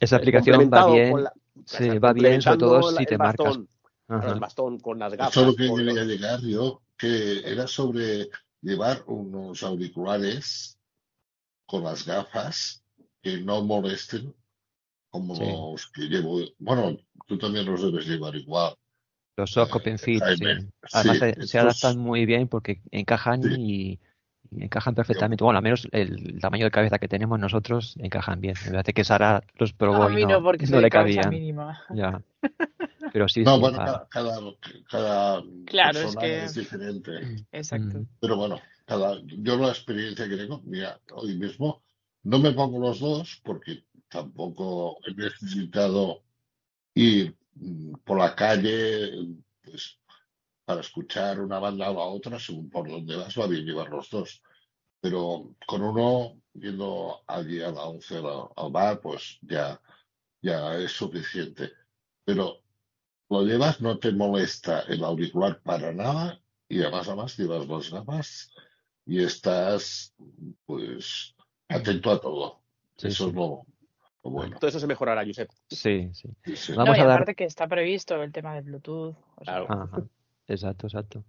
[0.00, 1.12] Esa aplicación va bien.
[1.12, 1.32] con la-
[1.66, 3.46] sí, o sea, va bien, sobre todo complementando si la- te marcas.
[3.46, 3.68] bastón,
[4.08, 4.32] Ajá.
[4.32, 5.32] el bastón con las gafas.
[5.36, 8.30] Eso es lo que con quería los- llegar yo, que era sobre
[8.62, 10.78] llevar unos auriculares
[11.66, 12.82] con las gafas
[13.22, 14.34] que no molesten
[15.12, 15.44] como Sí.
[15.44, 16.40] los que llevo.
[16.58, 16.96] Bueno,
[17.28, 18.74] tú también los debes llevar igual.
[19.36, 20.18] Los soft fit, sí.
[20.22, 20.66] Además
[21.14, 23.54] sí, se, estos- se adaptan muy bien porque encajan Sí.
[23.58, 24.00] y,
[24.58, 25.44] y encajan perfectamente.
[25.44, 28.54] Bueno, al menos el tamaño de cabeza que tenemos nosotros encajan bien.
[28.66, 31.30] Me parece que Sara los probó y no, porque no soy le cabían.
[31.30, 31.82] mínima.
[31.94, 32.20] Ya.
[33.12, 34.08] Pero sí, No, sí, bueno, cada,
[34.90, 37.10] cada, Claro, es persona que- es diferente.
[37.52, 37.98] Exacto.
[37.98, 38.06] Mm.
[38.20, 41.82] Pero bueno, cada, yo la experiencia que tengo, mira, hoy mismo
[42.24, 46.22] no me pongo los dos porque tampoco he necesitado
[46.94, 49.10] ir mm, por la calle
[49.62, 49.98] pues,
[50.64, 54.10] para escuchar una banda o la otra, según por dónde vas, va bien llevar los
[54.10, 54.42] dos.
[55.00, 58.18] Pero con uno, yendo allí a la 11
[58.56, 59.80] al, bar, pues ya,
[60.40, 61.72] ya es suficiente.
[62.24, 62.58] Pero
[63.28, 68.50] lo llevas, no te molesta el auricular para nada y además, además llevas las gafas
[69.04, 70.14] y estás,
[70.64, 71.34] pues,
[71.68, 72.62] atento a todo.
[72.96, 73.30] Sí, Eso sí.
[73.30, 73.66] es lo
[74.22, 74.56] bueno.
[74.58, 75.50] Todo eso se mejorará, Josep.
[75.68, 76.28] Sí, sí.
[76.76, 79.14] Vamos no, y a dar- aparte que está previsto el tema del Bluetooth.
[79.36, 79.66] o sea, Claro.
[79.68, 80.02] Ajá.
[80.48, 81.22] Exacto, exacto.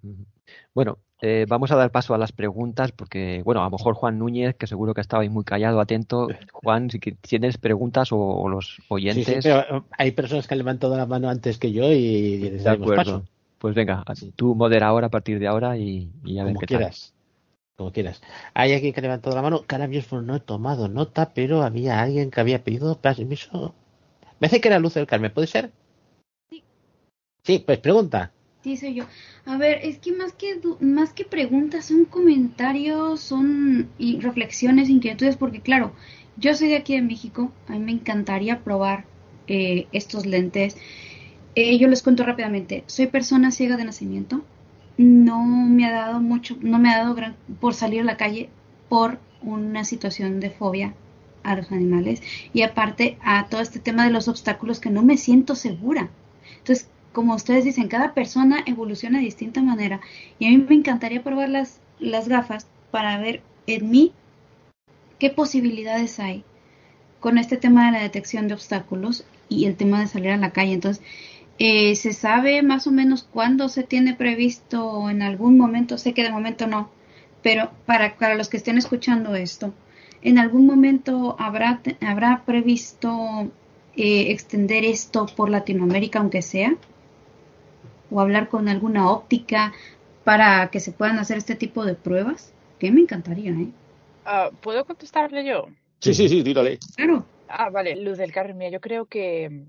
[0.74, 4.18] Bueno, eh, vamos a dar paso a las preguntas porque, bueno, a lo mejor Juan
[4.18, 6.28] Núñez, que seguro que estaba ahí muy callado, atento.
[6.52, 9.44] Juan, si tienes preguntas o, o los Sí, sí, oyentes.
[9.44, 12.70] pero eh, hay personas que han levantado la mano antes que yo y les De
[12.72, 12.95] damos acuerdo.
[13.20, 13.26] paso.
[13.60, 14.03] Pues venga,
[14.36, 16.91] tú modera ahora a partir de ahora y, y a ver Como qué tal.
[17.76, 18.22] Como quieras.
[18.54, 22.30] Hay alguien que ha levantado la mano, mismo no he tomado nota, pero había alguien
[22.30, 23.74] que había pedido permiso.
[24.40, 25.72] Me hace que era Luz del Carmen, ¿puede ser?
[26.50, 26.64] Sí.
[27.44, 28.32] Sí, pues pregunta.
[28.64, 29.06] Sí, soy yo.
[29.45, 33.90] A ver, es que más que más que preguntas son comentarios, son
[34.20, 35.94] reflexiones, inquietudes, porque claro,
[36.38, 39.06] yo soy de aquí de México, a mí me encantaría probar
[39.48, 40.78] eh, estos lentes.
[41.56, 44.45] Eh, yo les cuento rápidamente, soy persona ciega de nacimiento,
[44.98, 48.49] no me ha dado mucho, no me ha dado gran por salir a la calle
[48.90, 50.94] por una situación de fobia
[51.44, 52.22] a los animales
[52.53, 56.10] y aparte a todo este tema de los obstáculos que no me siento segura.
[56.60, 59.99] Entonces, como ustedes dicen, cada persona evoluciona de distinta manera
[60.40, 64.14] y a mí me encantaría probar las, las gafas para ver en mí
[65.20, 66.44] qué posibilidades hay
[67.20, 70.52] con este tema de la detección de obstáculos y el tema de salir a la
[70.52, 70.74] calle.
[70.74, 71.03] Entonces,
[71.60, 75.98] eh, ¿se sabe más o menos cuándo se tiene previsto en algún momento?
[75.98, 76.90] Sé que de momento no,
[77.42, 79.74] pero para, para los que estén escuchando esto,
[80.22, 83.52] ¿en algún momento habrá, habrá previsto
[83.96, 86.76] eh, extender esto por Latinoamérica, aunque sea?
[88.10, 89.74] ¿O hablar con alguna óptica
[90.24, 92.54] para que se puedan hacer este tipo de pruebas?
[92.80, 93.68] Que me encantaría, ¿eh?
[94.26, 95.68] ah, ¿Puedo contestarle yo?
[96.00, 96.80] Sí, sí, sí, tírale.
[96.96, 97.26] Claro.
[97.48, 99.66] Ah, vale, Luz del Carmen, yo creo que,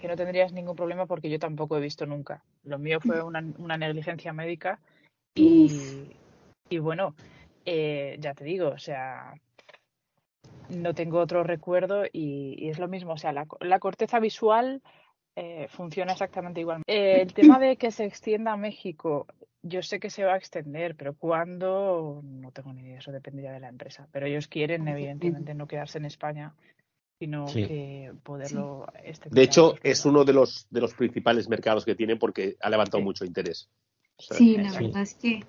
[0.00, 2.42] que no tendrías ningún problema porque yo tampoco he visto nunca.
[2.64, 4.80] Lo mío fue una, una negligencia médica
[5.34, 6.16] y,
[6.70, 7.14] y bueno,
[7.66, 9.34] eh, ya te digo, o sea,
[10.70, 14.80] no tengo otro recuerdo y, y es lo mismo, o sea, la, la corteza visual
[15.36, 16.82] eh, funciona exactamente igual.
[16.86, 19.26] Eh, el tema de que se extienda a México,
[19.62, 23.52] yo sé que se va a extender, pero cuándo, no tengo ni idea, eso dependería
[23.52, 24.08] de la empresa.
[24.12, 26.54] Pero ellos quieren, evidentemente, no quedarse en España,
[27.20, 27.66] sino Sí.
[27.66, 28.86] que poderlo.
[29.30, 32.98] De hecho, es uno de los, de los principales mercados que tienen porque ha levantado
[32.98, 33.04] Sí.
[33.04, 33.68] mucho interés.
[34.16, 34.84] O sea, Sí, la Sí.
[34.84, 35.44] verdad es que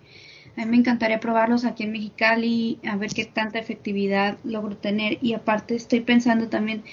[0.58, 5.18] a mí me encantaría probarlos aquí en Mexicali, a ver qué tanta efectividad logro tener.
[5.22, 6.84] Y aparte estoy pensando también,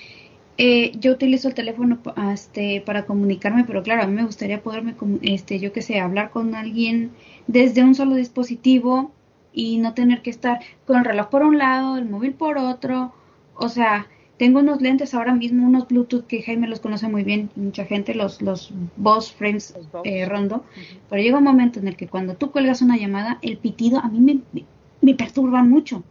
[0.58, 1.98] eh, yo utilizo el teléfono
[2.32, 6.30] este, para comunicarme, pero claro, a mí me gustaría poderme, este, yo qué sé, hablar
[6.30, 7.10] con alguien
[7.48, 9.10] desde un solo dispositivo
[9.52, 13.12] y no tener que estar con el reloj por un lado, el móvil por otro.
[13.56, 14.06] O sea,
[14.38, 18.14] tengo unos lentes ahora mismo, unos Bluetooth que Jaime los conoce muy bien, mucha gente,
[18.14, 19.74] los, los Boss Frames
[20.04, 20.64] eh, Rondo.
[21.10, 24.08] Pero llega un momento en el que cuando tú cuelgas una llamada, el pitido a
[24.08, 24.62] mí me,
[25.00, 26.04] me perturba mucho.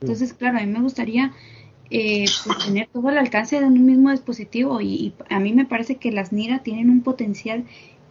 [0.00, 1.32] Entonces, claro, a mí me gustaría
[1.90, 5.96] eh, pues, tener todo el alcance de un mismo dispositivo y, a mí me parece
[5.96, 7.64] que las NIRA tienen un potencial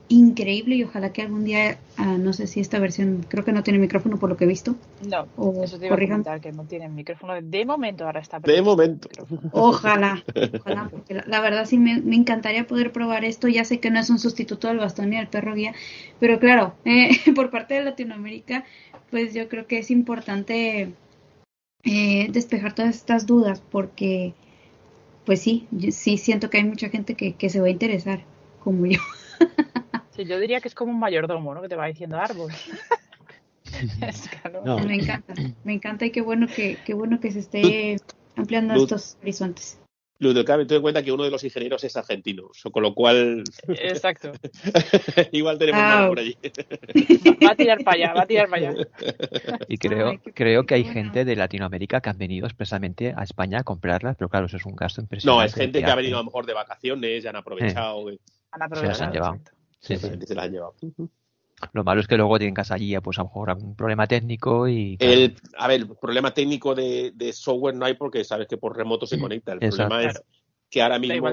[0.10, 3.64] increíble y ojalá que algún día, ah, no sé si esta versión, creo que no
[3.64, 4.76] tiene micrófono por lo que he visto.
[5.08, 5.28] No,
[5.64, 7.34] eso te iba a comentar, que no tiene micrófono.
[7.42, 8.40] De momento ahora está.
[8.40, 9.10] De momento.
[9.52, 10.24] Ojalá,
[10.60, 13.48] ojalá, porque la, verdad sí me, encantaría poder probar esto.
[13.48, 15.74] Ya sé que no es un sustituto del bastón ni del perro guía,
[16.20, 18.64] pero claro, eh, por parte de Latinoamérica,
[19.10, 20.94] pues yo creo que es importante
[21.84, 24.34] eh, despejar todas estas dudas porque,
[25.26, 28.22] pues sí, sí siento que hay mucha gente que, que se va a interesar,
[28.64, 29.00] como yo.
[30.18, 31.62] Sí, yo diría que es como un mayordomo, ¿no?
[31.62, 32.52] Que te va diciendo árbol.
[34.88, 35.34] Me encanta,
[35.64, 37.98] me encanta y qué bueno que, qué bueno que se esté
[38.36, 39.80] ampliando estos horizontes.
[40.20, 42.96] Luz del Carmen, ten en cuenta que uno de los ingenieros es argentino, con lo
[42.96, 43.44] cual.
[43.68, 44.32] Exacto.
[45.32, 46.36] Igual tenemos ah, por allí.
[47.46, 48.88] va a tirar para allá, va a tirar para allá.
[49.68, 53.64] Y creo, creo que hay gente de Latinoamérica que han venido expresamente a España a
[53.64, 55.40] comprarlas, pero claro, eso es un gasto impresionante.
[55.40, 58.10] No, es gente que, ha venido a lo mejor de vacaciones, ya han aprovechado.
[58.10, 58.18] Eh.
[58.52, 58.96] Han aprovechado.
[58.96, 59.57] Se las han llevado.
[59.80, 60.10] Sí, sí.
[60.26, 60.76] Se las han llevado.
[61.74, 64.68] Lo malo es que luego tienen casa allí, pues a lo mejor algún problema técnico
[64.68, 64.96] y...
[65.00, 69.20] El, a ver, problema técnico de, software no hay porque sabes que por remoto se
[69.20, 69.54] conecta.
[69.54, 70.22] El problema es
[70.70, 71.30] que ahora mismo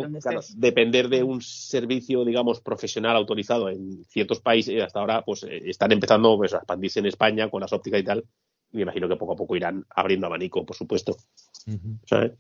[0.57, 5.93] depender de un servicio, digamos, profesional autorizado en ciertos países, hasta ahora pues eh, están
[5.93, 8.25] empezando pues, a expandirse en España con las ópticas y tal.
[8.73, 11.17] Y me imagino que poco a poco irán abriendo abanico, por supuesto.
[12.07, 12.33] ¿Sabes?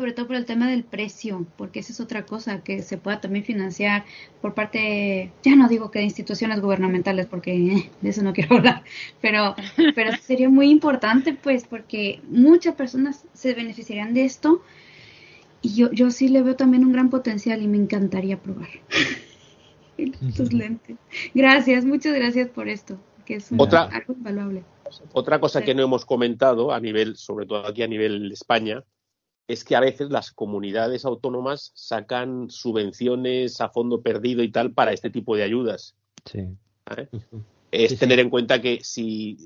[0.00, 3.20] Sobre todo por el tema del precio, porque esa es otra cosa que se pueda
[3.20, 4.04] también financiar
[4.40, 8.54] por parte, ya no digo que de instituciones gubernamentales, porque eh, de eso no quiero
[8.58, 8.84] hablar,
[9.20, 9.56] pero,
[9.96, 14.62] pero sería muy importante, pues, porque muchas personas se beneficiarían de esto
[15.62, 18.68] y yo, yo sí le veo también un gran potencial y me encantaría probar
[20.36, 20.96] tus lentes.
[21.34, 24.62] Gracias, muchas gracias por esto, que es algo invaluable.
[25.12, 28.84] Otra cosa que no hemos comentado a nivel, sobre todo aquí a nivel España,
[29.48, 34.92] es que a veces las comunidades autónomas sacan subvenciones a fondo perdido y tal para
[34.92, 35.96] este tipo de ayudas.
[36.26, 36.46] Sí.
[37.72, 39.38] Es tener en cuenta que si,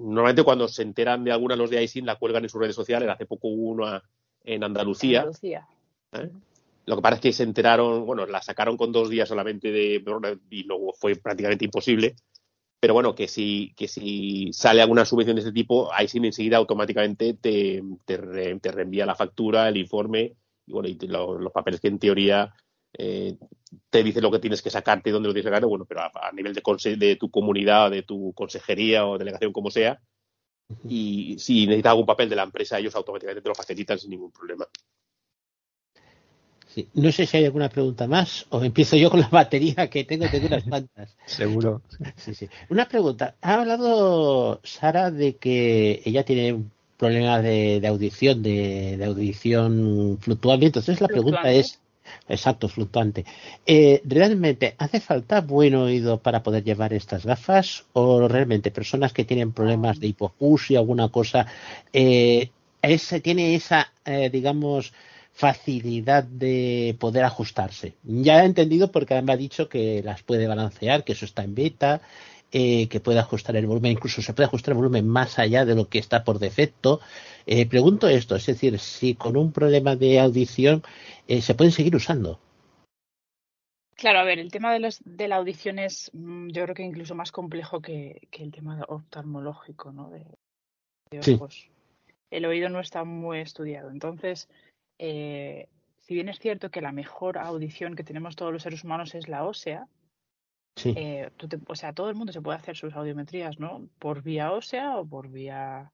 [0.00, 3.08] normalmente cuando se enteran de alguna los de ISIN la cuelgan en sus redes sociales,
[3.10, 4.02] hace poco hubo una
[4.42, 5.26] en Andalucía.
[6.86, 10.02] Lo que pasa es que se enteraron, bueno, la sacaron con dos días solamente de
[10.48, 12.16] y luego fue prácticamente imposible
[12.80, 16.56] pero bueno, que si, que si sale alguna subvención de este tipo, ahí sí enseguida
[16.56, 20.34] automáticamente te, te, reenvía la factura, el informe
[20.66, 22.54] y bueno, y los papeles que en teoría
[22.94, 23.36] eh,
[23.90, 26.00] te dice lo que tienes que sacarte y dónde lo tienes que sacar, bueno, pero
[26.00, 30.00] a, nivel de, de tu comunidad, de tu consejería o delegación, como sea,
[30.88, 34.32] y si necesitas algún papel de la empresa, ellos automáticamente te lo facilitan sin ningún
[34.32, 34.66] problema.
[36.94, 40.26] No sé si hay alguna pregunta más o empiezo yo con la batería que tengo,
[40.30, 41.16] tengo unas cuantas.
[41.26, 41.82] Seguro.
[42.16, 42.48] Sí, sí.
[42.68, 43.34] Una pregunta.
[43.40, 46.62] Ha hablado Sara de que ella tiene
[46.96, 50.66] problemas de, audición, de, audición fluctuante.
[50.66, 51.80] Entonces la pregunta es,
[52.28, 53.24] exacto, fluctuante.
[53.66, 59.24] Eh, ¿Realmente hace falta buen oído para poder llevar estas gafas o realmente personas que
[59.24, 61.46] tienen problemas de hipoacusia, alguna cosa,
[61.92, 62.50] eh,
[62.82, 64.92] ese, tiene esa, eh, digamos,
[65.32, 67.94] facilidad de poder ajustarse.
[68.02, 71.54] Ya he entendido porque me ha dicho que las puede balancear, que eso está en
[71.54, 72.02] beta,
[72.52, 75.74] eh, que puede ajustar el volumen, incluso se puede ajustar el volumen más allá de
[75.76, 77.00] lo que está por defecto.
[77.46, 80.82] Eh, pregunto esto, es decir, si con un problema de audición
[81.28, 82.40] eh, se pueden seguir usando.
[83.94, 86.82] Claro, a ver, el tema de, los, de la audición es, mm, yo creo que
[86.82, 90.10] incluso más complejo que, el tema oftalmológico, ¿no?
[90.10, 90.26] De,
[91.34, 91.68] ojos.
[92.30, 93.90] El oído no está muy estudiado.
[93.90, 94.48] Entonces,
[95.02, 95.66] eh,
[95.98, 99.28] si bien es cierto que la mejor audición que tenemos todos los seres humanos es
[99.28, 99.86] la ósea,
[100.84, 101.30] eh,
[101.66, 103.88] o sea, todo el mundo se puede hacer sus audiometrías, ¿no?
[103.98, 105.90] Por vía ósea o por vía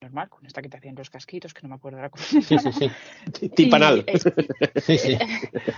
[0.00, 2.40] normal, con esta que te hacían los casquitos, que no me acuerdo ahora cómo se
[2.40, 2.72] llama.
[2.72, 2.90] Sí, sí,
[3.32, 3.48] sí.
[3.50, 4.04] Tipanal.
[4.82, 5.16] sí, sí.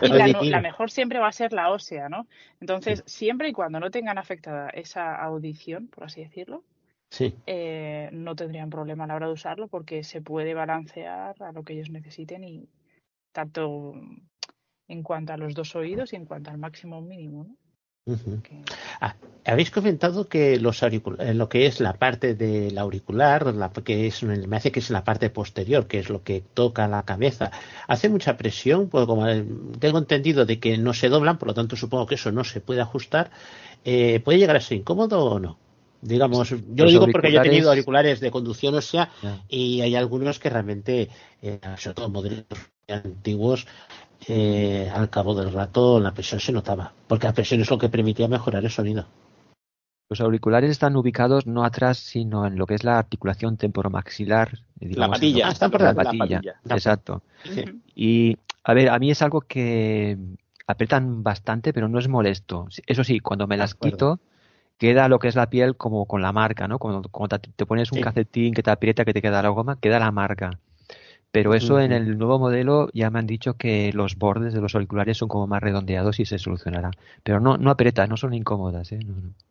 [0.02, 2.26] Y la, la, mejor siempre va a ser la ósea, ¿no?
[2.60, 6.64] Entonces, siempre y cuando no tengan afectada esa audición, por así decirlo,
[7.46, 11.62] eh, no tendrían problema a la hora de usarlo porque se puede balancear a lo
[11.62, 12.68] que ellos necesiten y
[13.32, 13.94] tanto
[14.88, 17.56] en cuanto a los dos oídos y en cuanto al máximo mínimo.
[19.00, 24.22] Ah, habéis comentado que los lo que es la parte del auricular, la, que es,
[24.22, 27.50] me hace que es la parte posterior, que es lo que toca la cabeza,
[27.88, 29.26] hace mucha presión, pues como
[29.80, 32.60] tengo entendido de que no se doblan, por lo tanto supongo que eso no se
[32.60, 33.32] puede ajustar,
[33.84, 35.58] eh, ¿puede llegar a ser incómodo o no?
[36.06, 39.10] Digamos, yo lo digo porque yo he tenido auriculares de conducción o sea,
[39.48, 41.08] y hay algunos que realmente,
[41.42, 42.44] eh, sobre todo modelos
[42.88, 43.66] antiguos,
[44.28, 47.88] eh, al cabo del rato la presión se notaba, porque la presión es lo que
[47.88, 49.06] permitía mejorar el sonido.
[50.08, 54.60] Los auriculares están ubicados no atrás, sino en lo que es la articulación temporomaxilar.
[54.76, 55.48] Digamos, la patilla.
[55.48, 56.40] Ah, están por la, patilla.
[56.70, 57.22] Exacto.
[57.94, 60.16] Y, a ver, a mí es algo que
[60.68, 62.68] apretan bastante, pero no es molesto.
[62.86, 64.20] Eso sí, cuando me las quito,
[64.78, 66.78] queda lo que es la piel como con la marca, ¿no?
[66.78, 67.02] Cuando,
[67.38, 70.58] te, pones un calcetín que te aprieta, que te queda la goma, queda la marca.
[71.30, 74.74] Pero eso en el nuevo modelo ya me han dicho que los bordes de los
[74.74, 76.92] auriculares son como más redondeados y se solucionará.
[77.22, 78.90] Pero no, no aprieta, no son incómodas.
[78.92, 79.00] ¿eh?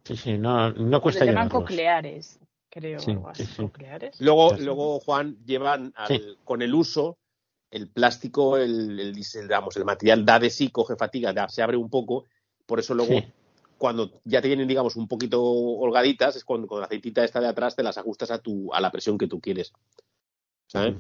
[0.03, 2.39] Sí, sí, no, no cuesta Se llaman cocleares,
[2.69, 2.99] creo.
[4.19, 5.93] Luego, luego, Juan, llevan
[6.43, 7.17] con el uso
[7.75, 12.25] el plástico, el, el, el material da de sí, coge fatiga, se abre un poco.
[12.65, 13.21] Por eso luego
[13.77, 17.47] cuando ya te vienen, digamos, un poquito holgaditas, es cuando con la aceitita esta de
[17.47, 19.73] atrás te las ajustas a tu, a la presión que tú quieres.
[20.67, 20.95] ¿Sabes?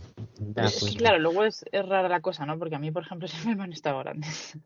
[0.97, 2.57] Claro, luego es, rara la cosa, ¿no?
[2.59, 4.57] Porque a mí, por ejemplo, siempre me han estado grandes.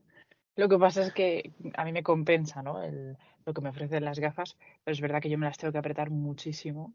[0.56, 2.84] Lo que pasa es que a mí me compensa, ¿no?
[2.84, 5.72] El, lo que me ofrecen las gafas, pero es verdad que yo me las tengo
[5.72, 6.94] que apretar muchísimo,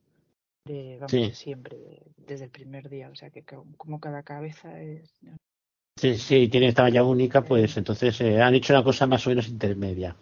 [0.66, 3.09] de, vamos, siempre, desde el primer día.
[3.11, 5.19] O sea, que como cada cabeza es...
[5.99, 9.49] Sí, sí, tiene talla única, pues entonces eh, han hecho una cosa más o menos
[9.49, 10.16] intermedia.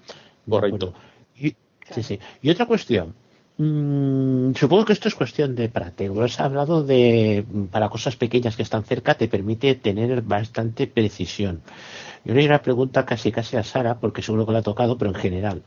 [0.49, 0.95] Correcto.
[1.37, 1.55] Y,
[1.91, 2.19] sí, sí.
[2.43, 3.15] Y otra cuestión.
[3.59, 5.93] Mm, supongo que esto es cuestión de para
[6.25, 11.61] Has hablado de para cosas pequeñas que están cerca te permite tener bastante precisión.
[12.25, 15.11] Yo le una pregunta casi casi a Sara porque seguro que la ha tocado, pero
[15.11, 15.63] en general.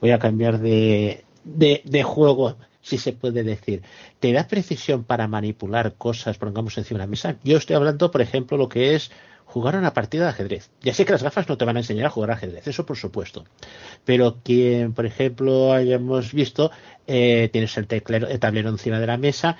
[0.00, 3.82] Voy a cambiar de, de, de juego si se puede decir.
[4.20, 7.36] ¿Te da precisión para manipular cosas, pongamos encima de la mesa?
[7.44, 9.10] Yo estoy hablando, por ejemplo, lo que es
[9.48, 10.70] jugar una partida de ajedrez.
[10.82, 12.98] Ya sé que las gafas no te van a enseñar a jugar ajedrez, eso por
[12.98, 13.44] supuesto.
[14.04, 16.70] Pero quien, por ejemplo, hayamos visto,
[17.06, 19.56] eh, tienes el, teclero, el tablero encima de la mesa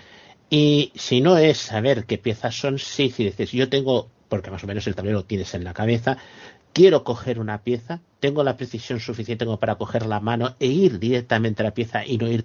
[0.51, 4.63] y si no es saber qué piezas son, sí, si dices, yo tengo, porque más
[4.63, 6.19] o menos el tablero tienes en la cabeza,
[6.75, 10.99] quiero coger una pieza, tengo la precisión suficiente como para coger la mano e ir
[10.99, 12.45] directamente a la pieza y no ir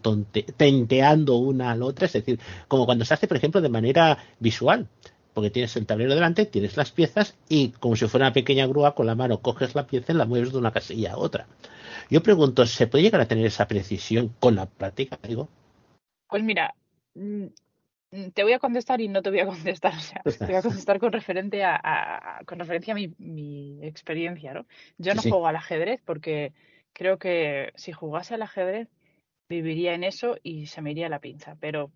[0.55, 2.39] tenteando una a la otra, es decir,
[2.69, 4.87] como cuando se hace, por ejemplo, de manera visual
[5.33, 8.95] porque tienes el tablero delante, tienes las piezas y como si fuera una pequeña grúa
[8.95, 11.47] con la mano coges la pieza y la mueves de una casilla a otra.
[12.09, 15.49] Yo pregunto, ¿se puede llegar a tener esa precisión con la práctica, digo?
[16.27, 16.73] Pues mira,
[17.15, 17.45] mm,
[18.33, 20.61] te voy a contestar y no te voy a contestar, o sea, te voy a
[20.61, 24.65] contestar con referente a, con referencia a mi, experiencia, ¿no?
[24.97, 26.53] Yo no juego al ajedrez porque
[26.93, 28.87] creo que si jugase al ajedrez
[29.49, 31.91] viviría en eso y se me iría la pinza, pero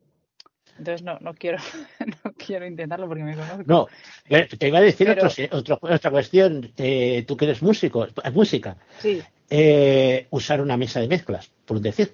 [0.78, 1.58] entonces no, no quiero,
[2.24, 3.64] no quiero intentarlo porque me conozco.
[3.66, 3.88] No,
[4.28, 6.72] te iba a decir otra cuestión.
[6.78, 8.78] Eh, tú que eres músico, música.
[9.00, 9.22] Sí.
[9.50, 12.14] Eh, usar una mesa de mezclas, por decir.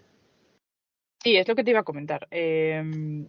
[1.22, 2.27] Sí, es lo que te iba a comentar.
[2.30, 3.27] Em,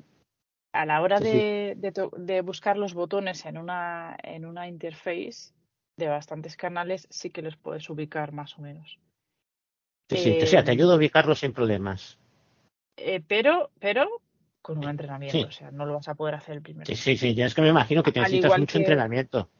[0.72, 5.52] a la hora de, de, buscar los botones en una, en una interface
[5.96, 8.98] de bastantes canales, sí que los puedes ubicar más o menos.
[10.10, 12.18] Sí, sí, o sea, te em, ayuda a ubicarlos sin problemas.
[12.96, 14.22] Eh, pero, pero
[14.64, 15.46] con un entrenamiento.
[15.46, 17.34] O sea, no lo vas a poder hacer el primer Sí, sí, sí.
[17.34, 19.50] Ya es que me imagino que necesitas mucho entrenamiento.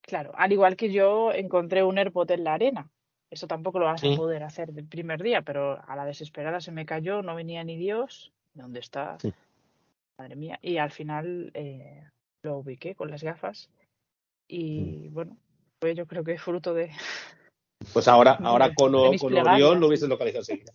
[0.00, 2.88] Claro, al igual que yo encontré un AirPod en la arena.
[3.28, 6.70] Eso tampoco lo vas a poder hacer del primer día, pero a la desesperada se
[6.70, 8.32] me cayó, no venía ni Dios.
[8.54, 9.18] ¿Dónde está?
[10.16, 10.60] Madre mía.
[10.62, 12.04] Y al final eh,
[12.44, 13.68] lo ubiqué con las gafas.
[14.48, 15.36] Y bueno,
[15.80, 16.92] pues yo creo que es fruto de.
[17.92, 20.72] Pues ahora, ahora con, con Orión lo hubiese localizado enseguida.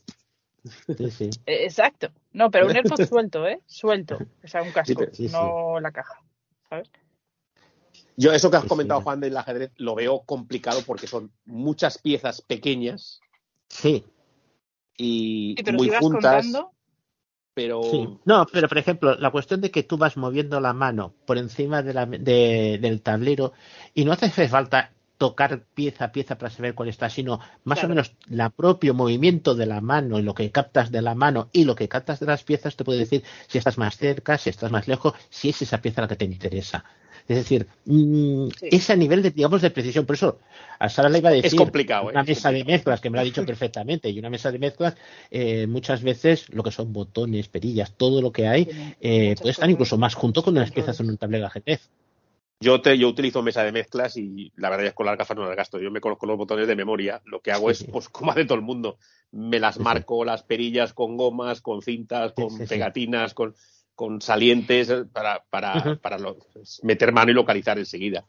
[1.46, 2.10] Eh, exacto.
[2.34, 3.62] No, pero un AirPod suelto, ¿eh?
[3.66, 4.18] Suelto.
[4.44, 6.22] O sea, un casco, no la caja.
[6.70, 6.90] ¿Sabes?
[8.18, 12.42] Yo eso que has comentado, Juan, del ajedrez, lo veo complicado porque son muchas piezas
[12.42, 13.20] pequeñas.
[13.68, 14.06] Sí.
[14.98, 16.48] Y, muy juntas.
[17.54, 17.82] Pero...
[18.26, 21.84] No, pero por ejemplo, la cuestión de que tú vas moviendo la mano por encima
[21.84, 23.54] de la, del tablero
[23.94, 27.88] y no hace falta tocar pieza a pieza para saber cuál está, sino más o
[27.88, 31.66] menos el propio movimiento de la mano y lo que captas de la mano y
[31.66, 34.72] lo que captas de las piezas te puede decir si estás más cerca, si estás
[34.72, 36.84] más lejos, si es esa pieza la que te interesa.
[37.28, 40.06] Es decir, mm, ese nivel de, digamos, de precisión.
[40.06, 40.40] Por eso,
[40.78, 42.26] a Sara le iba a decir es complicado, una ¿eh?
[42.28, 44.96] mesa de mezclas, que me lo ha dicho perfectamente, y una mesa de mezclas,
[45.32, 49.70] eh, muchas veces lo que son botones, perillas, todo lo que hay, eh, puede estar
[49.70, 51.90] incluso más junto con unas piezas en un tablero de ajedrez.
[52.60, 55.36] Yo, te, yo utilizo mesa de mezclas y la verdad es que con las gafas
[55.38, 55.80] no las gasto.
[55.80, 57.22] Yo me conozco los botones de memoria.
[57.26, 58.98] Lo que hago es, pues, como hace todo el mundo,
[59.32, 63.56] me las marco las perillas con gomas, con cintas, con pegatinas, con,
[63.94, 66.18] con salientes para, para, para
[66.84, 68.26] meter mano y localizar enseguida.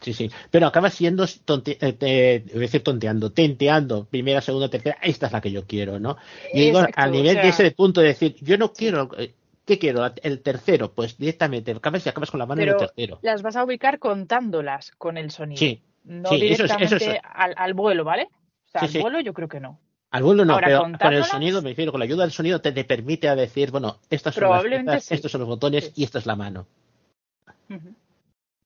[0.00, 0.30] Sí, sí.
[0.50, 5.26] Pero acaba siendo, tonte, eh, te- voy a decir tonteando, tenteando, primera, segunda, tercera, esta
[5.26, 6.16] es la que yo quiero, ¿no?
[6.52, 9.34] Y digo, a nivel o de ese punto de decir, yo no quiero, eh,
[9.64, 10.04] ¿qué quiero?
[10.22, 13.18] El tercero, pues directamente, acabas y acabas con la mano en el tercero.
[13.22, 15.58] las vas a ubicar contándolas con el sonido.
[15.58, 18.24] Sí, No sí, eso es- eso directamente es- al, al vuelo, ¿vale?
[18.66, 19.00] O sea, Sí, al sí.
[19.00, 19.78] vuelo yo creo que no.
[20.10, 22.60] Al vuelo no, Ahora, pero con el sonido, me refiero, con la ayuda del sonido
[22.60, 24.42] te, te permite a decir, bueno, estas son
[24.84, 25.14] las sí.
[25.14, 25.92] estos son los botones Sí.
[25.96, 26.66] y esta es la mano.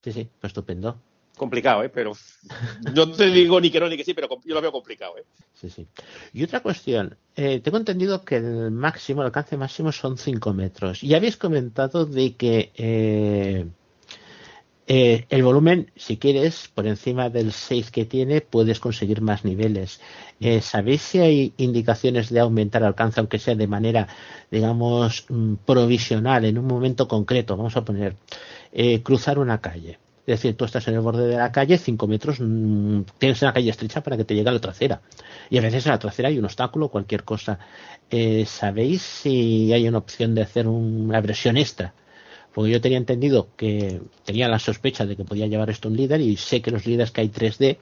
[0.02, 0.96] Sí, sí, pues estupendo.
[1.36, 1.90] Complicado, ¿eh?
[1.90, 2.12] Pero
[2.94, 5.24] no te digo ni que no ni que sí, pero yo lo veo complicado, ¿eh?
[5.54, 5.86] Sí, sí.
[6.32, 11.02] Y otra cuestión, eh, tengo entendido que el máximo, el alcance máximo son 5 metros.
[11.02, 13.66] Y habéis comentado de que eh,
[14.88, 20.00] eh, el volumen, si quieres, por encima del 6 que tiene, puedes conseguir más niveles.
[20.38, 24.06] Eh, ¿Sabéis si hay indicaciones de aumentar el alcance, aunque sea de manera,
[24.50, 27.56] digamos, mm, provisional, en un momento concreto?
[27.56, 28.16] Vamos a poner,
[28.72, 29.98] eh, cruzar una calle.
[30.26, 33.52] Es decir, tú estás en el borde de la calle, 5 metros, mm, tienes una
[33.52, 35.00] calle estrecha para que te llegue a la trasera.
[35.50, 37.60] Y a veces en la trasera hay un obstáculo, cualquier cosa.
[38.10, 41.94] Eh, ¿Sabéis si hay una opción de hacer una versión extra?
[42.52, 46.20] Porque yo tenía entendido que tenía la sospecha de que podía llevar esto un líder
[46.20, 47.78] y sé que los líderes que hay 3D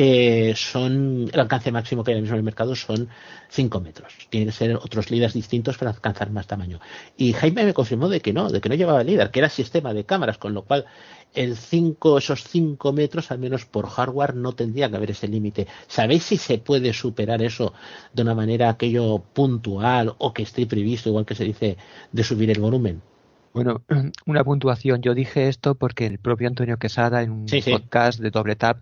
[0.00, 3.08] eh, son el alcance máximo que hay ahora mismo en el mercado son
[3.48, 4.14] 5 metros.
[4.30, 6.78] Tienen que ser otros líderes distintos para alcanzar más tamaño.
[7.16, 9.92] Y Jaime me confirmó de que no, de que no llevaba líder, que era sistema
[9.92, 10.86] de cámaras, con lo cual
[11.34, 15.66] el 5, esos 5 metros, al menos por hardware, no tendría que haber ese límite.
[15.88, 17.72] ¿Sabéis si se puede superar eso
[18.12, 21.76] de una manera aquello puntual o que esté previsto, igual que se dice,
[22.12, 23.02] de subir el volumen?
[23.52, 23.82] Bueno,
[24.26, 25.02] una puntuación.
[25.02, 27.72] Yo dije esto porque el propio Antonio Quesada en un Sí, sí.
[27.72, 28.78] podcast de Doble Tap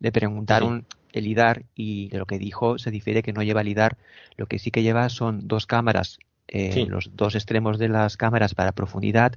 [0.00, 3.96] le preguntaron el LIDAR y de lo que dijo se difiere que no lleva LIDAR.
[4.36, 6.86] Lo que sí que lleva son dos cámaras, eh, Sí.
[6.86, 9.34] los dos extremos de las cámaras para profundidad,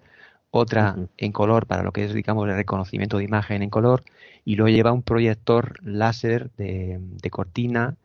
[0.49, 4.03] otra en color para lo que es, digamos, el reconocimiento de imagen en color
[4.45, 7.95] y luego lleva un proyector láser de, de cortina,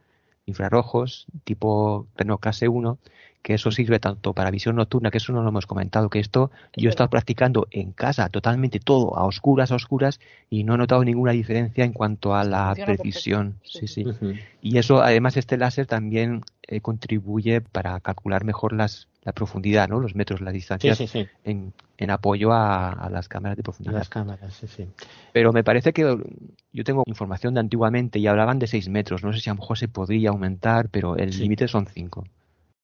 [0.47, 2.98] infrarrojos, tipo Renault Clase 1,
[3.43, 6.51] que eso sirve tanto para visión nocturna, que eso no lo hemos comentado, que esto
[6.77, 10.78] yo he estado practicando en casa totalmente todo a oscuras, a oscuras, y no he
[10.78, 13.59] notado ninguna diferencia en cuanto a la precisión.
[13.64, 14.05] Sí, sí.
[14.62, 20.01] Y eso, además, este láser también eh, contribuye para calcular mejor las, la profundidad, ¿no?
[20.01, 21.26] Los metros, las distancias sí, sí.
[21.44, 23.98] En, en apoyo a, a las cámaras de profundidad.
[23.98, 24.86] Las cámaras, sí, sí.
[25.32, 26.16] Pero me parece que
[26.72, 29.22] yo tengo información de antiguamente y hablaban de 6 metros.
[29.22, 32.24] No sé si a lo mejor se podría aumentar, pero el límite son 5.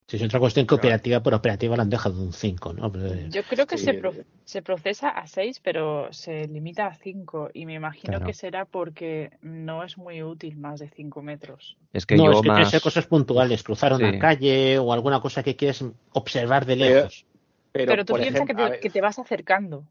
[0.08, 2.90] Sí, es otra cuestión que operativa por operativa la han dejado un 5, ¿no?
[2.90, 4.14] Pero, eh, Yo creo que Sí, se, eh, pro-
[4.44, 7.50] se procesa a 6, pero se limita a 5.
[7.52, 8.24] Y me imagino Claro.
[8.26, 11.76] que será porque no es muy útil más de 5 metros.
[11.92, 12.70] Es que no, yo es que más...
[12.70, 14.18] ser cosas puntuales, cruzar una Sí.
[14.18, 17.26] calle o alguna cosa que quieres observar de Pero- lejos.
[17.72, 19.84] Pero, Pero, tú piensas que, te, ver, que te vas acercando.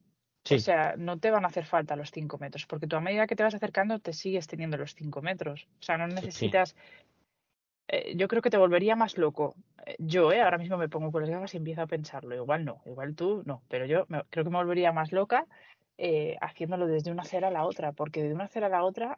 [0.45, 0.55] Sí.
[0.55, 3.27] O sea, no te van a hacer falta los 5 metros, porque tú a medida
[3.27, 5.67] que te vas acercando te sigues teniendo los 5 metros.
[5.79, 6.75] O sea, no necesitas...
[7.87, 9.55] eh, yo creo que te volvería más loco.
[9.85, 12.35] Eh, Yo, eh, ahora mismo me pongo con las gafas y empiezo a pensarlo.
[12.35, 15.45] Igual no, igual tú no, pero yo me- creo que me volvería más loca
[15.97, 19.17] eh, haciéndolo desde una acera a la otra, porque de una acera a la otra,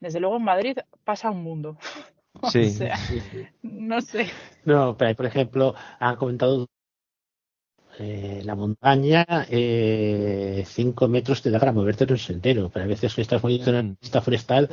[0.00, 1.78] desde luego en Madrid pasa un mundo.
[2.42, 2.68] O Sí.
[2.70, 2.96] sea,
[3.62, 4.26] no sé.
[4.64, 6.66] No, pero por ejemplo, han comentado
[7.98, 9.24] eh, la montaña,
[10.66, 13.70] 5 metros te da para moverte en un sendero, pero a veces que estás moviendo
[13.70, 14.68] en una pista forestal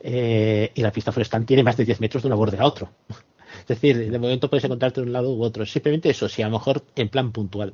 [0.00, 2.90] eh, y la pista forestal tiene más de 10 metros de una borde a otro.
[3.60, 5.64] Es decir, de momento puedes encontrarte de un lado u otro.
[5.64, 7.72] Simplemente eso, si a lo mejor en plan puntual,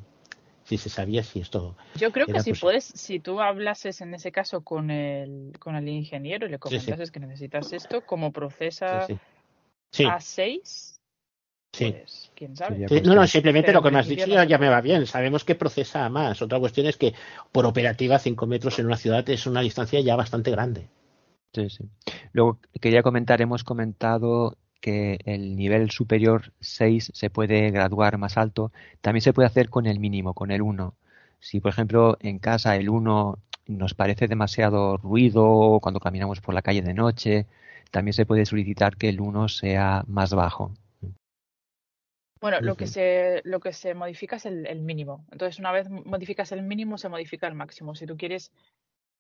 [0.62, 1.74] si se sabía si esto.
[1.96, 5.88] Yo creo que si puedes, si tú hablases en ese caso con el, con el
[5.88, 6.76] ingeniero y le Sí, sí.
[6.76, 9.20] comentases que necesitas esto, como procesa Sí, sí.
[9.92, 11.00] Sí, a 6,
[11.72, 11.90] sí.
[11.90, 12.86] pues quién sabe.
[12.88, 15.06] Sí, no, no, simplemente Pero lo que me has dicho ya, me va bien.
[15.06, 16.40] Sabemos que procesa a más.
[16.42, 17.14] Otra cuestión es que
[17.50, 20.88] por operativa 5 metros en una ciudad es una distancia ya bastante grande.
[21.52, 21.90] Sí, sí.
[22.32, 28.72] Luego quería comentar, hemos comentado que el nivel superior 6 se puede graduar más alto.
[29.00, 30.94] También se puede hacer con el mínimo, con el 1.
[31.38, 36.62] Si, por ejemplo, en casa el 1 nos parece demasiado ruido cuando caminamos por la
[36.62, 37.46] calle de noche,
[37.90, 40.72] también se puede solicitar que el 1 sea más bajo.
[42.40, 45.26] Bueno, lo que se, lo que se modifica es el, el mínimo.
[45.30, 47.94] Entonces, una vez modificas el mínimo, se modifica el máximo.
[47.94, 48.50] Si tú quieres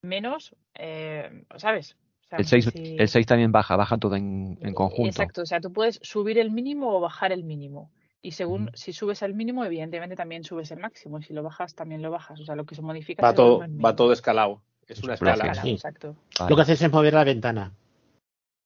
[0.02, 1.96] menos, eh, ¿sabes?
[2.38, 5.08] El no sé 6, si- el 6 también baja, baja todo en, en conjunto.
[5.08, 7.90] Exacto, o sea, tú puedes subir el mínimo o bajar el mínimo.
[8.22, 11.18] Y según si subes el mínimo, evidentemente también subes el máximo.
[11.18, 12.38] Y si lo bajas, también lo bajas.
[12.38, 14.60] O sea, lo que se modifica va todo, va todo escalado.
[14.86, 15.52] Es una Es una escala.
[15.52, 15.70] Escala, sí.
[15.70, 16.50] Exacto, Vale.
[16.50, 17.72] Lo que haces es mover la ventana.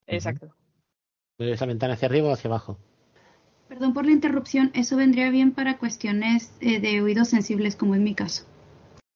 [0.07, 0.49] exacto.
[1.39, 2.79] Mueves la ventana hacia arriba o hacia abajo.
[3.69, 8.05] Perdón por la interrupción, eso vendría bien para cuestiones eh, de oídos sensibles, como en
[8.05, 8.45] mi caso.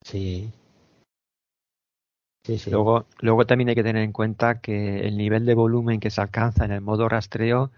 [0.04, 0.50] Sí.
[2.70, 6.20] Luego, luego también hay que tener en cuenta que el nivel de volumen que se
[6.20, 7.70] alcanza en el modo rastreo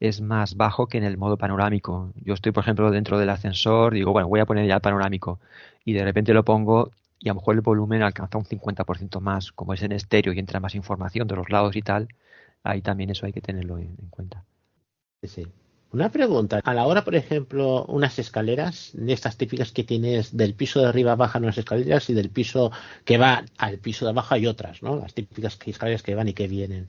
[0.00, 2.12] es más bajo que en el modo panorámico.
[2.16, 5.40] Yo estoy, por ejemplo, dentro del ascensor, digo, bueno, voy a poner ya el panorámico
[5.84, 9.50] y de repente lo pongo y a lo mejor el volumen alcanza un 50% más,
[9.52, 12.08] como es en estéreo y entra más información de los lados y tal,
[12.62, 14.44] ahí también eso hay que tenerlo en, cuenta.
[15.22, 15.46] Sí.
[15.90, 20.80] Una pregunta, a la hora, por ejemplo, unas escaleras, estas típicas que tienes del piso
[20.80, 22.70] de arriba bajan unas escaleras y del piso
[23.06, 24.96] que va al piso de abajo hay otras, ¿no?
[24.96, 26.88] Las típicas escaleras que van y que vienen.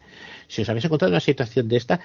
[0.50, 2.02] Si os habéis encontrado en una situación de esta,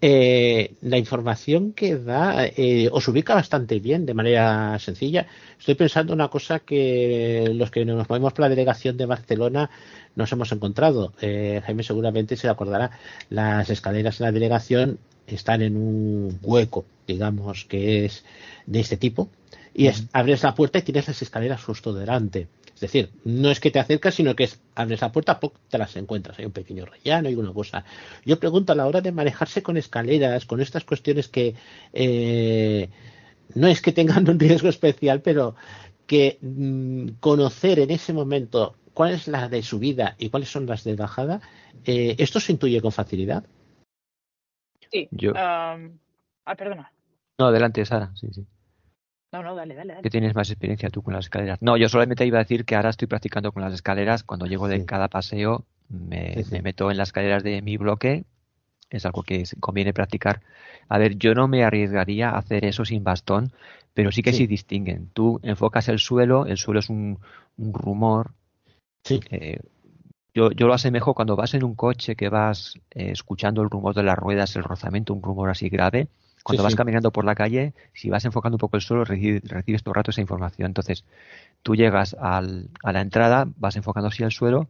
[0.00, 5.26] eh, la información que da eh, os ubica bastante bien de manera sencilla.
[5.58, 9.68] Estoy pensando una cosa que los que nos movemos por la delegación de Barcelona
[10.14, 11.12] nos hemos encontrado.
[11.20, 12.92] Eh, Jaime seguramente se acordará.
[13.30, 18.24] Las escaleras en la delegación están en un hueco, digamos, que es
[18.66, 19.30] de este tipo,
[19.74, 22.48] y es, abres la puerta y tienes las escaleras justo delante.
[22.74, 25.40] Es decir, no es que te acercas, sino que es, abres la puerta,
[25.70, 26.38] te las encuentras.
[26.38, 27.84] Hay un pequeño rellano y una cosa.
[28.24, 31.54] Yo pregunto a la hora de manejarse con escaleras, con estas cuestiones que
[31.94, 32.90] eh,
[33.54, 35.56] no es que tengan un riesgo especial, pero
[36.06, 40.84] que mm, conocer en ese momento cuál es la de subida y cuáles son las
[40.84, 41.40] de bajada,
[41.84, 43.44] eh, ¿esto se intuye con facilidad?
[44.90, 45.08] Sí.
[45.10, 45.32] Yo...
[45.36, 45.76] ah,
[46.56, 46.92] perdona.
[47.38, 48.12] No, adelante, Sara.
[48.14, 48.46] Sí, sí.
[49.32, 50.02] No, no, dale, dale, dale.
[50.02, 51.60] Que tienes más experiencia tú con las escaleras.
[51.60, 54.22] No, yo solamente iba a decir que ahora estoy practicando con las escaleras.
[54.22, 58.24] Cuando llego de cada paseo, me, meto en las escaleras de mi bloque.
[58.88, 60.42] Es algo que conviene practicar.
[60.88, 63.52] A ver, yo no me arriesgaría a hacer eso sin bastón,
[63.94, 65.10] pero sí que sí, distinguen.
[65.12, 67.18] Tú enfocas el suelo, el suelo es un,
[67.58, 68.30] rumor.
[69.02, 69.20] Sí.
[69.30, 69.58] Eh,
[70.36, 73.94] yo, yo lo asemejo cuando vas en un coche que vas eh, escuchando el rumor
[73.94, 76.08] de las ruedas, el rozamiento, un rumor así grave.
[76.42, 79.82] Cuando vas caminando por la calle, si vas enfocando un poco el suelo, recibes, recibes
[79.82, 80.66] todo el rato esa información.
[80.66, 81.04] Entonces,
[81.62, 84.68] tú llegas al, a la entrada, vas enfocando así el suelo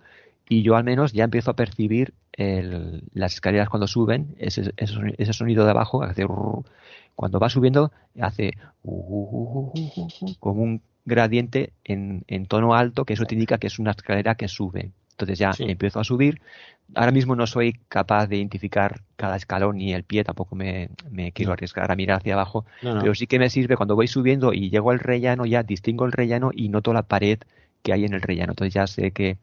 [0.49, 5.33] y yo al menos ya empiezo a percibir el, las escaleras cuando suben, ese, ese,
[5.33, 6.27] sonido de abajo, hace,
[7.17, 7.91] cuando va subiendo,
[8.21, 8.57] hace
[10.39, 14.37] como un gradiente en, en tono alto, que eso te indica que es una escalera
[14.37, 14.93] que sube.
[15.17, 16.43] Entonces ya empiezo a subir.
[16.95, 20.91] Ahora mismo no soy capaz de identificar cada escalón ni el pie, tampoco me,
[21.33, 24.69] quiero arriesgar a mirar hacia abajo, pero sí que me sirve cuando voy subiendo y
[24.71, 27.39] llego al rellano, ya distingo el rellano y noto la pared
[27.83, 28.53] que hay en el rellano.
[28.53, 29.39] Entonces ya sé que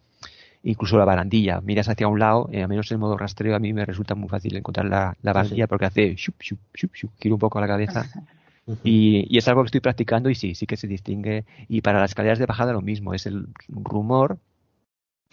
[0.61, 3.73] incluso la barandilla, miras hacia un lado, eh, a menos en modo rastreo, a mí
[3.73, 7.39] me resulta muy fácil encontrar la, barandilla porque hace shup, shup, shup, shup, giro un
[7.39, 8.05] poco la cabeza.
[8.85, 11.43] Y, y, es algo que estoy practicando y sí, sí que se distingue.
[11.67, 14.37] Y para las escaleras de bajada lo mismo, es el rumor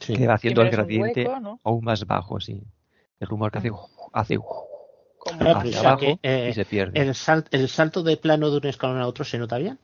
[0.06, 1.28] que va haciendo el gradiente
[1.64, 2.62] aún más bajo, sí.
[3.18, 3.70] El rumor que hace,
[4.12, 4.39] hace
[5.24, 6.98] hacia abajo y eh, se pierde.
[7.01, 7.14] El,
[7.51, 9.78] el salto de plano de un escalón a otro se nota bien.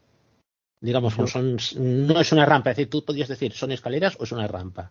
[0.81, 4.25] Digamos, no, son, no es una rampa, es decir, tú podrías decir, ¿son escaleras o
[4.25, 4.91] es una rampa?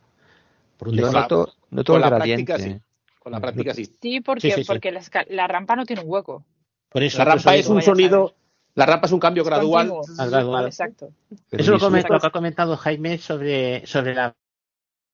[0.77, 2.59] Por un Yo noto, noto el gradiente.
[2.59, 2.79] sí.
[3.19, 3.85] Con la práctica sí.
[3.99, 6.45] Sí, porque, porque la, la, rampa no tiene un hueco.
[6.89, 8.35] Por eso, la rampa es un sonido,
[8.75, 9.91] la rampa es un cambio gradual.
[10.15, 10.65] gradual.
[10.65, 11.09] Exacto.
[11.49, 14.35] Eso lo, lo, que ha comentado Jaime sobre, sobre la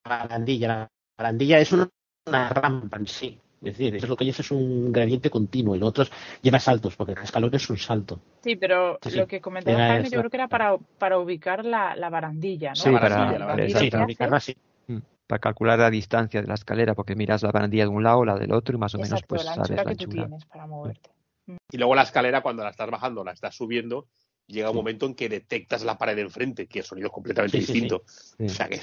[0.04, 0.68] barandilla.
[0.68, 0.88] La
[1.18, 1.90] barandilla es una,
[2.26, 3.40] rampa en sí.
[3.62, 6.06] Es decir, eso es lo que es un gradiente continuo y lo otro
[6.42, 8.20] lleva saltos, porque el escalón es un salto.
[8.44, 12.10] Sí, pero lo que comentaba Jaime, yo creo que era para, para ubicar la, la
[12.10, 12.76] barandilla, ¿no?
[12.76, 14.58] Sí, para, para, ubicarla, sí.
[14.88, 14.98] Mm,
[15.28, 18.36] para calcular la distancia de la escalera, porque miras la barandilla de un lado, la
[18.36, 21.12] del otro, y más o menos pues la sabes la que tú tienes para moverte.
[21.46, 21.58] Mm.
[21.72, 24.08] Y luego la escalera, cuando la estás bajando, la estás subiendo,
[24.48, 27.58] llega un momento en que detectas la pared de enfrente, que el sonido es completamente
[27.58, 28.04] distinto.
[28.40, 28.82] O sea que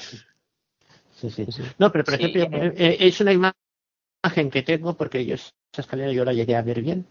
[1.21, 1.47] Sí, sí.
[1.79, 6.13] No, pero por ejemplo, eh, eh, es una imagen que tengo porque yo esa escalera
[6.13, 7.07] yo la llegué a ver bien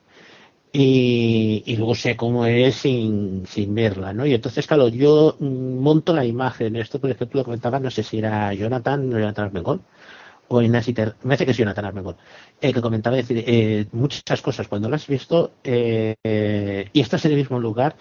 [0.71, 4.25] y, y luego sé cómo es sin, sin, verla, ¿no?
[4.25, 6.75] Y entonces, claro, yo mm, monto la imagen.
[6.77, 9.81] Esto, por ejemplo, lo comentaba, no sé si era Jonathan o Jonathan Armengol
[10.49, 12.15] o Inés me parece que es Jonathan Armengol,
[12.61, 17.38] el que comentaba decir eh, muchas cosas cuando las has visto y estás en el
[17.38, 17.97] mismo lugar,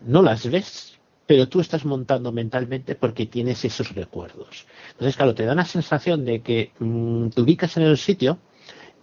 [0.00, 0.93] no las ves
[1.26, 4.66] pero tú estás montando mentalmente porque tienes esos recuerdos.
[4.92, 8.38] Entonces, claro, te da una sensación de que mm, te ubicas en el sitio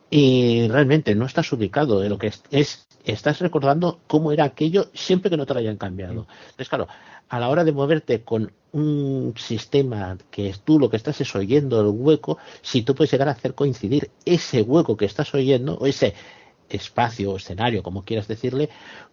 [0.10, 5.30] y realmente no estás ubicado de lo que es, estás recordando cómo era aquello siempre
[5.30, 6.28] que no te lo hayan cambiado.
[6.44, 6.88] Entonces, claro,
[7.30, 11.36] a la hora de moverte con un sistema que es tú lo que estás es
[11.36, 15.76] oyendo el hueco, si tú puedes llegar a hacer coincidir ese hueco que estás oyendo
[15.76, 16.14] o ese
[16.70, 18.70] espacio o escenario, como quieras decirle,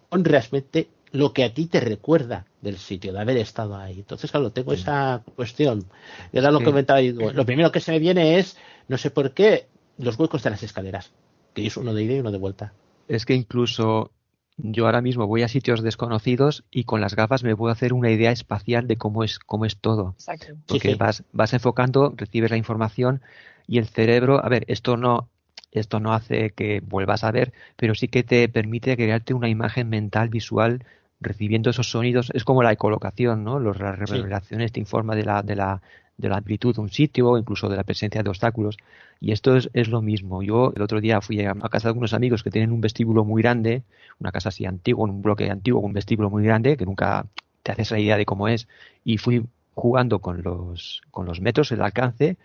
[0.09, 3.99] con realmente lo que a ti te recuerda del sitio, de haber estado ahí.
[3.99, 5.85] Entonces, claro, tengo esa cuestión.
[6.31, 8.57] Y ahora lo comentaba y lo primero que se me viene es,
[8.87, 9.67] no sé por qué,
[9.97, 11.11] los huecos de las escaleras,
[11.53, 12.73] que es uno de ida y uno de vuelta.
[13.07, 14.11] Es que incluso
[14.57, 18.11] yo ahora mismo voy a sitios desconocidos y con las gafas me puedo hacer una
[18.11, 20.15] idea espacial de cómo es, cómo es todo.
[20.17, 20.53] Exacto.
[20.67, 20.99] Porque Sí, sí.
[20.99, 23.21] vas, vas enfocando, recibes la información
[23.67, 25.29] y el cerebro, a ver, esto no,
[25.71, 29.89] esto no hace que vuelvas a ver, pero sí que te permite crearte una imagen
[29.89, 30.83] mental visual
[31.21, 32.31] recibiendo esos sonidos.
[32.33, 33.59] Es como la ecolocación, ¿no?
[33.59, 34.15] Los, las Sí.
[34.15, 35.81] revelaciones te informa de la, de la,
[36.17, 38.77] de la amplitud de un sitio o incluso de la presencia de obstáculos.
[39.19, 40.41] Y esto es, es lo mismo.
[40.43, 43.41] Yo el otro día fui a, casa de algunos amigos que tienen un vestíbulo muy
[43.41, 43.83] grande,
[44.19, 47.25] una casa así antigua, un bloque antiguo, un vestíbulo muy grande, que nunca
[47.63, 48.67] te haces la idea de cómo es.
[49.03, 52.37] Y fui jugando con los, con los metros, el alcance,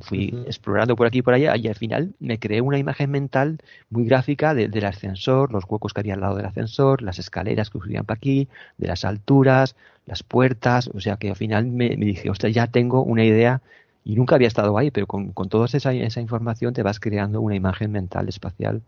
[0.00, 3.58] fui explorando por aquí y por allá y al final me creé una imagen mental
[3.90, 7.68] muy gráfica de- del ascensor, los huecos que había al lado del ascensor, las escaleras
[7.70, 8.48] que subían para aquí,
[8.78, 12.66] de las alturas, las puertas, o sea que al final me, me dije, ostras, ya
[12.68, 13.60] tengo una idea
[14.04, 17.40] y nunca había estado ahí, pero con, con toda esa, esa información te vas creando
[17.40, 18.82] una imagen mental espacial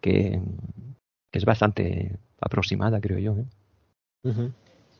[0.00, 0.40] que,
[1.30, 3.36] que es bastante aproximada, creo yo.
[3.38, 3.44] ¿eh?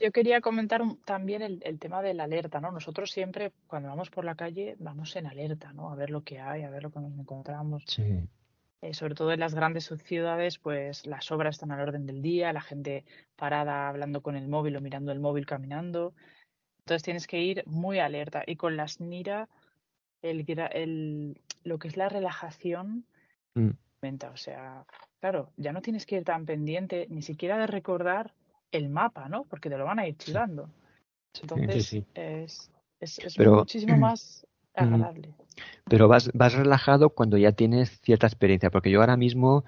[0.05, 2.71] Yo quería comentar también el, el tema de la alerta, ¿no?
[2.71, 5.91] Nosotros siempre, cuando vamos por la calle, vamos en alerta, ¿no?
[5.91, 7.85] A ver lo que hay, a ver lo que nos encontramos.
[7.87, 8.21] Sí.
[8.83, 12.53] Eh, sobre todo en las grandes ciudades, pues las obras están al orden del día,
[12.53, 16.13] la gente parada hablando con el móvil o mirando el móvil caminando.
[16.81, 18.43] Entonces tienes que ir muy alerta.
[18.47, 19.49] Y con las NIRA,
[20.21, 20.45] el,
[20.75, 23.07] el, lo que es la relajación
[23.55, 23.71] Mm.
[24.03, 24.31] aumenta.
[24.33, 24.85] O sea,
[25.21, 28.35] claro, ya no tienes que ir tan pendiente ni siquiera de recordar
[28.75, 29.45] el mapa, ¿no?
[29.45, 30.69] Porque te lo van a ir chivando.
[31.41, 32.05] Entonces sí.
[32.15, 32.71] es,
[33.01, 34.47] es, es Pero- muchísimo más
[34.77, 34.83] Mm.
[34.83, 35.35] agradable.
[35.89, 39.65] Pero vas, vas relajado cuando ya tienes cierta experiencia, porque yo ahora mismo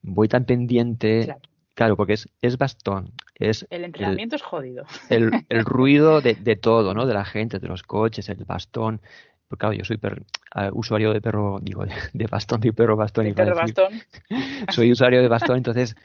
[0.00, 1.40] voy tan pendiente, Claro.
[1.74, 4.86] claro, porque es, es bastón, es El entrenamiento es jodido.
[5.10, 7.04] el, el ruido de, de todo, ¿no?
[7.04, 9.00] De la gente, de los coches, el bastón.
[9.48, 10.24] Porque claro, yo soy per-
[10.54, 13.92] ah, usuario de perro, digo, de, de bastón, de perro bastón, iba a perro bastón.
[14.70, 15.96] Soy usuario de bastón, entonces,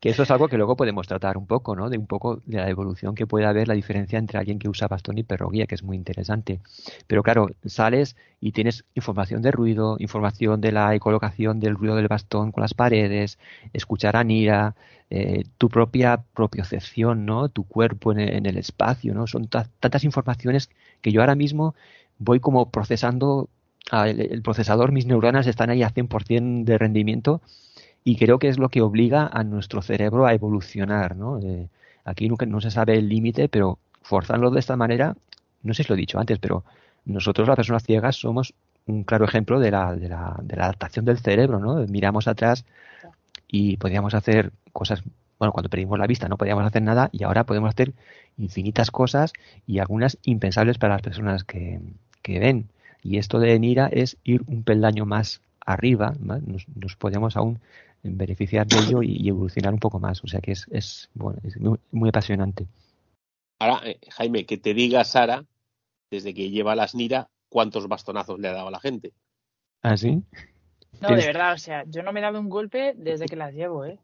[0.00, 1.88] que eso es algo que luego podemos tratar un poco, ¿no?
[1.90, 4.88] De un poco de la evolución que puede haber, la diferencia entre alguien que usa
[4.88, 6.60] bastón y perro guía, que es muy interesante.
[7.06, 12.08] Pero claro, sales y tienes información de ruido, información de la ecolocación del ruido del
[12.08, 13.38] bastón con las paredes,
[13.72, 14.76] escuchar a Nira,
[15.10, 17.48] eh, tu propia propiocepción, ¿no?
[17.48, 19.26] Tu cuerpo en el, en el espacio, ¿no?
[19.26, 20.70] Son ta- tantas informaciones
[21.00, 21.74] que yo ahora mismo
[22.18, 23.48] voy como procesando,
[23.92, 27.40] el, el procesador, mis neuronas están ahí a 100% de rendimiento
[28.06, 31.40] y creo que es lo que obliga a nuestro cerebro a evolucionar, ¿no?
[31.40, 31.66] Eh,
[32.04, 35.16] aquí nunca, no se sabe el límite, pero forzarlo de esta manera,
[35.64, 36.62] no sé si lo he dicho antes, pero
[37.04, 38.54] nosotros las personas ciegas somos
[38.86, 41.84] un claro ejemplo de la, de la, de la adaptación del cerebro, ¿no?
[41.88, 42.64] Miramos atrás
[43.48, 45.02] y podíamos hacer cosas,
[45.40, 47.92] bueno, cuando perdimos la vista no podíamos hacer nada y ahora podemos hacer
[48.38, 49.32] infinitas cosas
[49.66, 51.80] y algunas impensables para las personas que,
[52.22, 52.68] que ven.
[53.02, 56.42] Y esto de Nira es ir un peldaño más arriba, ¿vale?
[56.46, 57.58] nos, nos podemos aún
[58.02, 60.22] beneficiar de ello y, y evolucionar un poco más.
[60.24, 62.66] O sea que es, es, bueno, es muy, muy apasionante.
[63.58, 65.44] Ahora, eh, Jaime, que te diga Sara,
[66.10, 69.12] desde que lleva las Nira, cuántos bastonazos le ha dado a la gente.
[69.82, 70.22] ¿Ah, sí?
[71.00, 73.36] No, Tienes- de verdad, o sea, yo no me he dado un golpe desde que
[73.36, 73.98] las llevo, ¿eh?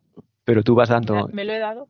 [0.45, 1.89] Pero tú vas dando, me lo he dado.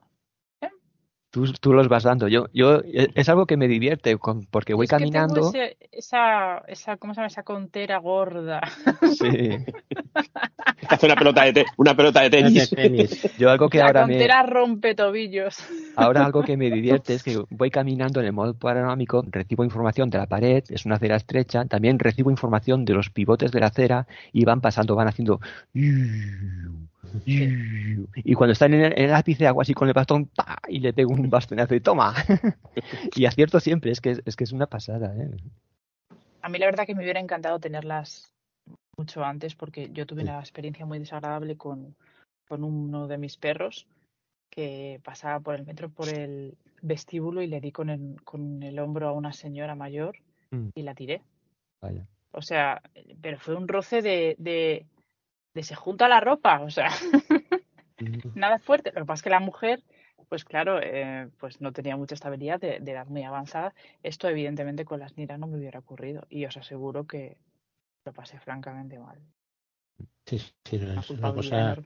[1.33, 2.29] Tú, tú los vas dando.
[2.29, 5.49] Yo, yo, eh, es algo que me divierte con- porque voy es que tengo caminando.
[5.49, 7.27] ese- esa, esa, ¿cómo se llama?
[7.27, 8.61] Esa contera gorda.
[9.19, 9.51] Sí.
[10.89, 12.71] Hace una pelota de, te- una pelota de De tenis.
[12.71, 13.37] tenis.
[13.39, 15.57] Yo algo que La ahora me, contera rompe tobillos.
[15.97, 20.11] Ahora algo que me divierte es que voy caminando en el modo panorámico, recibo información
[20.11, 23.67] de la pared, es una acera estrecha, también recibo información de los pivotes de la
[23.69, 25.41] acera y van pasando, van haciendo...
[27.25, 30.59] Y cuando están en el, en el ápice hago así con el bastón ¡pa!
[30.69, 32.15] y le pego un bastonazo y toma.
[33.17, 35.15] y acierto siempre, es que es, que es una pasada.
[35.17, 35.31] ¿eh?
[36.43, 38.33] A mí la verdad que me hubiera encantado tenerlas
[38.97, 41.95] mucho antes porque yo tuve una experiencia muy desagradable con,
[42.49, 43.87] con uno de mis perros
[44.51, 48.79] que pasaba por el metro, por el vestíbulo y le di con el, con el
[48.79, 50.17] hombro a una señora mayor
[50.53, 50.69] Mm.
[50.75, 51.23] y la tiré.
[51.81, 52.07] Vaya.
[52.33, 52.81] O sea,
[53.21, 54.87] pero fue un roce de, de,
[55.55, 56.91] de se junta la ropa, o sea,
[58.35, 58.91] nada fuerte.
[58.95, 59.83] Lo que pasa es que la mujer,
[60.29, 63.75] pues claro, eh, pues no tenía mucha estabilidad de, de edad muy avanzada.
[64.03, 67.37] Esto evidentemente con las niras no me hubiera ocurrido y os aseguro que
[68.05, 69.19] lo pasé francamente mal.
[70.27, 71.77] Sí, sí, no, Una es una cosa.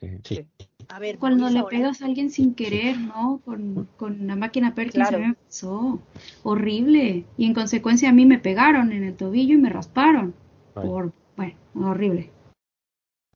[0.00, 0.18] Sí.
[0.22, 0.46] Sí.
[0.88, 3.40] A ver, Cuando Boris, le pegas a alguien sin querer, ¿no?
[3.44, 5.24] Con, con la máquina Perkins Claro.
[5.24, 6.00] me pasó.
[6.42, 7.24] Horrible.
[7.38, 10.34] Y en consecuencia a mí me pegaron en el tobillo y me rasparon.
[10.74, 10.88] Vale.
[10.88, 12.30] Por, bueno, horrible.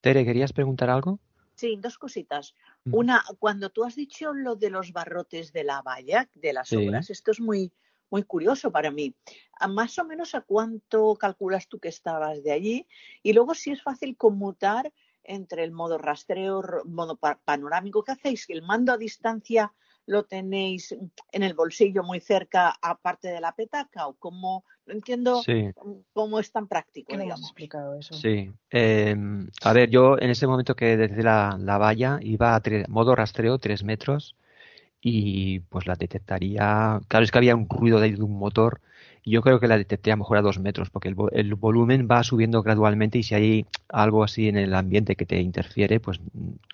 [0.03, 1.21] Tere, ¿querías preguntar algo?
[1.55, 2.57] Sí, dos cositas.
[2.87, 6.77] Una, cuando tú has dicho lo de los barrotes de la valla, de las Sí.
[6.89, 7.73] obras, esto es muy,
[8.11, 9.15] muy curioso para mí.
[9.61, 12.89] ¿A más o menos a cuánto calculas tú que estabas de allí?
[13.23, 14.93] Y luego si es fácil conmutar
[15.23, 18.03] entre el modo rastreo, modo panorámico.
[18.03, 18.51] ¿Qué hacéis?
[18.51, 19.73] ¿El mando a distancia
[20.07, 20.95] lo tenéis
[21.33, 24.07] en el bolsillo muy cerca, aparte de la petaca?
[24.07, 24.65] ¿O cómo?
[24.87, 25.43] No entiendo
[26.13, 27.17] cómo es tan práctico.
[27.17, 28.15] ¿Qué explicado eso?
[28.15, 28.53] Sí.
[28.71, 33.59] Em, a ver, yo en ese momento que desde la, valla iba a modo rastreo,
[33.59, 34.37] tres metros,
[35.01, 37.01] y pues la detectaría.
[37.09, 38.81] Claro, es que había un ruido de un motor
[39.25, 42.09] yo creo que la detecté a lo mejor a dos metros, porque el, el, volumen
[42.11, 46.21] va subiendo gradualmente y si hay algo así en el ambiente que te interfiere, pues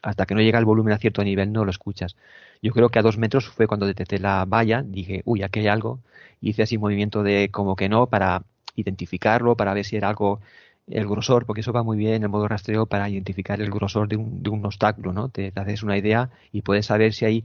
[0.02, 2.16] hasta que no llega el volumen a cierto nivel no lo escuchas.
[2.62, 5.68] Yo creo que a dos metros fue cuando detecté la valla, dije, uy, aquí hay
[5.68, 6.00] algo,
[6.40, 8.42] hice así movimiento de como que no para
[8.76, 10.40] identificarlo, para ver si era algo
[10.86, 14.08] el grosor, porque eso va muy bien en el modo rastreo para identificar el grosor
[14.08, 15.28] de un, de un obstáculo, ¿no?
[15.28, 17.44] Te, te haces una idea y puedes saber si hay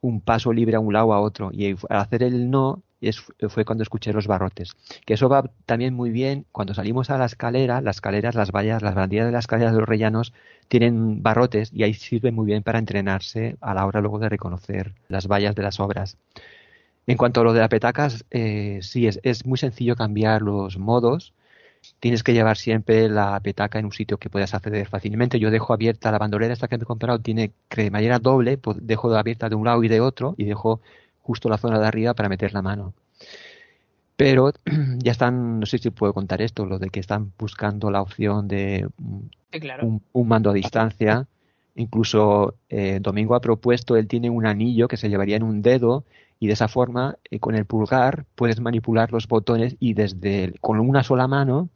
[0.00, 1.50] un paso libre a un lado o a otro.
[1.52, 2.82] Y al hacer el no,
[3.48, 4.72] fue cuando escuché los barrotes.
[5.04, 8.82] Que eso va también muy bien cuando salimos a la escalera, las escaleras, las vallas,
[8.82, 10.32] las banderas de las escaleras de los rellanos
[10.68, 14.94] tienen barrotes y ahí sirve muy bien para entrenarse a la hora luego de reconocer
[15.08, 16.16] las vallas de las obras.
[17.06, 20.78] En cuanto a lo de las petacas, eh, sí, es, es muy sencillo cambiar los
[20.78, 21.34] modos
[22.00, 25.38] tienes que llevar siempre la petaca en un sitio que puedas acceder fácilmente.
[25.38, 29.14] Yo dejo abierta la bandolera esta que me he comprado, tiene cremallera doble, pues dejo
[29.14, 30.80] abierta de un lado y de otro y dejo
[31.22, 32.94] justo la zona de arriba para meter la mano.
[34.16, 34.52] Pero
[34.98, 38.48] ya están, no sé si puedo contar esto, lo de que están buscando la opción
[38.48, 41.26] de un, mando a distancia.
[41.74, 46.04] Incluso eh, Domingo ha propuesto, él tiene un anillo que se llevaría en un dedo
[46.38, 50.80] y de esa forma eh, con el pulgar puedes manipular los botones y desde con
[50.80, 51.70] una sola mano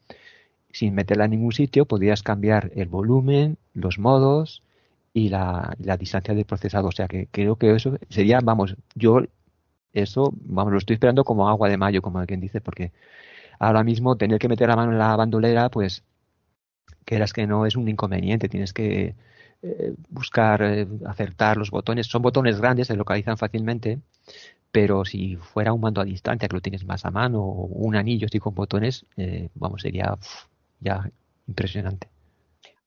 [0.73, 4.63] sin meterla en ningún sitio podrías cambiar el volumen, los modos
[5.15, 6.89] y la, distancia del procesado.
[6.89, 9.23] O sea que creo que eso sería, vamos, yo
[10.03, 12.93] eso, vamos, lo estoy esperando como agua de mayo, como quien dice, porque
[13.59, 16.05] ahora mismo tener que meter la mano en la bandolera, pues,
[17.05, 19.15] quieras que no es un inconveniente, tienes que
[19.63, 22.07] eh, buscar eh, acertar los botones.
[22.07, 24.01] Son botones grandes, se localizan fácilmente,
[24.71, 27.97] pero si fuera un mando a distancia que lo tienes más a mano o un
[27.97, 30.19] anillo así con botones, eh, vamos, sería
[30.81, 31.11] ya
[31.49, 32.09] impresionante.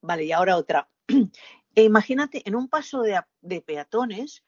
[0.02, 0.88] Vale, y ahora otra.
[1.76, 4.44] E imagínate en un paso de, de peatones,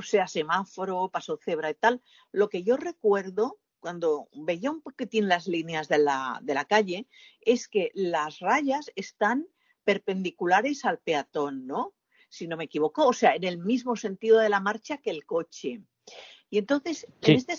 [0.00, 2.02] pues sea semáforo, paso cebra y tal,
[2.32, 7.06] lo que yo recuerdo cuando veía un poquitín las líneas de la, de la calle
[7.42, 9.46] es que las rayas están
[9.84, 11.94] perpendiculares al peatón, ¿no?
[12.30, 15.26] Si no me equivoco, o sea, en el mismo sentido de la marcha que el
[15.26, 15.82] coche.
[16.48, 17.54] Y entonces, en, este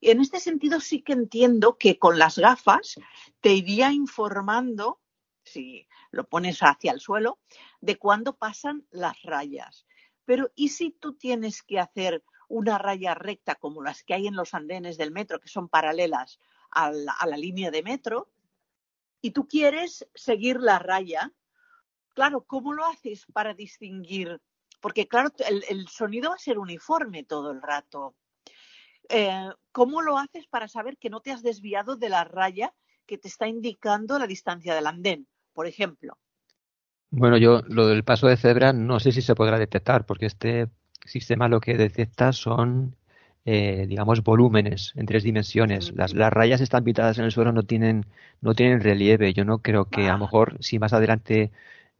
[0.00, 2.96] en este sentido sí que entiendo que con las gafas
[3.40, 5.02] te iría informando,
[5.42, 7.40] si lo pones hacia el suelo,
[7.82, 9.86] de cuándo pasan las rayas.
[10.24, 14.36] Pero ¿y si tú tienes que hacer una raya recta como las que hay en
[14.36, 16.38] los andenes del metro, que son paralelas
[16.70, 18.30] a la, línea de metro,
[19.20, 21.32] y tú quieres seguir la raya?
[22.14, 24.40] Claro, ¿cómo lo haces para distinguir
[24.84, 28.14] porque claro, el, sonido va a ser uniforme todo el rato.
[29.08, 32.74] Eh, ¿Cómo lo haces para saber que no te has desviado de la raya
[33.06, 36.18] que te está indicando la distancia del andén, por ejemplo?
[37.16, 40.66] Bueno, yo lo del paso de cebra no sé si se podrá detectar, porque este
[41.04, 42.96] sistema lo que detecta son,
[43.44, 45.92] eh, digamos, volúmenes en tres dimensiones.
[45.94, 48.04] Las, las, rayas están pintadas en el suelo, no tienen,
[48.40, 49.32] no tienen relieve.
[49.32, 51.52] Yo no creo que a lo mejor si más adelante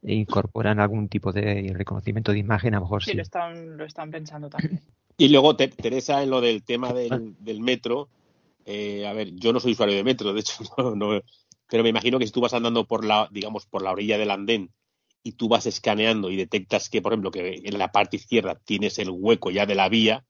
[0.02, 3.12] incorporan algún tipo de reconocimiento de imagen, a lo mejor sí.
[3.12, 4.80] Sí, lo están, lo están pensando también.
[5.16, 8.08] Y luego, Teresa, en lo del tema del, del metro,
[8.66, 10.54] eh, a ver, yo no soy usuario de metro, de hecho,
[10.96, 11.20] no,
[11.70, 14.32] pero me imagino que si tú vas andando por la, digamos, por la orilla del
[14.32, 14.70] andén
[15.24, 18.98] y tú vas escaneando y detectas que, por ejemplo, que en la parte izquierda tienes
[18.98, 20.24] el hueco ya de la vía,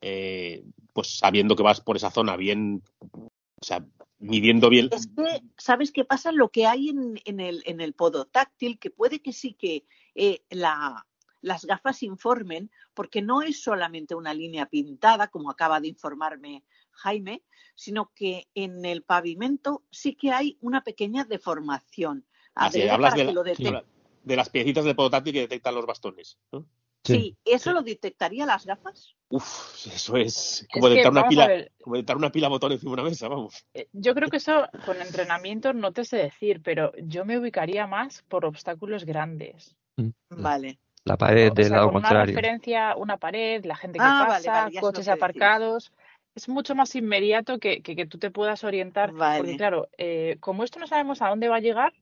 [0.00, 0.64] eh,
[0.94, 3.30] pues sabiendo que vas por esa zona bien, o
[3.60, 3.84] sea,
[4.18, 4.88] midiendo bien.
[4.90, 6.32] Es que, ¿sabes qué pasa?
[6.32, 9.84] Lo que hay en, en, el, en el podotáctil, que puede que sí que
[10.14, 11.06] eh, la,
[11.42, 17.42] las gafas informen, porque no es solamente una línea pintada, como acaba de informarme Jaime,
[17.74, 22.24] sino que en el pavimento sí que hay una pequeña deformación.
[22.54, 23.84] Así, hablas de,
[24.28, 26.38] de, las piecitas de podotáctil que detectan los bastones.
[26.52, 26.66] ¿no?
[27.04, 29.14] Sí, ¿eso lo detectaría las gafas?
[29.30, 31.48] Uf, eso es como, detectar, una pila,
[31.82, 33.66] como detectar una pila botón encima de una mesa, vamos.
[33.74, 37.86] Eh, yo creo que eso con entrenamiento no te sé decir, pero yo me ubicaría
[37.86, 39.76] más por obstáculos grandes.
[39.96, 40.10] Mm.
[40.30, 40.78] Vale.
[41.04, 42.32] La pared del lado con contrario.
[42.32, 45.92] Una referencia, una pared, la gente que ah, pasa, coches aparcados.
[46.34, 49.12] Es mucho más inmediato que, que, tú te puedas orientar.
[49.12, 51.94] Porque claro, eh, como esto no sabemos a dónde va a llegar,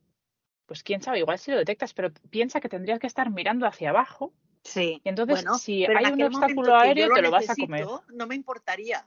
[0.66, 3.90] pues quién sabe, igual si lo detectas, pero piensa que tendrías que estar mirando hacia
[3.90, 4.32] abajo
[4.62, 5.00] Sí.
[5.04, 7.86] entonces, si hay un obstáculo aéreo, te lo, vas a comer.
[8.08, 9.06] No me importaría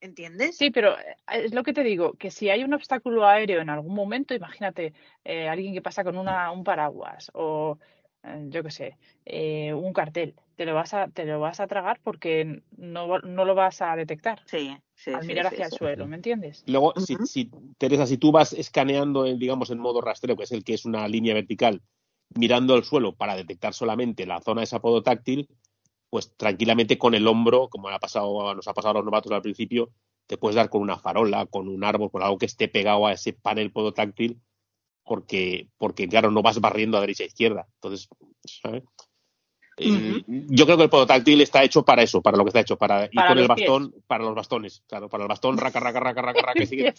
[0.00, 0.58] ¿Entiendes?
[0.58, 3.70] Sí, pero eh, es lo que te digo, que si hay un obstáculo aéreo en
[3.70, 4.92] algún momento, imagínate
[5.24, 7.78] eh, alguien que pasa con una, un paraguas o
[8.22, 11.66] eh, yo qué sé, eh, un cartel, te lo vas a, te lo vas a
[11.66, 15.70] tragar porque no, no lo vas a detectar Sí, sí, al mirar sí, hacia el
[15.72, 15.78] sí.
[15.78, 16.64] suelo, ¿me entiendes?
[16.66, 20.52] Luego, si, si, Teresa, si tú vas escaneando, en, digamos, en modo rastreo, que es
[20.52, 21.82] el que es una línea vertical,
[22.36, 25.48] mirando el suelo para detectar solamente la zona de esa podotáctil,
[26.10, 29.42] pues tranquilamente con el hombro, como ha pasado, nos ha pasado a los novatos al
[29.42, 29.90] principio,
[30.26, 33.12] te puedes dar con una farola, con un árbol, con algo que esté pegado a
[33.12, 34.40] ese panel podotáctil,
[35.04, 37.66] porque, porque claro, no vas barriendo a derecha e izquierda.
[37.74, 38.08] Entonces,
[38.44, 38.84] ¿sabes?
[39.76, 42.76] El- yo creo que el podotáctil está hecho para eso, para lo que está hecho,
[42.76, 43.68] para ir Para con el los pies.
[43.68, 46.94] bastón, para los bastones, claro, para el bastón, raca, raca, raca, raca, raca, que sigue.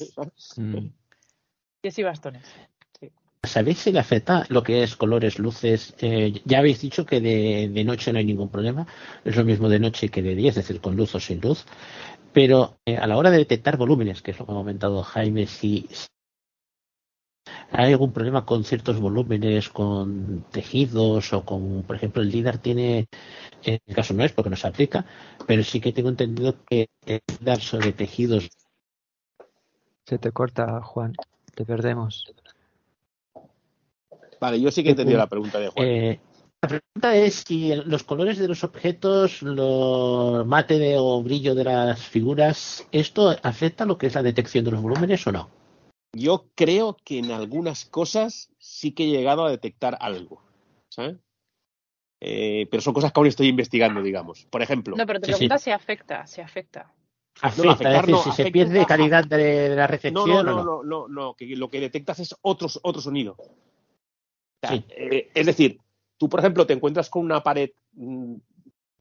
[1.82, 2.44] Pies y bastones.
[3.44, 5.94] ¿Sabéis si le afecta lo que es colores, luces?
[6.00, 8.88] Eh, ya habéis dicho que de, de noche no hay ningún problema.
[9.24, 11.64] Es lo mismo de noche que de día, es decir, con luz o sin luz.
[12.34, 15.46] Pero eh, a la hora de detectar volúmenes, que es lo que ha comentado Jaime,
[15.46, 16.08] si si
[17.72, 23.08] hay algún problema con ciertos volúmenes, con tejidos o con, por ejemplo, el LIDAR tiene,
[23.64, 25.06] en el caso no es porque no se aplica,
[25.46, 28.50] pero sí que tengo entendido que el LIDAR sobre tejidos
[30.06, 31.14] Se te corta, Juan.
[31.54, 32.26] Te perdemos.
[34.40, 35.88] Vale, yo sí que he entendido la pregunta de Juan.
[35.88, 36.20] Eh,
[36.62, 41.64] la pregunta es si los colores de los objetos, los mate de, o brillo de
[41.64, 45.65] las figuras, ¿esto afecta lo que es la detección de los volúmenes o no?
[46.18, 50.42] Yo creo que en algunas cosas sí que he llegado a detectar algo,
[50.88, 51.18] ¿sabes?
[52.22, 54.46] Eh, pero son cosas que aún estoy investigando, digamos.
[54.46, 55.38] Por ejemplo, No, pero te Sí, sí.
[55.40, 56.94] preguntas si afecta, si afecta.
[57.42, 60.30] Afecta, afectar es decir, no, si se afecta- pierde calidad de, de la no, recepción
[60.30, 60.64] no, o no, no.
[60.64, 63.36] no, no, no, que lo que detectas es otro, otro sonido.
[63.38, 63.46] O
[64.62, 64.86] sea, Sí.
[64.90, 65.80] eh, es decir,
[66.18, 68.36] tú, por ejemplo, te encuentras con una pared mm,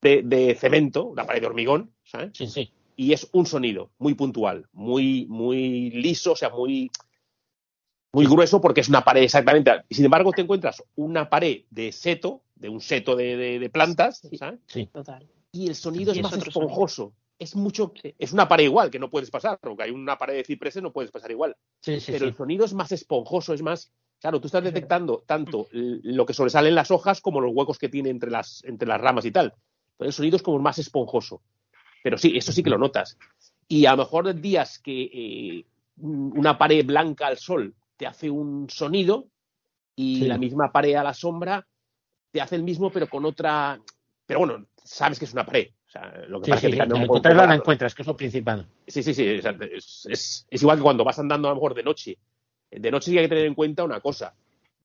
[0.03, 2.33] de, de cemento, una pared de hormigón, ¿sabes?
[2.35, 2.73] Sí, sí.
[2.97, 6.91] y es un sonido muy puntual, muy, muy liso, o sea, muy,
[8.15, 9.71] muy grueso porque es una pared exactamente.
[9.91, 14.27] Sin embargo, te encuentras una pared de seto, de un seto de, de- de plantas,
[14.39, 14.61] ¿sabes?
[14.93, 15.27] Total.
[15.53, 17.13] Y el sonido Y es es más esponjoso.
[17.39, 20.45] Es mucho, es una pared igual que no puedes pasar, porque hay una pared de
[20.45, 21.57] cipreses no puedes pasar igual.
[21.81, 22.29] Sí, sí, pero sí.
[22.31, 26.69] el sonido es más esponjoso, es más, claro, tú estás detectando tanto lo que sobresale
[26.69, 29.53] en las hojas como los huecos que tiene entre las, entre las ramas y tal.
[29.99, 31.43] Pero el sonido es como más esponjoso.
[32.05, 33.19] Pero sí, eso sí que lo notas.
[33.67, 35.65] Y a lo mejor días que eh,
[36.01, 37.75] una pared blanca al sol
[38.05, 39.29] te hace un sonido
[39.97, 40.29] y Sí.
[40.29, 41.67] la misma pared a la sombra
[42.31, 43.81] te hace el mismo, pero con otra.
[44.27, 45.69] Pero bueno, sabes que es una pared.
[45.87, 48.07] O sea, lo que Sí, pasa sí, es que te encontrarla la encuentras, que es
[48.09, 48.67] lo principal.
[48.87, 49.39] Sí, sí, sí.
[49.39, 52.19] o sea, Es, es- es igual que cuando vas andando a lo mejor de noche.
[52.71, 54.35] De noche sí hay que tener en cuenta una cosa.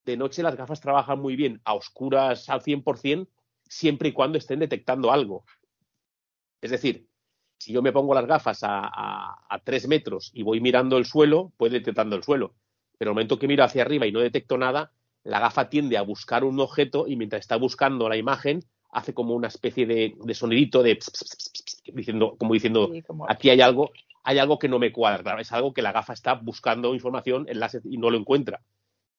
[0.05, 3.27] De noche las gafas trabajan muy bien a oscuras al 100%
[3.67, 5.43] siempre y cuando estén detectando algo.
[6.61, 7.05] Es decir,
[7.57, 11.05] si yo me pongo las gafas a, a, a 3 metros y voy mirando el
[11.05, 12.53] suelo, voy detectando el suelo.
[12.99, 14.91] Pero el momento que miro hacia arriba y no detecto nada,
[15.23, 19.33] la gafa tiende a buscar un objeto y mientras está buscando la imagen, hace como
[19.33, 23.01] una especie de, de sonidito de ps, ps, ps, ps, ps, diciendo, como diciendo, Sí,
[23.01, 23.89] como- aquí hay algo,
[24.23, 27.83] hay algo que no me cuadra, es algo que la gafa está buscando información enlaces
[27.85, 28.61] y no lo encuentra.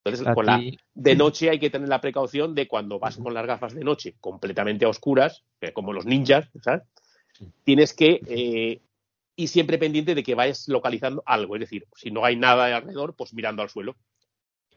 [0.05, 0.59] Entonces, con la,
[0.95, 4.15] de noche hay que tener la precaución de cuando vas con las gafas de noche
[4.21, 6.83] completamente a oscuras, que como los ninjas, ¿sabes?
[7.65, 8.81] Tienes que eh,
[9.43, 13.15] ir siempre pendiente de que vayas localizando algo, es decir, si no hay nada alrededor,
[13.15, 13.97] pues mirando al suelo.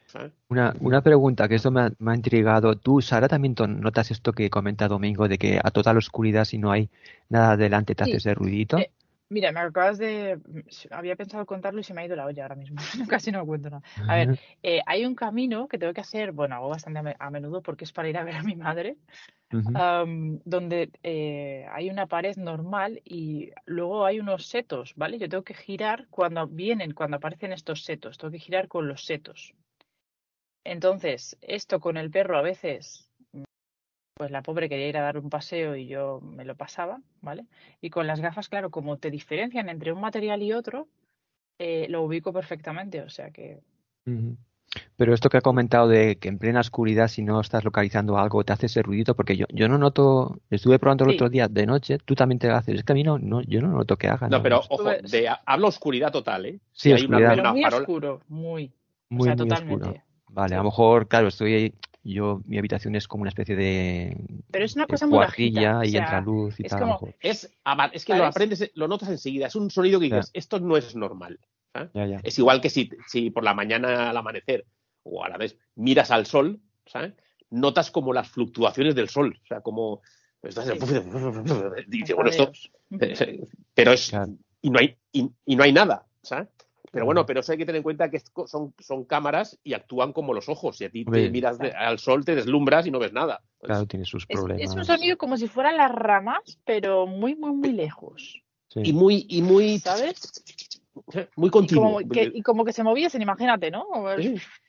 [0.07, 0.31] ¿sabes?
[0.49, 2.76] Una, una pregunta que esto me ha, me ha intrigado.
[2.77, 6.72] ¿Tú, Sara, también notas esto que comenta Domingo de que a total oscuridad, si no
[6.72, 6.90] hay
[7.30, 8.11] nada delante, te Sí.
[8.11, 8.77] hace ese ruidito?
[8.77, 8.91] Eh,
[9.34, 10.39] Mira, me acabas de...
[10.91, 12.77] Había pensado contarlo y se me ha ido la olla ahora mismo.
[13.10, 13.81] Casi no cuento nada.
[14.07, 17.15] A ver, eh, hay un camino que tengo que hacer, bueno, hago bastante a me-
[17.18, 18.95] a menudo porque es para ir a ver a mi madre,
[20.45, 25.18] donde eh, hay una pared normal y luego hay unos setos, ¿vale?
[25.18, 29.05] Yo tengo que girar cuando vienen, cuando aparecen estos setos, tengo que girar con los
[29.05, 29.55] setos.
[30.64, 33.10] Entonces, esto con el perro a veces,
[34.24, 37.44] pues la pobre quería ir a dar un paseo y yo me lo pasaba, ¿vale?
[37.82, 40.88] Y con las gafas, claro, como te diferencian entre un material y otro,
[41.60, 43.60] eh, lo ubico perfectamente, o sea que.
[44.95, 48.45] Pero esto que ha comentado de que en plena oscuridad, si no estás localizando algo,
[48.45, 51.16] te hace ese ruidito, porque yo, yo no noto, estuve probando el Sí.
[51.18, 53.60] otro día de noche, tú también te haces, es que a mí no, no yo
[53.62, 54.30] no noto que haga.
[54.30, 56.60] No, pero ojo, Estuve- de, hablo oscuridad total, ¿eh?
[56.72, 57.30] Sí, Si hay una- oscuridad.
[57.32, 58.72] pero una muy farola- oscuro, muy,
[59.12, 59.84] o muy, sea, muy totalmente.
[59.86, 60.04] oscuro.
[60.30, 60.54] Vale, Sí.
[60.56, 64.17] a lo mejor, claro, estoy ahí, yo, mi habitación es como una especie de,
[64.51, 66.69] Pero es una de cosa muy bajita, cuartilla o y sea, entra luz y es
[66.71, 66.80] tal.
[66.81, 67.13] como-.
[67.21, 67.49] Es,
[67.93, 69.47] es que lo aprendes, lo notas enseguida.
[69.47, 70.17] Es un sonido que Ya.
[70.17, 71.39] dices, esto no es normal.
[71.93, 72.19] ya.
[72.23, 74.65] Es igual que si, si por la mañana al amanecer
[75.03, 77.13] o a la vez miras al sol, ¿sabes?
[77.49, 79.39] Notas como las fluctuaciones del sol.
[79.43, 80.01] O sea, como.
[80.41, 80.73] estás- Sí.
[81.88, 82.51] y dices, bueno, esto.
[82.91, 82.99] Ujú.
[83.73, 84.34] Pero es, Claro.
[84.61, 86.49] y no hay, y, y no hay nada, ¿sabes?
[86.94, 90.14] Pero bueno, pero eso hay que tener en cuenta que son, son cámaras y actúan
[90.14, 90.78] como los ojos.
[90.78, 93.41] Si a ti te miras al sol, te deslumbras y no ves nada.
[93.57, 94.61] Pues claro, tiene sus problemas.
[94.61, 98.44] Es, un sonido como si fueran las ramas, pero muy, muy, muy lejos.
[98.76, 99.80] Y muy, y muy.
[99.80, 100.44] ¿Sabes?
[101.36, 101.99] Muy continuo.
[101.99, 103.88] Y como que, se moviesen, imagínate, ¿no?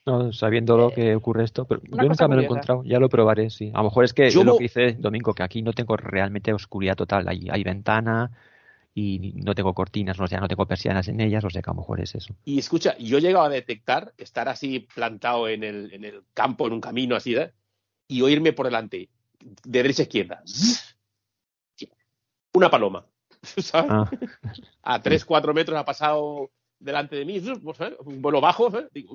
[0.06, 3.10] No, sabiendo lo que ocurre esto, pero yo nunca me lo he encontrado, ya lo
[3.10, 3.70] probaré, sí.
[3.74, 6.54] A lo mejor es que yo lo que hice, Domingo, que aquí no tengo realmente
[6.54, 8.30] oscuridad total, hay, hay ventana,
[8.94, 11.72] y no tengo cortinas, o sea, no tengo persianas en ellas, o sea que a
[11.72, 12.32] lo mejor es eso.
[12.44, 16.68] Y escucha, yo he llegado a detectar estar así plantado en el, en el campo,
[16.68, 17.52] en un camino así, ¿eh?
[18.06, 19.08] y oírme por delante,
[19.40, 20.42] de derecha a izquierda.
[22.54, 23.04] Una paloma,
[23.42, 23.90] ¿sabes?
[23.90, 24.08] Ah.
[24.82, 28.88] A 3, 4 metros ha pasado delante de mí, pues, un vuelo bajo, ¿eh?
[28.94, 29.08] y,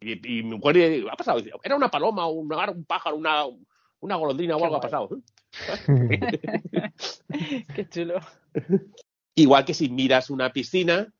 [0.00, 3.44] y, mi mujer ha pasado, era una paloma, un, un pájaro, una,
[4.00, 5.10] una golondrina o algo ha pasado.
[7.74, 8.20] Qué chulo.
[9.40, 11.10] Igual que si miras una piscina,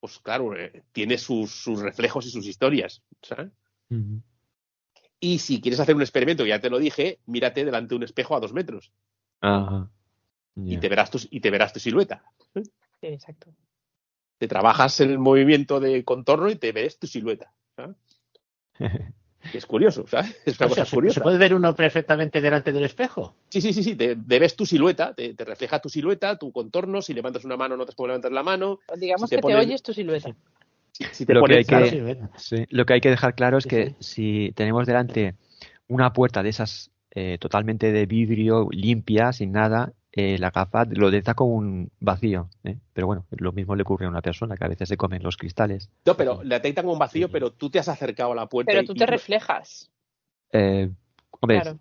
[0.00, 3.52] pues claro, eh, tiene sus, reflejos y sus historias, ¿sabes?
[5.20, 8.34] Y si quieres hacer un experimento, ya te lo dije, mírate delante de un espejo
[8.34, 8.92] a dos metros.
[10.56, 12.24] Y, te verás tu, y te verás tu silueta.
[12.54, 13.54] Sí, exacto.
[14.38, 17.54] Te trabajas el movimiento de contorno y te ves tu silueta.
[17.76, 17.96] ¿sabes?
[19.54, 20.36] es curioso, ¿sabes?
[20.46, 21.14] Es una cosa curiosa.
[21.14, 23.34] ¿Se puede ver uno perfectamente delante del espejo?
[23.48, 23.96] Sí, sí, sí, sí.
[23.96, 27.02] Te, ves tu silueta, te, refleja tu silueta, tu contorno.
[27.02, 28.80] Si levantas una mano, no te puedes levantar la mano.
[28.96, 30.34] Digamos que te oyes tu silueta.
[31.28, 35.34] lo, que hay que, lo que hay que dejar claro es que si tenemos delante
[35.88, 41.10] una puerta de esas eh, totalmente de vidrio, limpia, sin nada, eh, la gafa lo
[41.10, 42.48] detecta como un vacío.
[42.64, 42.78] ¿eh?
[42.94, 45.36] Pero bueno, lo mismo le ocurre a una persona que a veces se comen los
[45.36, 45.90] cristales.
[46.06, 48.72] No, pero le detecta como un vacío, pero tú te has acercado a la puerta.
[48.72, 49.90] Pero tú te reflejas.
[50.52, 50.88] Eh,
[51.38, 51.76] hombre,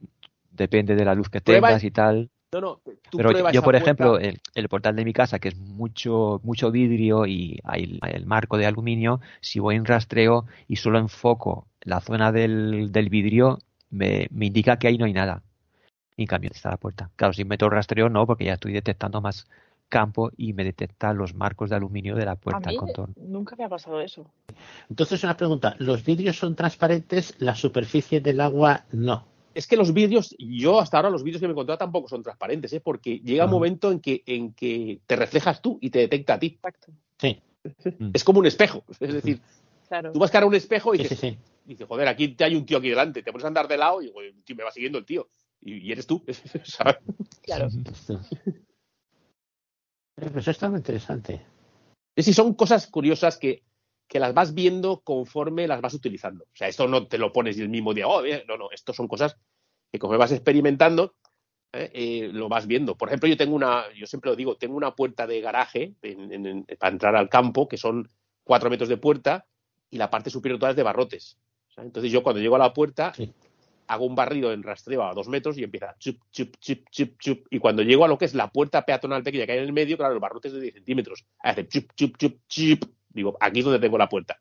[0.51, 2.29] depende de la luz que tengas y tal.
[2.51, 2.81] No, no,
[3.11, 7.59] pero yo, por ejemplo, el, portal de mi casa, que es mucho, mucho vidrio y
[7.63, 12.91] hay el marco de aluminio, si voy en rastreo y solo enfoco la zona del,
[12.91, 13.59] del vidrio,
[13.89, 15.41] me, me indica que ahí no hay nada
[16.17, 17.09] y cambio está la puerta.
[17.15, 19.47] Claro, si meto rastreo no, porque ya estoy detectando más
[19.89, 22.69] campo y me detecta los marcos de aluminio de la puerta.
[22.69, 24.31] A nunca me ha pasado eso.
[24.89, 25.75] Entonces, una pregunta.
[25.79, 27.35] ¿Los vidrios son transparentes?
[27.39, 29.25] ¿La superficie del agua no?
[29.53, 32.21] Es que los vidrios, yo hasta ahora los vidrios que me he encontrado tampoco son
[32.21, 32.81] transparentes, ¿eh?
[32.81, 33.53] porque llega un ah.
[33.53, 36.47] momento en que, en que te reflejas tú y te detecta a ti.
[36.47, 36.91] Exacto.
[37.17, 37.41] Sí.
[38.13, 38.83] Es como un espejo.
[38.99, 39.39] Es decir,
[40.13, 41.35] tú vas a cara a un espejo y dices,
[41.87, 43.23] joder, aquí te hay un tío aquí delante.
[43.23, 44.11] Te pones a andar de lado y
[44.53, 45.29] me va siguiendo el tío
[45.65, 46.23] y, eres tú,
[46.63, 46.97] ¿sabes?
[47.41, 47.67] Claro.
[50.31, 51.45] Pues es muy interesante.
[52.15, 53.63] Sí, son cosas curiosas que,
[54.07, 56.45] que las vas viendo conforme las vas utilizando.
[56.45, 58.93] O sea, esto no te lo pones y el mismo día, oh, no, no, esto
[58.93, 59.35] son cosas
[59.91, 61.15] que como vas experimentando,
[61.73, 61.91] ¿eh?
[61.93, 62.95] Eh, lo vas viendo.
[62.95, 65.95] Por ejemplo, yo tengo una, yo siempre lo digo, tengo una puerta de garaje
[66.79, 68.07] para entrar al campo, que son
[68.43, 69.45] cuatro metros de puerta,
[69.89, 71.37] y la parte superior toda es de barrotes.
[71.77, 73.13] Entonces yo cuando llego a la puerta,
[73.87, 77.47] hago un barrido en rastreo a dos metros y empieza chup, chup, chup, chup, chup.
[77.49, 79.73] Y cuando llego a lo que es la puerta peatonal pequeña que hay en el
[79.73, 81.25] medio, claro, el barrote de 10 centímetros.
[81.39, 82.85] Hace chup, chup, chup, chup.
[83.09, 84.39] Digo, aquí es donde tengo la puerta.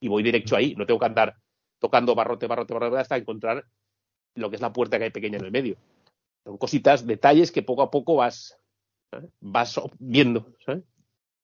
[0.00, 0.74] Y voy directo ahí.
[0.74, 1.36] No tengo que andar
[1.78, 3.64] tocando barrote, barrote, barrote hasta encontrar
[4.34, 5.76] lo que es la puerta que hay pequeña en el medio.
[6.44, 8.58] Son cositas, detalles que poco a poco vas,
[9.40, 10.54] vas viendo.
[10.64, 10.84] ¿sabes?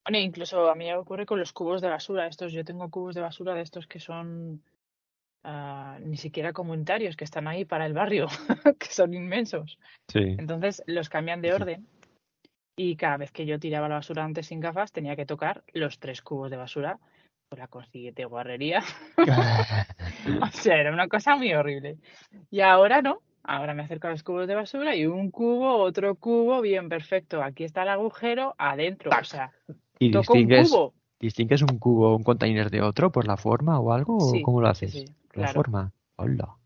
[0.05, 2.27] Bueno, incluso a mí me ocurre con los cubos de basura.
[2.27, 4.63] Estos, yo tengo cubos de basura de estos que son
[5.49, 8.27] Ah, ni siquiera comunitarios que están ahí para el barrio,
[8.81, 9.79] que son inmensos.
[10.13, 11.87] Entonces los cambian de orden
[12.77, 16.01] y cada vez que yo tiraba la basura antes sin gafas tenía que tocar los
[16.01, 16.99] tres cubos de basura
[17.49, 18.83] por la consiguiente guarrería.
[20.43, 21.99] o sea, era una cosa muy horrible.
[22.51, 26.17] Y ahora no, ahora me acerco a los cubos de basura y un cubo, otro
[26.17, 27.41] cubo, bien perfecto.
[27.41, 29.53] Aquí está el agujero adentro, o sea,
[30.01, 30.93] ¿Y toco un cubo.
[31.19, 34.19] ¿Distingues un cubo, un container de otro por la forma o algo?
[34.19, 35.05] ¿O cómo lo haces?
[35.33, 35.93] la forma.
[36.17, 36.57] Hola.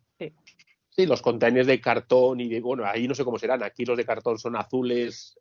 [0.90, 1.06] Sí.
[1.06, 4.04] los containers de cartón y de, bueno, ahí no sé cómo serán, aquí los de
[4.04, 5.38] cartón son azules.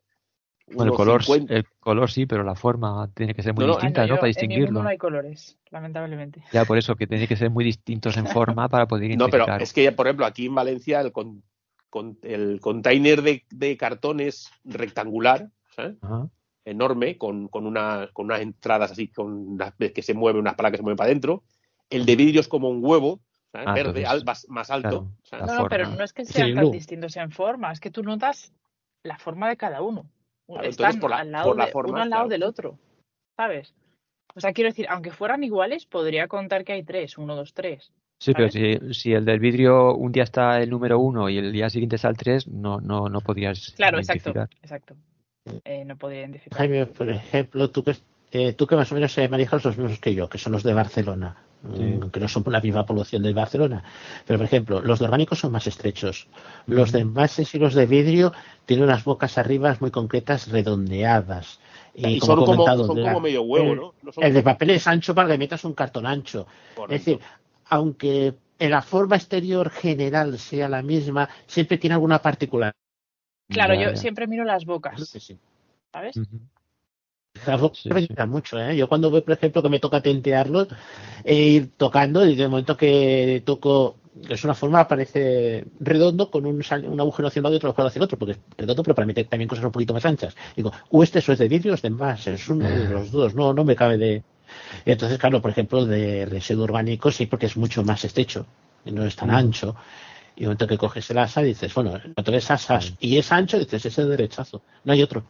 [0.66, 4.14] Bueno, el color, el color sí, pero la forma tiene que ser muy distinta, ¿no?
[4.14, 4.82] para distinguirlo.
[4.82, 6.44] no hay colores, lamentablemente.
[6.52, 9.40] Ya, por eso, que tiene que ser muy distintos en forma para poder identificar.
[9.40, 11.42] No, pero es que, por ejemplo, aquí en Valencia el, con,
[12.22, 15.50] el container de, de cartón es rectangular,
[16.64, 20.76] enorme, con, con, una, con unas entradas así, con que se mueve, unas placas que
[20.78, 21.42] se mueven para adentro,
[21.88, 23.20] el de vidrio es como un huevo,
[23.52, 24.04] ah, verde,
[24.48, 25.10] más, alto.
[25.32, 28.52] no, no, pero no es que sean tan distintos en forma, es que tú notas
[29.02, 30.06] la forma de cada uno.
[30.62, 32.78] Están por al lado uno al lado del otro,
[33.36, 33.74] ¿sabes?
[34.34, 37.92] O sea, quiero decir, aunque fueran iguales, podría contar que hay tres, uno, dos, tres.
[38.20, 41.70] Sí, pero si, el del vidrio un día está el número uno y el día
[41.70, 43.72] siguiente está el tres, no, no, no podrías.
[43.76, 44.30] Claro, exacto,
[44.62, 44.94] exacto.
[45.64, 46.58] Eh, no podía identificar.
[46.58, 47.96] Jaime, por ejemplo, tú que,
[48.32, 50.62] eh, tú que más o menos eh, manejas los mismos que yo, que son los
[50.62, 53.82] de Barcelona, mm, que no son la misma población de Barcelona.
[54.26, 56.28] Pero, por ejemplo, los de orgánicos son más estrechos.
[56.66, 58.32] Los de envases y los de vidrio
[58.66, 61.60] tienen unas bocas arriba muy concretas, redondeadas.
[61.94, 63.94] Y, Y como son como, comentado, son de la- como medio huevo, el- ¿no?
[64.02, 66.46] No son- El de papel es ancho para que metas un cartón ancho.
[66.76, 66.94] Correcto.
[66.94, 67.20] Es decir,
[67.68, 72.72] aunque en la forma exterior general sea la misma, siempre tiene alguna particular.
[73.50, 73.96] Claro, Ya, yo ya.
[73.96, 75.36] siempre miro las bocas, que sí.
[75.92, 76.16] ¿sabes?
[76.16, 76.40] Ujú.
[77.46, 78.06] Las bocas Sí, me sí.
[78.10, 78.76] ayudan mucho, ¿eh?
[78.76, 80.68] Yo cuando voy, por ejemplo, que me toca tentearlos,
[81.24, 83.96] e ir tocando, y de momento que toco,
[84.28, 87.88] es una forma, parece redondo, con un, un agujero hacia un lado y otro agujero
[87.88, 90.36] hacia el otro, porque es redondo, pero para meter también cosas un poquito más anchas.
[90.56, 93.10] Digo, o este eso es de vidrio o es de envase, es uno de los
[93.10, 94.22] dos, no, no me cabe de...
[94.84, 98.46] Y entonces, claro, por ejemplo, de residuo orgánico sí, porque es mucho más estrecho,
[98.84, 99.76] y no es tan ancho.
[100.40, 103.30] Y en el momento que coges el asa, dices, bueno, cuando ves asas y es
[103.30, 105.22] ancho, dices, ese es derechazo, no hay otro.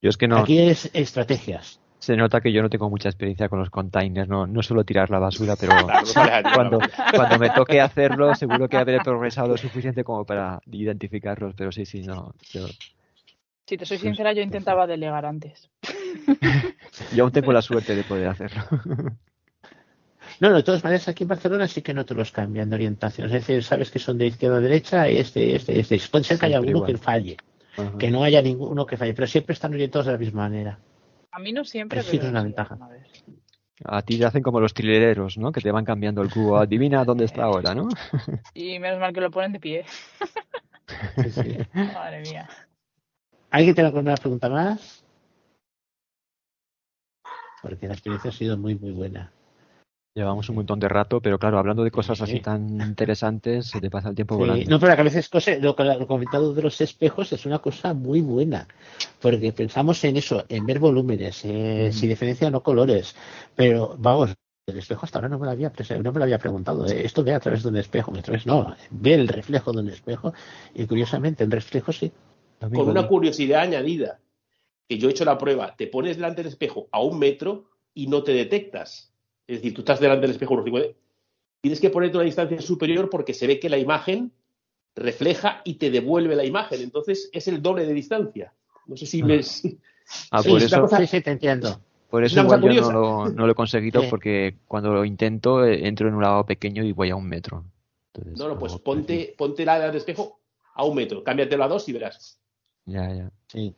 [0.00, 1.80] Yo es que no, Aquí es estrategias.
[1.98, 5.10] se nota que yo no tengo mucha experiencia con los containers, no, no suelo tirar
[5.10, 5.72] la basura, pero
[6.54, 6.78] cuando,
[7.12, 11.84] cuando me toque hacerlo, seguro que habré progresado lo suficiente como para identificarlos, pero sí,
[11.84, 12.32] sí, no.
[12.52, 12.68] Yo,
[13.66, 15.68] Si te soy sincera, yo intentaba delegar antes.
[17.16, 18.62] yo aún tengo la suerte de poder hacerlo.
[20.40, 22.76] No, no, de todas maneras aquí en Barcelona sí que no te los cambian de
[22.76, 23.26] orientación.
[23.26, 26.00] Es decir, sabes que son de izquierda a derecha, este, este, este.
[26.10, 26.92] Puede ser que haya alguno igual.
[26.92, 27.36] que falle,
[27.76, 27.98] Ajá.
[27.98, 30.78] que no haya ninguno que falle, pero siempre están orientados de la misma manera.
[31.30, 32.78] A mí no siempre, Sí, pero es una ventaja.
[33.84, 35.52] A ti te hacen como los trilereros, ¿no?
[35.52, 36.56] Que te van cambiando el cubo.
[36.56, 37.88] Adivina dónde está ahora, ¿no?
[38.54, 39.84] Y menos mal que lo ponen de pie.
[41.22, 41.58] Sí, sí.
[41.74, 42.48] Madre mía.
[43.50, 45.04] ¿Alguien tiene alguna pregunta más?
[47.62, 49.32] Porque la experiencia ha sido muy, muy buena.
[50.16, 52.40] Llevamos un montón de rato, pero claro, hablando de cosas así Sí.
[52.40, 54.70] tan interesantes, se te pasa el tiempo Sí, volando.
[54.70, 57.92] no, pero a veces cose- lo que lo comentado de los espejos es una cosa
[57.92, 58.66] muy buena,
[59.20, 63.14] porque pensamos en eso, en ver volúmenes, eh, si diferencia no colores,
[63.54, 64.34] pero vamos,
[64.66, 65.70] el espejo hasta ahora no me lo había,
[66.02, 68.46] no me lo había preguntado, eh, esto ve a través de un espejo, a través
[68.46, 70.32] no, ve el reflejo de un espejo
[70.74, 72.10] y curiosamente en reflejo sí.
[72.58, 74.18] Con una curiosidad añadida,
[74.88, 78.06] que yo he hecho la prueba, te pones delante del espejo a un metro y
[78.06, 79.12] no te detectas.
[79.46, 80.96] Es decir, tú estás delante del espejo, unos 50,
[81.60, 84.32] tienes que ponerte una distancia superior porque se ve que la imagen
[84.94, 86.80] refleja y te devuelve la imagen.
[86.80, 88.52] Entonces es el doble de distancia.
[88.86, 89.40] No sé si me...
[90.30, 91.80] Ah, Sí, por eso, cosa- sí, sí, te entiendo.
[92.10, 94.06] por es eso igual yo no lo, no lo he conseguido, Sí.
[94.08, 97.64] porque cuando lo intento eh, entro en un lado pequeño y voy a un metro.
[98.14, 100.38] Entonces, No, no, pues ponte, ponte la del espejo
[100.74, 102.38] a un metro, cámbiatelo a dos y verás.
[102.84, 103.30] Ya, ya.
[103.48, 103.74] Sí.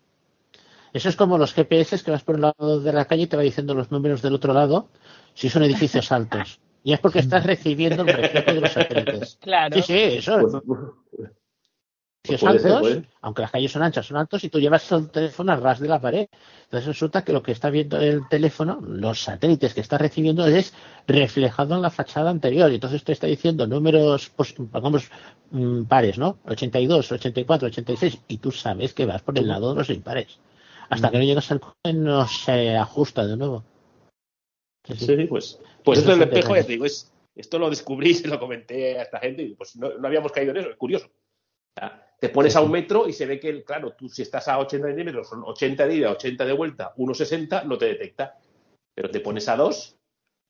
[0.93, 3.37] Eso es como los GPS que vas por un lado de la calle y te
[3.37, 4.89] va diciendo los números del otro lado
[5.35, 6.61] si son edificios altos.
[6.85, 9.39] Y es porque estás recibiendo el reflejo de los satélites.
[9.41, 9.77] Claro.
[9.77, 10.63] Sí, sí, eso.
[12.29, 15.53] Pues, ser, altos, aunque las calles son anchas, son altos y tú llevas el teléfono
[15.53, 16.29] a ras de la pared.
[16.65, 20.75] Entonces resulta que lo que está viendo el teléfono, los satélites que está recibiendo es
[21.07, 22.71] reflejado en la fachada anterior.
[22.71, 25.11] Y entonces te está diciendo números, pues, pongamos
[25.51, 26.39] mm, pares, ¿no?
[26.47, 30.39] 82, 84, 86 y tú sabes que vas por el lado de los impares.
[30.91, 33.65] Hasta que no llegas al coche no se ajusta de nuevo.
[34.87, 35.25] Sí, sí.
[35.27, 38.99] Pues, pues esto del espejo, ya te digo, es, esto lo descubrí, se lo comenté
[38.99, 41.07] a esta gente y pues no, no habíamos caído en eso, es curioso.
[41.07, 44.49] O sea, te pones a un metro y se ve que, claro, tú si estás
[44.49, 48.39] a 80 centímetros, son 80 de ida, 80 de vuelta, 1,60, no te detecta.
[48.95, 49.97] Pero te pones a 2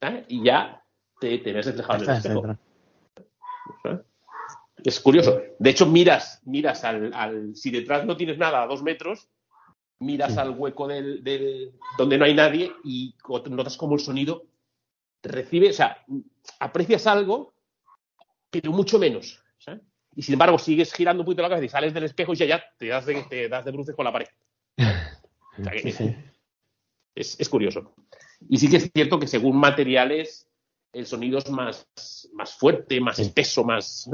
[0.01, 0.25] ¿eh?
[0.29, 0.83] y ya
[1.21, 2.59] te, te ves reflejado en el espejo.
[3.85, 3.99] ¿eh?
[4.85, 5.43] Es curioso.
[5.59, 9.29] De hecho, miras, miras al, al- si detrás no tienes nada a dos metros,
[10.01, 10.39] miras Sí.
[10.39, 13.15] al hueco del, del- donde no hay nadie y
[13.51, 14.45] notas como el sonido
[15.23, 16.05] recibe, o sea,
[16.61, 17.55] aprecias algo,
[18.51, 19.43] pero mucho menos.
[19.59, 19.81] ¿sabes?
[20.15, 22.47] Y sin embargo, sigues girando un poquito la cabeza y sales del espejo y ya,
[22.47, 24.29] ya te das de, te das de bruces con la pared.
[25.59, 26.15] O sea que Sí, sí.
[27.17, 27.93] Es, es curioso.
[28.49, 30.49] Y sí que es cierto que según materiales,
[30.93, 31.89] el sonido es más,
[32.33, 33.23] más fuerte, más Sí.
[33.23, 34.09] espeso, más.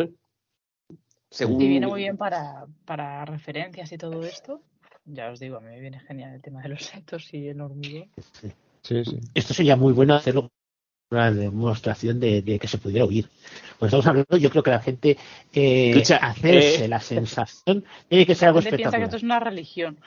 [1.30, 1.60] Según.
[1.60, 4.62] Y viene muy bien para, para referencias y todo esto.
[5.06, 7.60] Ya os digo, a mí me viene genial el tema de los sectos y el
[7.60, 8.10] hormigón.
[8.82, 9.20] Sí, sí.
[9.34, 10.50] Esto sería muy bueno hacerlo
[11.10, 13.28] una demostración de, de que se pudiera oír.
[13.78, 15.16] Pues estamos hablando, yo creo que la gente
[15.52, 19.16] eh, Escucha, hacerse eh, la sensación tiene que ser algo La gente piensa que esto
[19.16, 19.16] espectacular.
[19.16, 20.00] es una religión.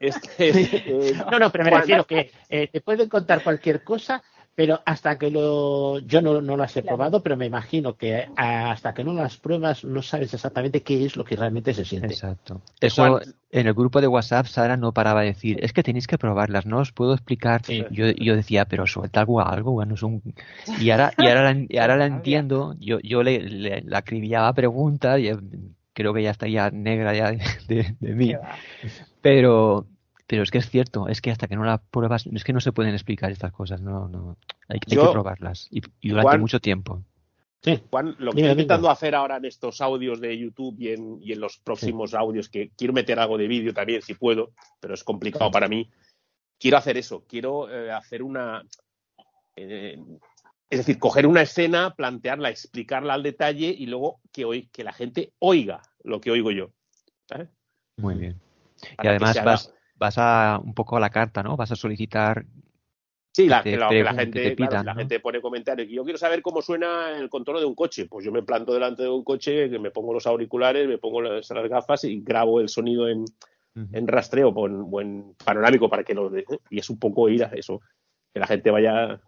[0.00, 4.22] Este, eh, No, no, pero me refiero que eh, te pueden contar cualquier cosa,
[4.58, 6.00] pero hasta que lo.
[6.00, 6.96] Yo no, no las he Claro.
[6.96, 11.16] probado, pero me imagino que hasta que no las pruebas no sabes exactamente qué es
[11.16, 12.08] lo que realmente se siente.
[12.08, 12.60] Exacto.
[12.80, 13.22] Eso Juan.
[13.52, 16.66] en el grupo de WhatsApp Sara no paraba de decir, es que tenéis que probarlas,
[16.66, 17.64] no os puedo explicar.
[17.64, 17.84] Sí.
[17.92, 20.20] Yo, yo decía, pero suelta algo, algo, bueno, es un...
[20.80, 24.52] Y ahora, y ahora, la, y ahora la entiendo, yo, yo le, le- la acribillaba
[24.54, 25.36] preguntas y eh,
[25.92, 28.34] creo que ya está ya negra ya de, de- de mí.
[29.22, 29.86] Pero,
[30.28, 32.60] pero es que es cierto, es que hasta que no la pruebas, es que no
[32.60, 34.36] se pueden explicar estas cosas, no, no,
[34.68, 37.02] hay, hay Yo- que probarlas y, y durante Juan- mucho tiempo.
[37.60, 37.82] Sí.
[37.90, 38.50] Juan, lo que estoy dime.
[38.52, 42.48] intentando hacer ahora en estos audios de YouTube y en, y en los próximos audios,
[42.48, 45.90] que quiero meter algo de vídeo también si puedo, pero es complicado para mí.
[46.60, 48.62] Quiero hacer eso, quiero eh, hacer una.
[49.56, 49.98] eh,
[50.70, 54.92] es decir, coger una escena, plantearla, explicarla al detalle y luego que, oi- que la
[54.92, 56.70] gente oiga lo que oigo yo.
[57.26, 57.48] ¿sabes?
[57.96, 58.40] Muy bien.
[59.02, 61.56] Y además vas, vas a un poco a la carta, ¿no?
[61.56, 62.44] Vas a solicitar
[63.32, 65.88] Sí, la, te que la- que la que gente, te claro, la gente pone comentarios.
[65.88, 68.06] Yo quiero saber cómo suena el contorno de un coche.
[68.06, 71.22] Pues yo me planto delante de un coche, que me pongo los auriculares, me pongo
[71.22, 73.24] las, las gafas y grabo el sonido en,
[74.08, 76.32] rastreo o en, o en panorámico para que lo
[76.68, 77.80] y es un poco ir a eso
[78.32, 79.20] que la gente vaya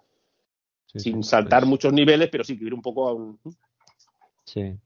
[0.87, 3.39] Sí, sin sí, saltar pues, muchos niveles pero sí que ir un poco a un
[4.45, 4.77] Sí.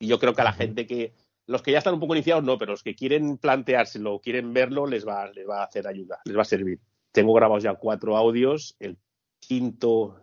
[0.00, 1.14] y yo creo que a la gente que
[1.46, 4.86] los que ya están un poco iniciados no pero los que quieren planteárselo quieren verlo
[4.86, 6.80] les va les va a hacer ayuda les va a servir.
[7.12, 8.98] Tengo grabados ya cuatro audios el
[9.38, 10.20] quinto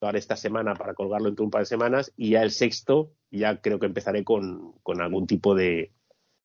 [0.00, 3.12] lo haré esta semana para colgarlo entre un par de semanas y ya el sexto
[3.30, 5.92] ya creo que empezaré con, con algún tipo de,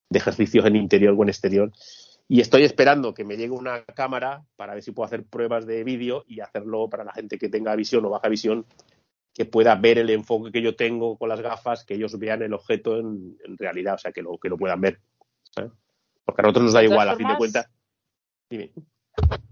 [0.10, 1.72] de ejercicios en interior o en exterior.
[2.28, 5.84] Y estoy esperando que me llegue una cámara para ver si puedo hacer pruebas de
[5.84, 8.66] vídeo y hacerlo para la gente que tenga visión o baja visión
[9.36, 12.54] que pueda ver el enfoque que yo tengo con las gafas, que ellos vean el
[12.54, 15.02] objeto en, en realidad, o sea, que lo, que lo puedan ver.
[15.52, 15.74] ¿sabes?
[16.24, 17.70] Porque a nosotros nos da igual, a fin de cuentas.
[18.50, 18.72] Dime.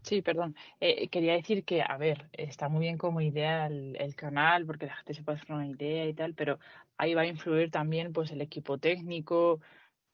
[0.02, 0.56] Sí, perdón.
[0.80, 4.86] Eh, quería decir que, a ver, está muy bien como idea el, el canal, porque
[4.86, 6.60] la gente se puede hacer una idea y tal, pero
[6.98, 9.60] ahí va a influir también pues el equipo técnico,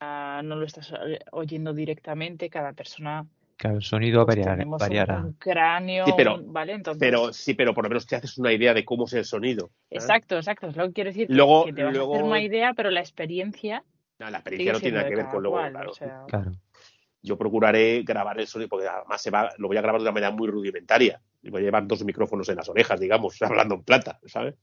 [0.00, 3.26] ah, no lo estás eh, oyendo directamente, cada persona
[3.60, 5.18] Claro, el sonido pues variar- un- variará.
[5.20, 6.72] un, cráneo, Sí, pero- un- ¿vale?
[6.72, 9.24] Entonces, Pero sí, pero por lo menos te haces una idea de cómo es el
[9.26, 9.66] sonido.
[9.90, 10.02] ¿sabes?
[10.04, 12.24] exacto, exacto, es lo que quiero decir, que- Luego- que te vas a luego- hacer
[12.24, 13.84] una idea, pero la experiencia
[14.18, 15.90] No, la experiencia no tiene nada que ver con luego, cual, claro.
[15.90, 16.52] o sea, Claro.
[17.22, 20.12] Yo procuraré grabar el sonido, porque además se va, lo voy a grabar de una
[20.12, 21.20] manera muy rudimentaria.
[21.42, 23.36] Y voy a llevar dos micrófonos en las orejas, digamos,
[23.68, 24.54] hablando en plata, ¿sabes?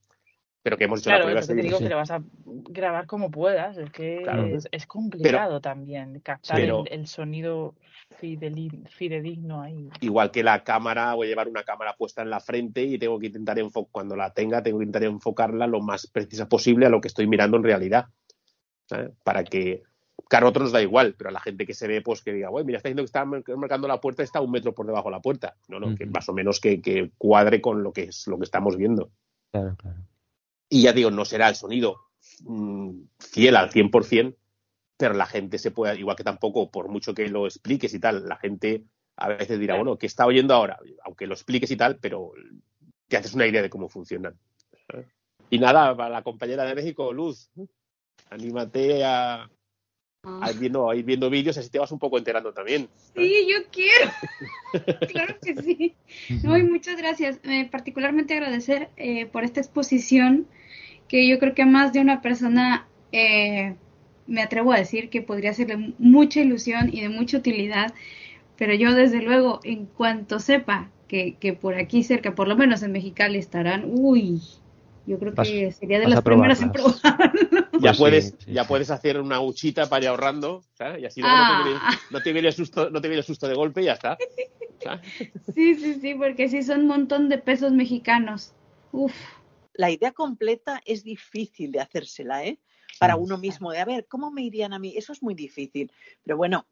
[0.68, 1.84] Pero que hemos hecho Claro, la prueba que te digo sí.
[1.86, 4.48] que lo vas a grabar como puedas, es que Claro.
[4.48, 7.74] es, es complicado también captar Pero- el, el sonido
[8.20, 9.88] fideli- fidedigno ahí.
[10.02, 13.18] igual que la cámara, voy a llevar una cámara puesta en la frente y tengo
[13.18, 16.90] que intentar enfocar, cuando la tenga, tengo que intentar enfocarla lo más precisa posible a
[16.90, 18.08] lo que estoy mirando en realidad.
[18.88, 19.12] ¿sabes?
[19.24, 19.84] Para que,
[20.28, 22.34] claro, a otros nos da igual, pero a la gente que se ve, pues que
[22.34, 24.86] diga, bueno, mira, está diciendo que está mar- marcando la puerta, está un metro por
[24.86, 25.56] debajo de la puerta.
[25.70, 28.44] No, no, que más o menos que, que cuadre con lo que es lo que
[28.44, 29.12] estamos viendo.
[29.52, 29.98] Claro, claro.
[30.70, 32.02] Y ya digo, no será el sonido
[32.42, 34.36] mm, fiel al 100%,
[34.98, 38.28] pero la gente se puede, igual que tampoco, por mucho que lo expliques y tal,
[38.28, 38.84] la gente
[39.16, 40.80] a veces dirá, bueno, ¿qué está oyendo ahora?
[41.04, 42.32] Aunque lo expliques y tal, pero
[43.08, 44.38] te haces una idea de cómo funcionan.
[45.50, 47.50] Y nada, para la compañera de México, Luz,
[48.30, 49.50] anímate a,
[50.60, 52.88] viendo, a ir viendo vídeos, así te vas un poco enterando también.
[53.16, 54.12] Sí, yo quiero.
[55.08, 55.96] claro que sí.
[56.44, 57.40] No, y muchas gracias.
[57.44, 60.48] Eh, particularmente agradecer eh, por esta exposición
[61.08, 63.76] que yo creo que a más de una persona eh,
[64.28, 67.94] me atrevo a decir que podría ser de mucha ilusión y de mucha utilidad,
[68.58, 72.84] pero yo desde luego, en cuanto sepa que, que por aquí cerca, por lo menos
[72.84, 74.42] en Mexicali estarán, uy,
[75.06, 77.47] yo creo Vas- que sería de las primeras en probarlas.
[77.80, 78.68] Ya, Pues sí, puedes, sí, ya sí.
[78.68, 81.02] puedes hacer una huchita para ir ahorrando, ¿sabes?
[81.02, 82.00] Y así luego no, te viene, Ah.
[82.12, 84.18] no te viene el susto, no te viene el susto de golpe y ya está.
[84.84, 85.02] ¿sabes?
[85.56, 88.54] Sí, sí, sí, porque sí son un montón de pesos mexicanos.
[88.92, 89.14] Uf.
[89.74, 92.60] La idea completa es difícil de hacérsela, ¿eh?
[93.00, 94.94] Para uno mismo, de a ver, ¿cómo me irían a mí?
[94.98, 95.92] Eso es muy difícil.
[96.24, 96.66] Pero bueno,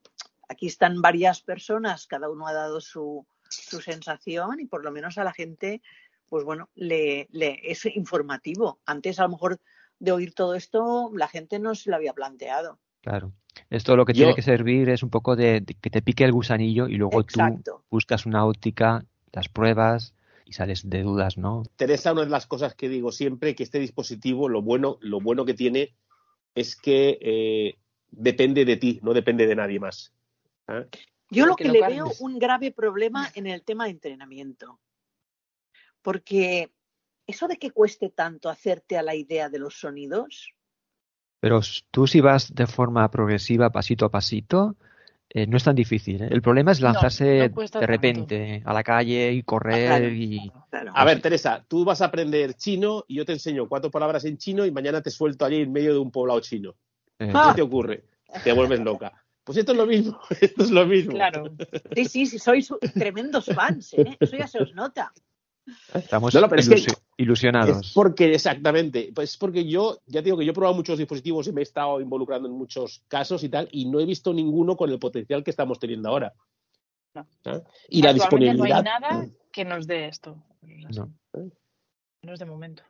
[0.50, 5.20] aquí están varias personas, cada uno ha dado su, su sensación y por lo menos
[5.20, 5.82] a la gente,
[6.30, 8.80] pues bueno, le, le es informativo.
[8.88, 9.60] Antes, a lo mejor,
[10.00, 12.80] de oír todo esto, la gente no se lo había planteado.
[13.02, 13.32] Claro.
[13.70, 16.24] Esto lo que Yo- tiene que servir es un poco de, de que te pique
[16.24, 17.40] el gusanillo y luego tú
[17.90, 20.14] buscas una óptica, las pruebas
[20.46, 21.64] y sales de dudas, ¿no?
[21.76, 25.46] Teresa, una de las cosas que digo siempre, que este dispositivo, lo bueno, lo bueno
[25.46, 25.96] que tiene
[26.54, 27.76] es que eh,
[28.12, 30.14] depende de ti, no depende de nadie más.
[30.68, 30.86] ¿eh?
[31.30, 34.80] Yo lo que lo le veo un grave problema en el tema de entrenamiento.
[36.02, 36.72] Porque
[37.28, 40.54] eso de que cueste tanto hacerte a la idea de los sonidos,
[41.40, 41.60] Pero
[41.92, 44.76] tú si vas de forma progresiva, pasito a pasito,
[45.30, 46.22] eh, no es tan difícil.
[46.24, 46.28] ¿eh?
[46.32, 47.82] El problema es lanzarse no de tanto.
[47.86, 50.10] repente a la calle y correr claro.
[50.10, 50.52] y...
[50.70, 50.92] claro.
[50.96, 54.38] A ver, Teresa, tú vas a aprender chino y yo te enseño cuatro palabras en
[54.38, 56.76] chino y mañana te suelto allí en medio de un poblado chino.
[57.20, 57.50] eh, Ah.
[57.50, 58.06] ¿Qué te ocurre?
[58.44, 59.12] Te vuelves loca.
[59.44, 61.12] Pues esto es lo mismo, esto es lo mismo.
[61.14, 61.54] Claro.
[61.96, 64.18] Sí, sí, sí, sois tremendos fans, ¿eh?
[64.20, 65.14] Eso ya se os nota.
[65.94, 67.88] Estamos No, no, pero es que- ilusi- ilusionados.
[67.88, 70.98] Es porque, exactamente, pues es porque yo, ya te digo que yo he probado muchos
[70.98, 74.34] dispositivos y me he estado involucrando en muchos casos y tal, y no he visto
[74.34, 76.34] ninguno con el potencial que estamos teniendo ahora.
[77.16, 77.26] No.
[77.44, 77.64] ¿sabes?
[77.90, 78.84] Y la disponibilidad.
[78.84, 80.44] No hay nada que nos dé esto.
[80.62, 81.12] No,
[82.22, 82.84] No es de momento.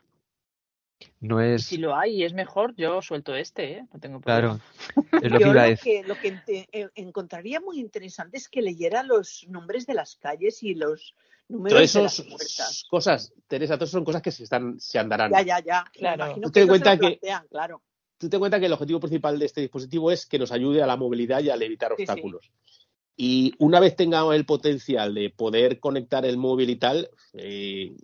[1.19, 1.63] no es.
[1.65, 3.87] Si lo hay y es mejor, yo suelto este, ¿eh?
[3.93, 4.59] No tengo problema.
[4.93, 8.61] Claro, es lo que Yo lo que, lo que eh, encontraría muy interesante es que
[8.61, 11.13] leyera los nombres de las calles y los
[11.47, 15.31] números Todas de las esas cosas, Teresa, todas son cosas que se, están, se andarán.
[15.31, 15.85] Ya, ya, ya.
[15.93, 16.25] Claro.
[16.25, 17.81] imagino que se cuenta lo que- plantean, claro.
[18.17, 20.87] Tú te cuenta que el objetivo principal de este dispositivo es que nos ayude a
[20.87, 22.03] la movilidad y al evitar Sí, sí.
[22.11, 22.49] obstáculos.
[23.17, 27.95] Y una vez tengamos el potencial de poder conectar el móvil y tal, eh,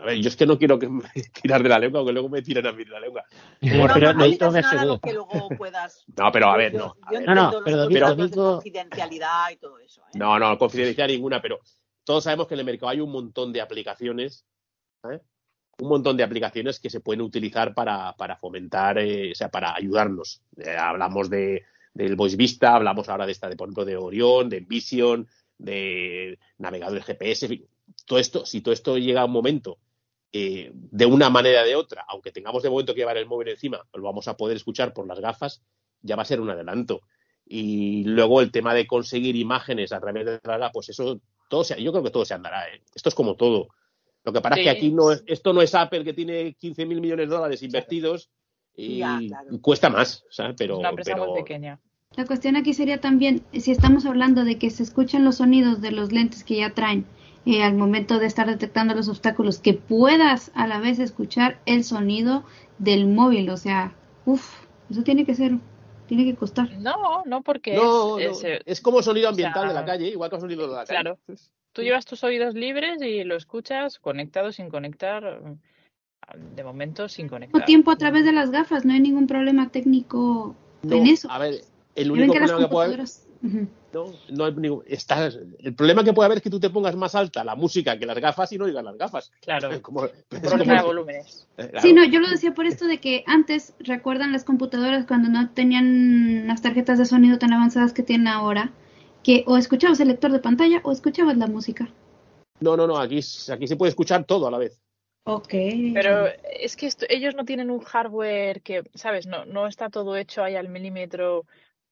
[0.00, 1.02] a ver, yo es que no quiero que me
[1.42, 3.24] tirar de la lengua, porque luego me tiran a mí de la lengua.
[3.60, 4.94] Pero, No, pero no, no esto digas me nada aseguro.
[4.94, 6.04] lo que luego puedas.
[6.16, 6.96] No, pero a ver, no.
[7.02, 7.28] a Yo ver.
[7.28, 7.86] No, no, pero
[8.34, 10.00] confidencialidad y todo eso.
[10.02, 10.18] ¿eh?
[10.18, 11.60] No, no, confidencialidad ninguna, pero
[12.04, 14.46] todos sabemos que en el mercado hay un montón de aplicaciones,
[15.10, 15.20] ¿eh?
[15.78, 19.74] un montón de aplicaciones que se pueden utilizar para, para fomentar, eh, o sea, para
[19.74, 20.42] ayudarnos.
[20.56, 24.48] Eh, hablamos de, del Voice Vista, hablamos ahora de esta, de, por ejemplo, de Orion,
[24.48, 25.28] de Envision,
[25.58, 27.68] de navegadores GPS, en fin,
[28.06, 29.78] todo esto, si todo esto llega a un momento
[30.34, 33.86] de una manera o de otra, aunque tengamos de momento que llevar el móvil encima,
[33.94, 35.62] lo vamos a poder escuchar por las gafas,
[36.02, 37.02] ya va a ser un adelanto.
[37.46, 41.20] Y luego el tema de conseguir imágenes a través de gafas, pues eso,
[41.54, 42.66] todo se, yo creo que todo se andará.
[42.66, 42.82] ¿eh?
[42.92, 43.68] Esto es como todo.
[44.24, 46.84] Lo que pasa es que aquí no es, esto no es Apple que tiene 15
[46.84, 48.28] mil millones de dólares invertidos
[48.74, 49.48] y, Ya, claro.
[49.52, 50.56] y cuesta más, ¿sabes?
[50.58, 51.80] Pero, es una empresa pero muy pequeña.
[52.16, 55.92] La cuestión aquí sería también, si estamos hablando de que se escuchan los sonidos de
[55.92, 57.06] los lentes que ya traen
[57.46, 61.84] eh, al momento de estar detectando los obstáculos, que puedas a la vez escuchar el
[61.84, 62.42] sonido
[62.78, 63.94] del móvil, o sea,
[64.24, 65.58] uff, eso tiene que ser,
[66.06, 66.70] tiene que costar.
[66.78, 69.74] No, no, porque no, es, no, es, eh, es como sonido o ambiental sea, de
[69.74, 71.00] la calle, igual que el sonido de la calle.
[71.00, 71.18] claro.
[71.72, 75.40] Tú llevas tus oídos libres y lo escuchas conectado, sin conectar.
[76.56, 77.64] De momento, sin conectar.
[77.66, 81.30] tiempo a través de las gafas, no hay ningún problema técnico No, en eso.
[81.30, 81.62] a ver,
[81.96, 83.04] el único problema que puede haber
[83.92, 86.96] No, no hay ningún- está- el problema que puede haber es que tú te pongas
[86.96, 89.30] más alta la música que las gafas y no oigas las gafas.
[89.40, 91.46] Claro, Como- como- de volúmenes.
[91.58, 91.80] eh, claro.
[91.80, 95.50] Sí, no, yo lo decía por esto de que antes, recuerdan las computadoras cuando no
[95.50, 98.72] tenían las tarjetas de sonido tan avanzadas que tienen ahora,
[99.22, 101.88] que o escuchabas el lector de pantalla o escuchabas la música.
[102.60, 103.20] no, no, no, aquí,
[103.52, 104.80] aquí se puede escuchar todo a la vez.
[105.26, 105.48] Ok.
[105.94, 106.26] Pero
[106.60, 109.26] es que esto- ellos no tienen un hardware que, ¿sabes?
[109.26, 111.44] No, no está todo hecho ahí al milímetro.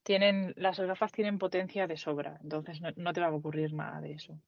[0.02, 4.00] Tienen, las gafas tienen potencia de sobra, entonces no, no te va a ocurrir nada
[4.00, 4.38] de eso.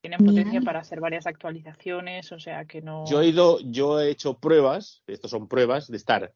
[0.00, 3.06] Tienen potencia para hacer varias actualizaciones, o sea que no.
[3.06, 6.34] Yo he ido, yo he hecho pruebas, estos son pruebas de estar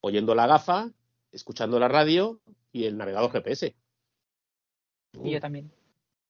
[0.00, 0.90] oyendo la gafa,
[1.32, 3.74] escuchando la radio y el navegador GPS.
[5.24, 5.72] Y yo también.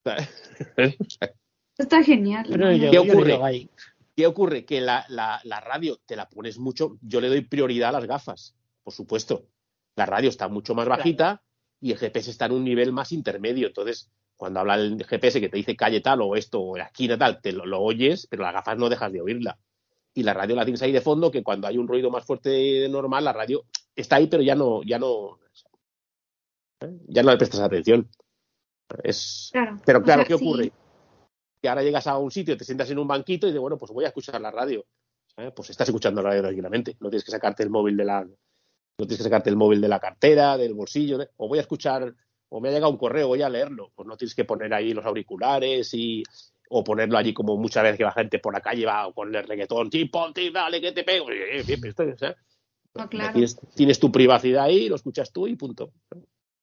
[1.77, 2.47] Está genial.
[2.49, 2.73] Pero ¿no?
[2.73, 3.69] yo, ¿Qué ocurre?
[4.17, 4.65] ¿Qué ocurre?
[4.65, 8.07] Que la, la, la radio te la pones mucho, yo le doy prioridad a las
[8.07, 9.47] gafas, por supuesto.
[9.97, 11.43] La radio está mucho más bajita
[11.81, 13.69] y el GPS está en un nivel más intermedio.
[13.69, 17.17] Entonces, cuando habla el GPS que te dice calle tal o esto o la esquina
[17.19, 19.59] tal, te lo, lo oyes, pero las gafas no dejas de oírla.
[20.15, 22.51] Y la radio la tienes ahí de fondo, que cuando hay un ruido más fuerte
[22.51, 25.39] de normal, la radio está ahí, pero ya no, ya no,
[26.81, 26.99] ¿eh?
[27.09, 28.09] ya no le prestas atención.
[29.03, 29.81] Es, Claro.
[29.85, 30.45] pero O claro, sea, ¿qué sí.
[30.45, 30.73] ocurre?
[31.63, 33.93] Que ahora llegas a un sitio, te sientas en un banquito y dices, bueno, pues
[33.93, 34.85] voy a escuchar la radio.
[35.55, 36.97] Pues estás escuchando la radio tranquilamente.
[37.01, 38.27] No tienes que sacarte el móvil de la,
[39.01, 41.63] no tienes que sacarte el móvil de la cartera, del bolsillo, de- o voy a
[41.63, 42.15] escuchar,
[42.49, 43.91] o me ha llegado un correo, voy a leerlo.
[43.95, 46.23] Pues no tienes que poner ahí los auriculares y
[46.73, 49.43] o ponerlo allí como muchas veces que la gente por la calle va con el
[49.47, 51.27] reggaetón, ponte, dale, que te pego.
[51.31, 51.65] Eh.
[52.95, 53.33] No, claro.
[53.33, 55.93] Tienes, tienes tu privacidad ahí, lo escuchas tú y punto.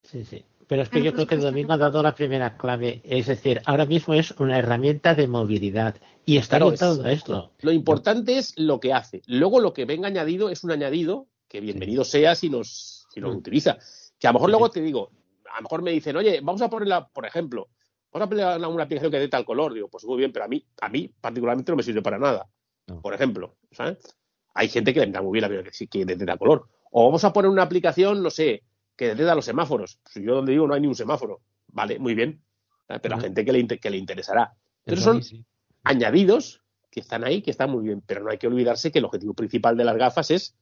[0.03, 0.43] Sí, sí.
[0.68, 1.45] Pero es que Claro, yo por creo que supuesto.
[1.51, 3.01] Domingo ha dado la primera clave.
[3.05, 5.95] Es decir, ahora mismo es una herramienta de movilidad.
[6.26, 7.51] Y está Claro, es- todo esto.
[7.61, 9.22] Lo importante es lo que hace.
[9.27, 13.34] Luego lo que venga añadido es un añadido que bienvenido sea si nos, si nos
[13.34, 13.38] Mm.
[13.38, 13.78] utiliza.
[14.19, 15.11] Que a lo mejor luego te digo,
[15.52, 17.69] a lo mejor me dicen, oye, vamos a ponerla, por ejemplo,
[18.11, 19.74] vamos a poner una, aplicación que dé tal color.
[19.74, 22.48] Digo, pues muy bien, pero a mí, a mí particularmente no me sirve para nada.
[22.88, 23.02] No.
[23.02, 23.98] Por ejemplo, ¿sabes?
[24.53, 26.68] Hay gente que le da muy bien la que que detecta color.
[26.91, 28.64] O vamos a poner una aplicación, no sé,
[28.95, 29.99] que detecta los semáforos.
[30.03, 31.41] Pues yo donde digo no hay ni un semáforo.
[31.68, 32.41] Vale, muy bien.
[32.88, 33.02] ¿sabes?
[33.02, 33.26] Pero a Ujú.
[33.26, 34.53] gente que le, inter- que le interesará.
[34.84, 35.45] Pero a son sí.
[35.84, 39.06] añadidos que están ahí, que están muy bien, pero no hay que olvidarse que el
[39.06, 40.56] objetivo principal de las gafas es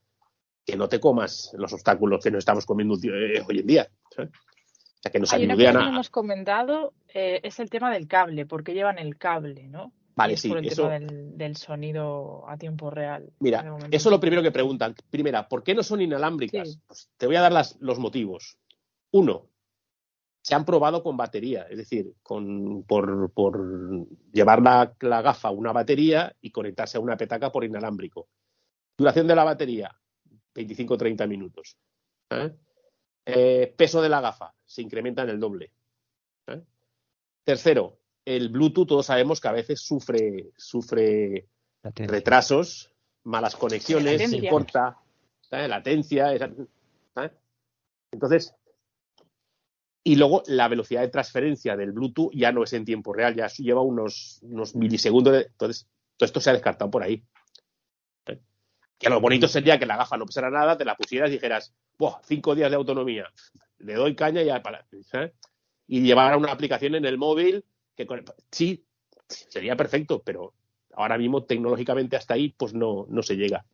[0.65, 3.87] que no te comas los obstáculos que nos estamos comiendo eh, hoy en día.
[4.15, 4.31] ¿sabes?
[4.31, 5.89] O sea, que nos Hay una cosa ayuden que no a...
[5.89, 9.93] hemos comentado, eh, es el tema del cable, porque llevan el cable, ¿no?
[10.15, 13.29] Vale, es sí, por el eso- tema del, del sonido a tiempo real.
[13.39, 14.95] Mira, eso es lo primero que preguntan.
[15.09, 16.71] Primera, ¿por qué no son inalámbricas?
[16.71, 16.79] Sí.
[16.87, 18.57] Pues te voy a dar las- los motivos.
[19.11, 19.47] Uno,
[20.41, 25.51] se han probado con batería, es decir, con, por, por llevar la, la gafa a
[25.51, 28.27] una batería y conectarse a una petaca por inalámbrico.
[28.97, 29.93] Duración de la batería,
[30.55, 31.77] 25-30 minutos.
[32.31, 32.51] ¿eh?
[33.25, 35.71] Eh, peso de la gafa, se incrementa en el doble.
[36.47, 36.61] ¿eh?
[37.43, 41.47] Tercero, el Bluetooth, todos sabemos que a veces sufre, sufre
[42.07, 42.91] retrasos,
[43.23, 44.05] malas conexiones,
[44.41, 44.97] se corta,
[45.67, 46.33] latencia.
[48.11, 48.53] Entonces,
[50.03, 53.47] y luego la velocidad de transferencia del Bluetooth ya no es en tiempo real, ya
[53.47, 55.33] lleva unos, unos milisegundos.
[55.33, 55.87] de- entonces,
[56.17, 57.23] todo esto se ha descartado por ahí.
[58.97, 61.73] Que lo bonito sería que la gafa no pesara nada, te la pusieras y dijeras,
[61.97, 63.31] Buah, cinco días de autonomía,
[63.79, 64.85] le doy caña y ya para.
[65.03, 65.33] ¿sabes?
[65.87, 67.63] Y llevar una aplicación en el móvil
[67.95, 68.85] que con- sí,
[69.27, 70.53] sería perfecto, pero
[70.93, 73.65] ahora mismo tecnológicamente hasta ahí pues no, no se llega.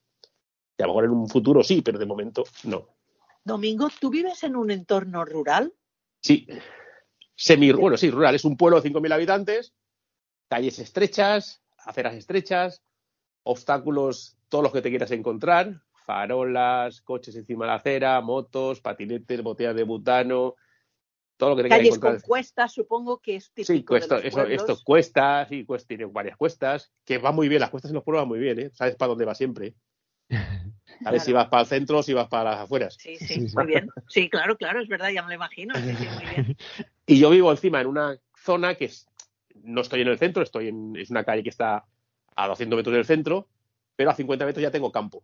[0.78, 2.88] Y a lo mejor en un futuro sí, pero de momento no.
[3.44, 5.74] Domingo, ¿tú vives en un entorno rural?
[6.20, 6.48] Sí,
[7.36, 9.74] semi, bueno, sí, rural, es un pueblo de 5.000 habitantes,
[10.48, 12.84] calles estrechas, aceras estrechas,
[13.44, 19.42] obstáculos, todos los que te quieras encontrar, farolas, coches encima de la acera, motos, patinetes,
[19.42, 20.56] botellas de butano,
[21.38, 22.22] todo lo que te quieras Calles encontrar.
[22.22, 25.88] con cuestas, supongo que es típico Sí, cuesta, de los eso, esto cuesta, sí, cuesta,
[25.88, 28.60] tiene varias cuestas, que va muy bien, las cuestas en los pueblos van muy bien,
[28.60, 28.70] ¿eh?
[28.74, 29.74] Sabes para dónde va siempre.
[31.04, 31.44] Sabes si Claro.
[31.44, 32.96] vas para el centro o si vas para las afueras.
[33.00, 33.56] Sí, sí, Sí, sí.
[33.56, 33.90] muy bien.
[34.08, 35.74] Sí, claro, claro, es verdad, ya me lo imagino.
[35.76, 36.58] Sí, sí, muy bien.
[37.08, 39.08] Y yo vivo encima en una zona que es,
[39.64, 41.86] no estoy en el centro, estoy en, es una calle que está
[42.36, 43.48] a 200 metros del centro,
[43.96, 45.24] pero a 50 metros ya tengo campo.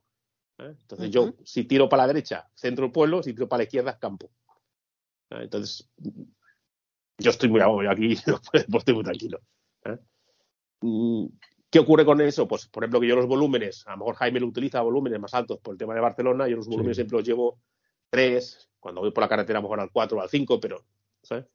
[0.59, 0.75] ¿eh?
[0.81, 3.91] Entonces yo, si tiro para la derecha, centro del pueblo, si tiro para la izquierda,
[3.91, 4.29] es campo.
[5.31, 5.41] ¿eh?
[5.41, 5.89] Entonces,
[7.17, 8.15] yo estoy muy yo aquí,
[8.51, 9.39] pues estoy muy tranquilo.
[9.85, 9.97] ¿eh?
[10.81, 11.25] Mm,
[11.69, 12.47] ¿Qué ocurre con eso?
[12.47, 15.33] Pues, por ejemplo, que yo los volúmenes, a lo mejor Jaime lo utiliza volúmenes más
[15.33, 17.01] altos por el tema de Barcelona, yo los volúmenes Sí.
[17.01, 17.59] siempre los llevo
[18.09, 20.85] tres, cuando voy por la carretera a lo mejor al 4 o al 5, pero,
[21.21, 21.45] ¿sabes?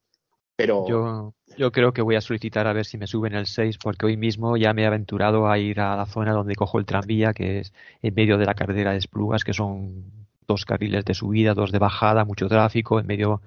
[0.66, 4.06] Yo, yo creo que voy a solicitar a ver si me suben el 6 porque
[4.06, 7.32] hoy mismo ya me he aventurado a ir a la zona donde cojo el tranvía,
[7.32, 7.72] que es
[8.02, 10.04] en medio de la carretera de Esplugas, que son
[10.46, 13.40] dos carriles de subida, dos de bajada, mucho tráfico, en medio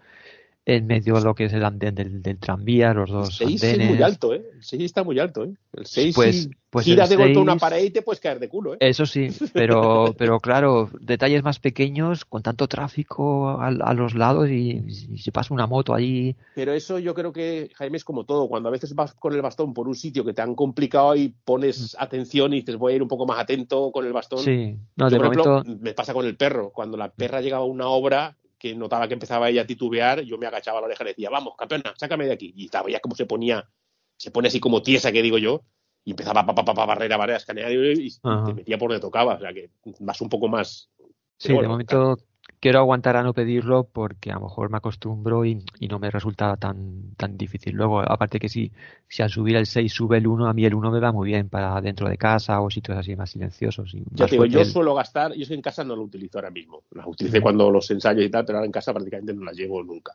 [0.67, 3.63] en medio de lo que es el andén del, del tranvía, los el dos 6
[3.63, 4.43] es muy alto, ¿eh?
[4.55, 5.53] El 6 está muy alto, ¿eh?
[5.73, 8.19] El 6 Pues- pues giras el de golpe a una 6 pared y te puedes
[8.19, 8.77] caer de culo, ¿eh?
[8.81, 14.49] Eso sí, pero, pero claro, detalles más pequeños, con tanto tráfico a, a los lados
[14.49, 18.25] y, y si pasa una moto allí, Pero eso yo creo que, Jaime, es como
[18.25, 18.49] todo.
[18.49, 21.33] Cuando a veces vas con el bastón por un sitio que te han complicado y
[21.45, 24.39] pones atención y dices voy a ir un poco más atento con el bastón.
[24.39, 24.43] Mm.
[24.43, 26.71] sí, no, Yo, de por ejemplo, momento, me pasa con el perro.
[26.71, 28.35] Cuando la perra llegaba a una obra
[28.65, 31.11] que notaba que empezaba ella a titubear, yo me agachaba a la oreja y le
[31.11, 32.51] decía, vamos, campeona, sácame de aquí.
[32.55, 33.69] Y estaba ya como se ponía,
[34.17, 35.61] se pone así como tiesa, que digo yo,
[36.03, 38.47] y empezaba pa, pa, pa, pa, barrer, a barrer, a escanear y, Ajá.
[38.47, 39.35] te metía por donde tocaba.
[39.35, 39.69] O sea que
[39.99, 40.89] vas un poco más.
[41.37, 42.17] sí, de momento
[42.59, 46.09] quiero aguantar a no pedirlo porque a lo mejor me acostumbro y, y no me
[46.11, 47.75] resulta tan, tan difícil.
[47.75, 48.71] Luego, aparte que si,
[49.07, 51.27] si al subir el 6 sube el 1, a mí el 1 me va muy
[51.29, 53.93] bien para dentro de casa o sitios así más silenciosos.
[53.93, 55.95] Y Ya más te digo, yo el- suelo gastar, yo es que en casa no
[55.95, 56.83] lo utilizo ahora mismo.
[56.91, 59.83] Las utilicé cuando los ensayos y tal, pero ahora en casa prácticamente no las llevo
[59.83, 60.13] nunca.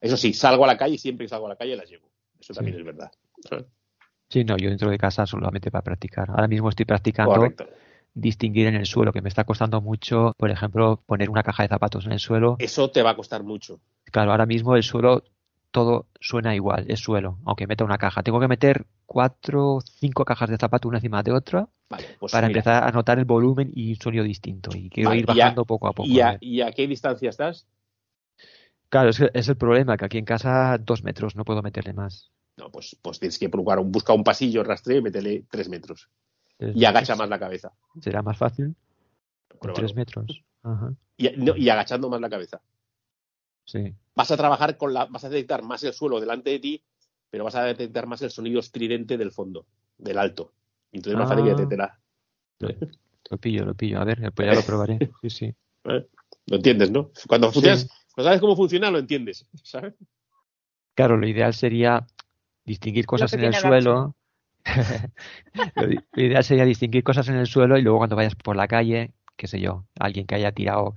[0.00, 2.08] Eso sí, salgo a la calle y siempre que salgo a la calle las llevo.
[2.38, 2.80] Eso también Sí.
[2.80, 3.10] es verdad.
[4.28, 6.30] Sí, no, yo dentro de casa solamente para practicar.
[6.30, 7.66] Ahora mismo estoy practicando Correcto.
[8.16, 11.68] Distinguir en el suelo, que me está costando mucho, por ejemplo, poner una caja de
[11.68, 12.56] zapatos en el suelo.
[12.58, 13.78] Eso te va a costar mucho.
[14.10, 15.22] Claro, ahora mismo el suelo
[15.70, 18.22] todo suena igual, es suelo, aunque meta una caja.
[18.22, 22.48] Tengo que meter cuatro, cinco cajas de zapatos una encima de otra Vale, pues para
[22.48, 24.70] mira, empezar a notar el volumen y un sonido distinto.
[24.74, 26.08] Y quiero Vale, ir a- bajando poco a poco.
[26.08, 26.38] ¿y a a, ver.
[26.40, 27.66] y a qué distancia estás?
[28.88, 32.30] Claro, es, es el problema, que aquí en casa dos metros, no puedo meterle más.
[32.56, 33.92] No, pues, pues tienes que procurar, un-
[34.24, 36.08] pasillo, rastreo y métele tres metros.
[36.58, 37.18] Y agacha metros.
[37.18, 37.72] más la cabeza.
[38.00, 38.74] ¿Será más fácil?
[39.58, 40.42] Con tres metros.
[40.62, 42.60] Ajá, Y, no, y agachando más la cabeza.
[43.64, 43.94] sí.
[44.14, 46.82] Vas a trabajar con la, vas a detectar más el suelo delante de ti,
[47.28, 49.66] pero vas a detectar más el sonido estridente del fondo,
[49.98, 50.52] del alto.
[50.90, 51.54] Y entonces es más fácil que Ah.
[51.54, 52.00] detectará.
[53.30, 54.00] Lo pillo, lo pillo.
[54.00, 54.98] A ver, pues ya lo probaré.
[55.22, 55.44] Sí, sí.
[55.84, 56.06] ¿eh?
[56.46, 57.10] Lo entiendes, ¿no?
[57.28, 57.54] Cuando, Sí.
[57.60, 57.82] funciona-
[58.14, 59.92] cuando sabes cómo funciona, lo entiendes, ¿sabes?
[60.94, 62.06] Claro, lo ideal sería
[62.64, 64.14] distinguir cosas en el suelo.
[65.76, 69.12] lo, ideal sería distinguir cosas en el suelo y luego cuando vayas por la calle,
[69.36, 70.96] qué sé yo, alguien que haya tirado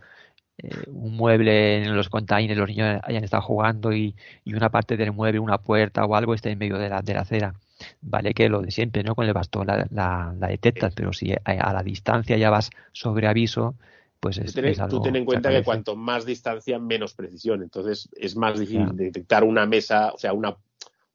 [0.58, 4.98] eh, un mueble en los containers, los niños hayan estado jugando y, y una parte
[4.98, 7.54] del mueble, una puerta o algo esté en medio de la, de la acera.
[8.02, 9.16] Vale que lo de siempre, ¿no?
[9.16, 12.72] Con el bastón la, la, la detectas, pero si a, a la distancia ya vas
[12.92, 13.76] sobre aviso,
[14.20, 17.14] pues es, Tú ten, es tú algo ten en cuenta que cuanto más distancia, menos
[17.14, 17.64] precisión.
[17.64, 20.58] Entonces es más difícil detectar una mesa, o sea, una,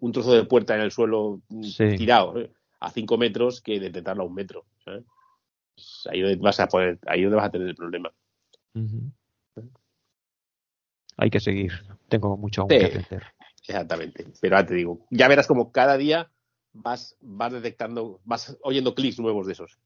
[0.05, 2.53] un trozo de puerta en el suelo mm, tirado ¿eh?
[2.81, 4.67] a 5 metros que detectarlo a un metro.
[4.85, 8.13] Pues ahí donde vas a poder, ahí donde vas a tener el problema.
[11.17, 11.73] Hay que seguir.
[12.09, 13.25] Tengo mucho aún que aprender.
[13.67, 14.27] Exactamente.
[14.43, 16.31] Pero ahora te digo, ya verás como cada día
[16.75, 19.79] vas, vas detectando, vas oyendo clics nuevos de esos.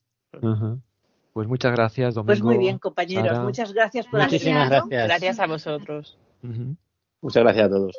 [1.32, 2.26] Pues muchas gracias, Domingo.
[2.26, 3.38] Pues muy bien, compañeros.
[3.38, 5.06] Muchas gracias por Muchísimas gracias.
[5.06, 6.18] Gracias a vosotros.
[6.42, 7.96] Muchas gracias a todos.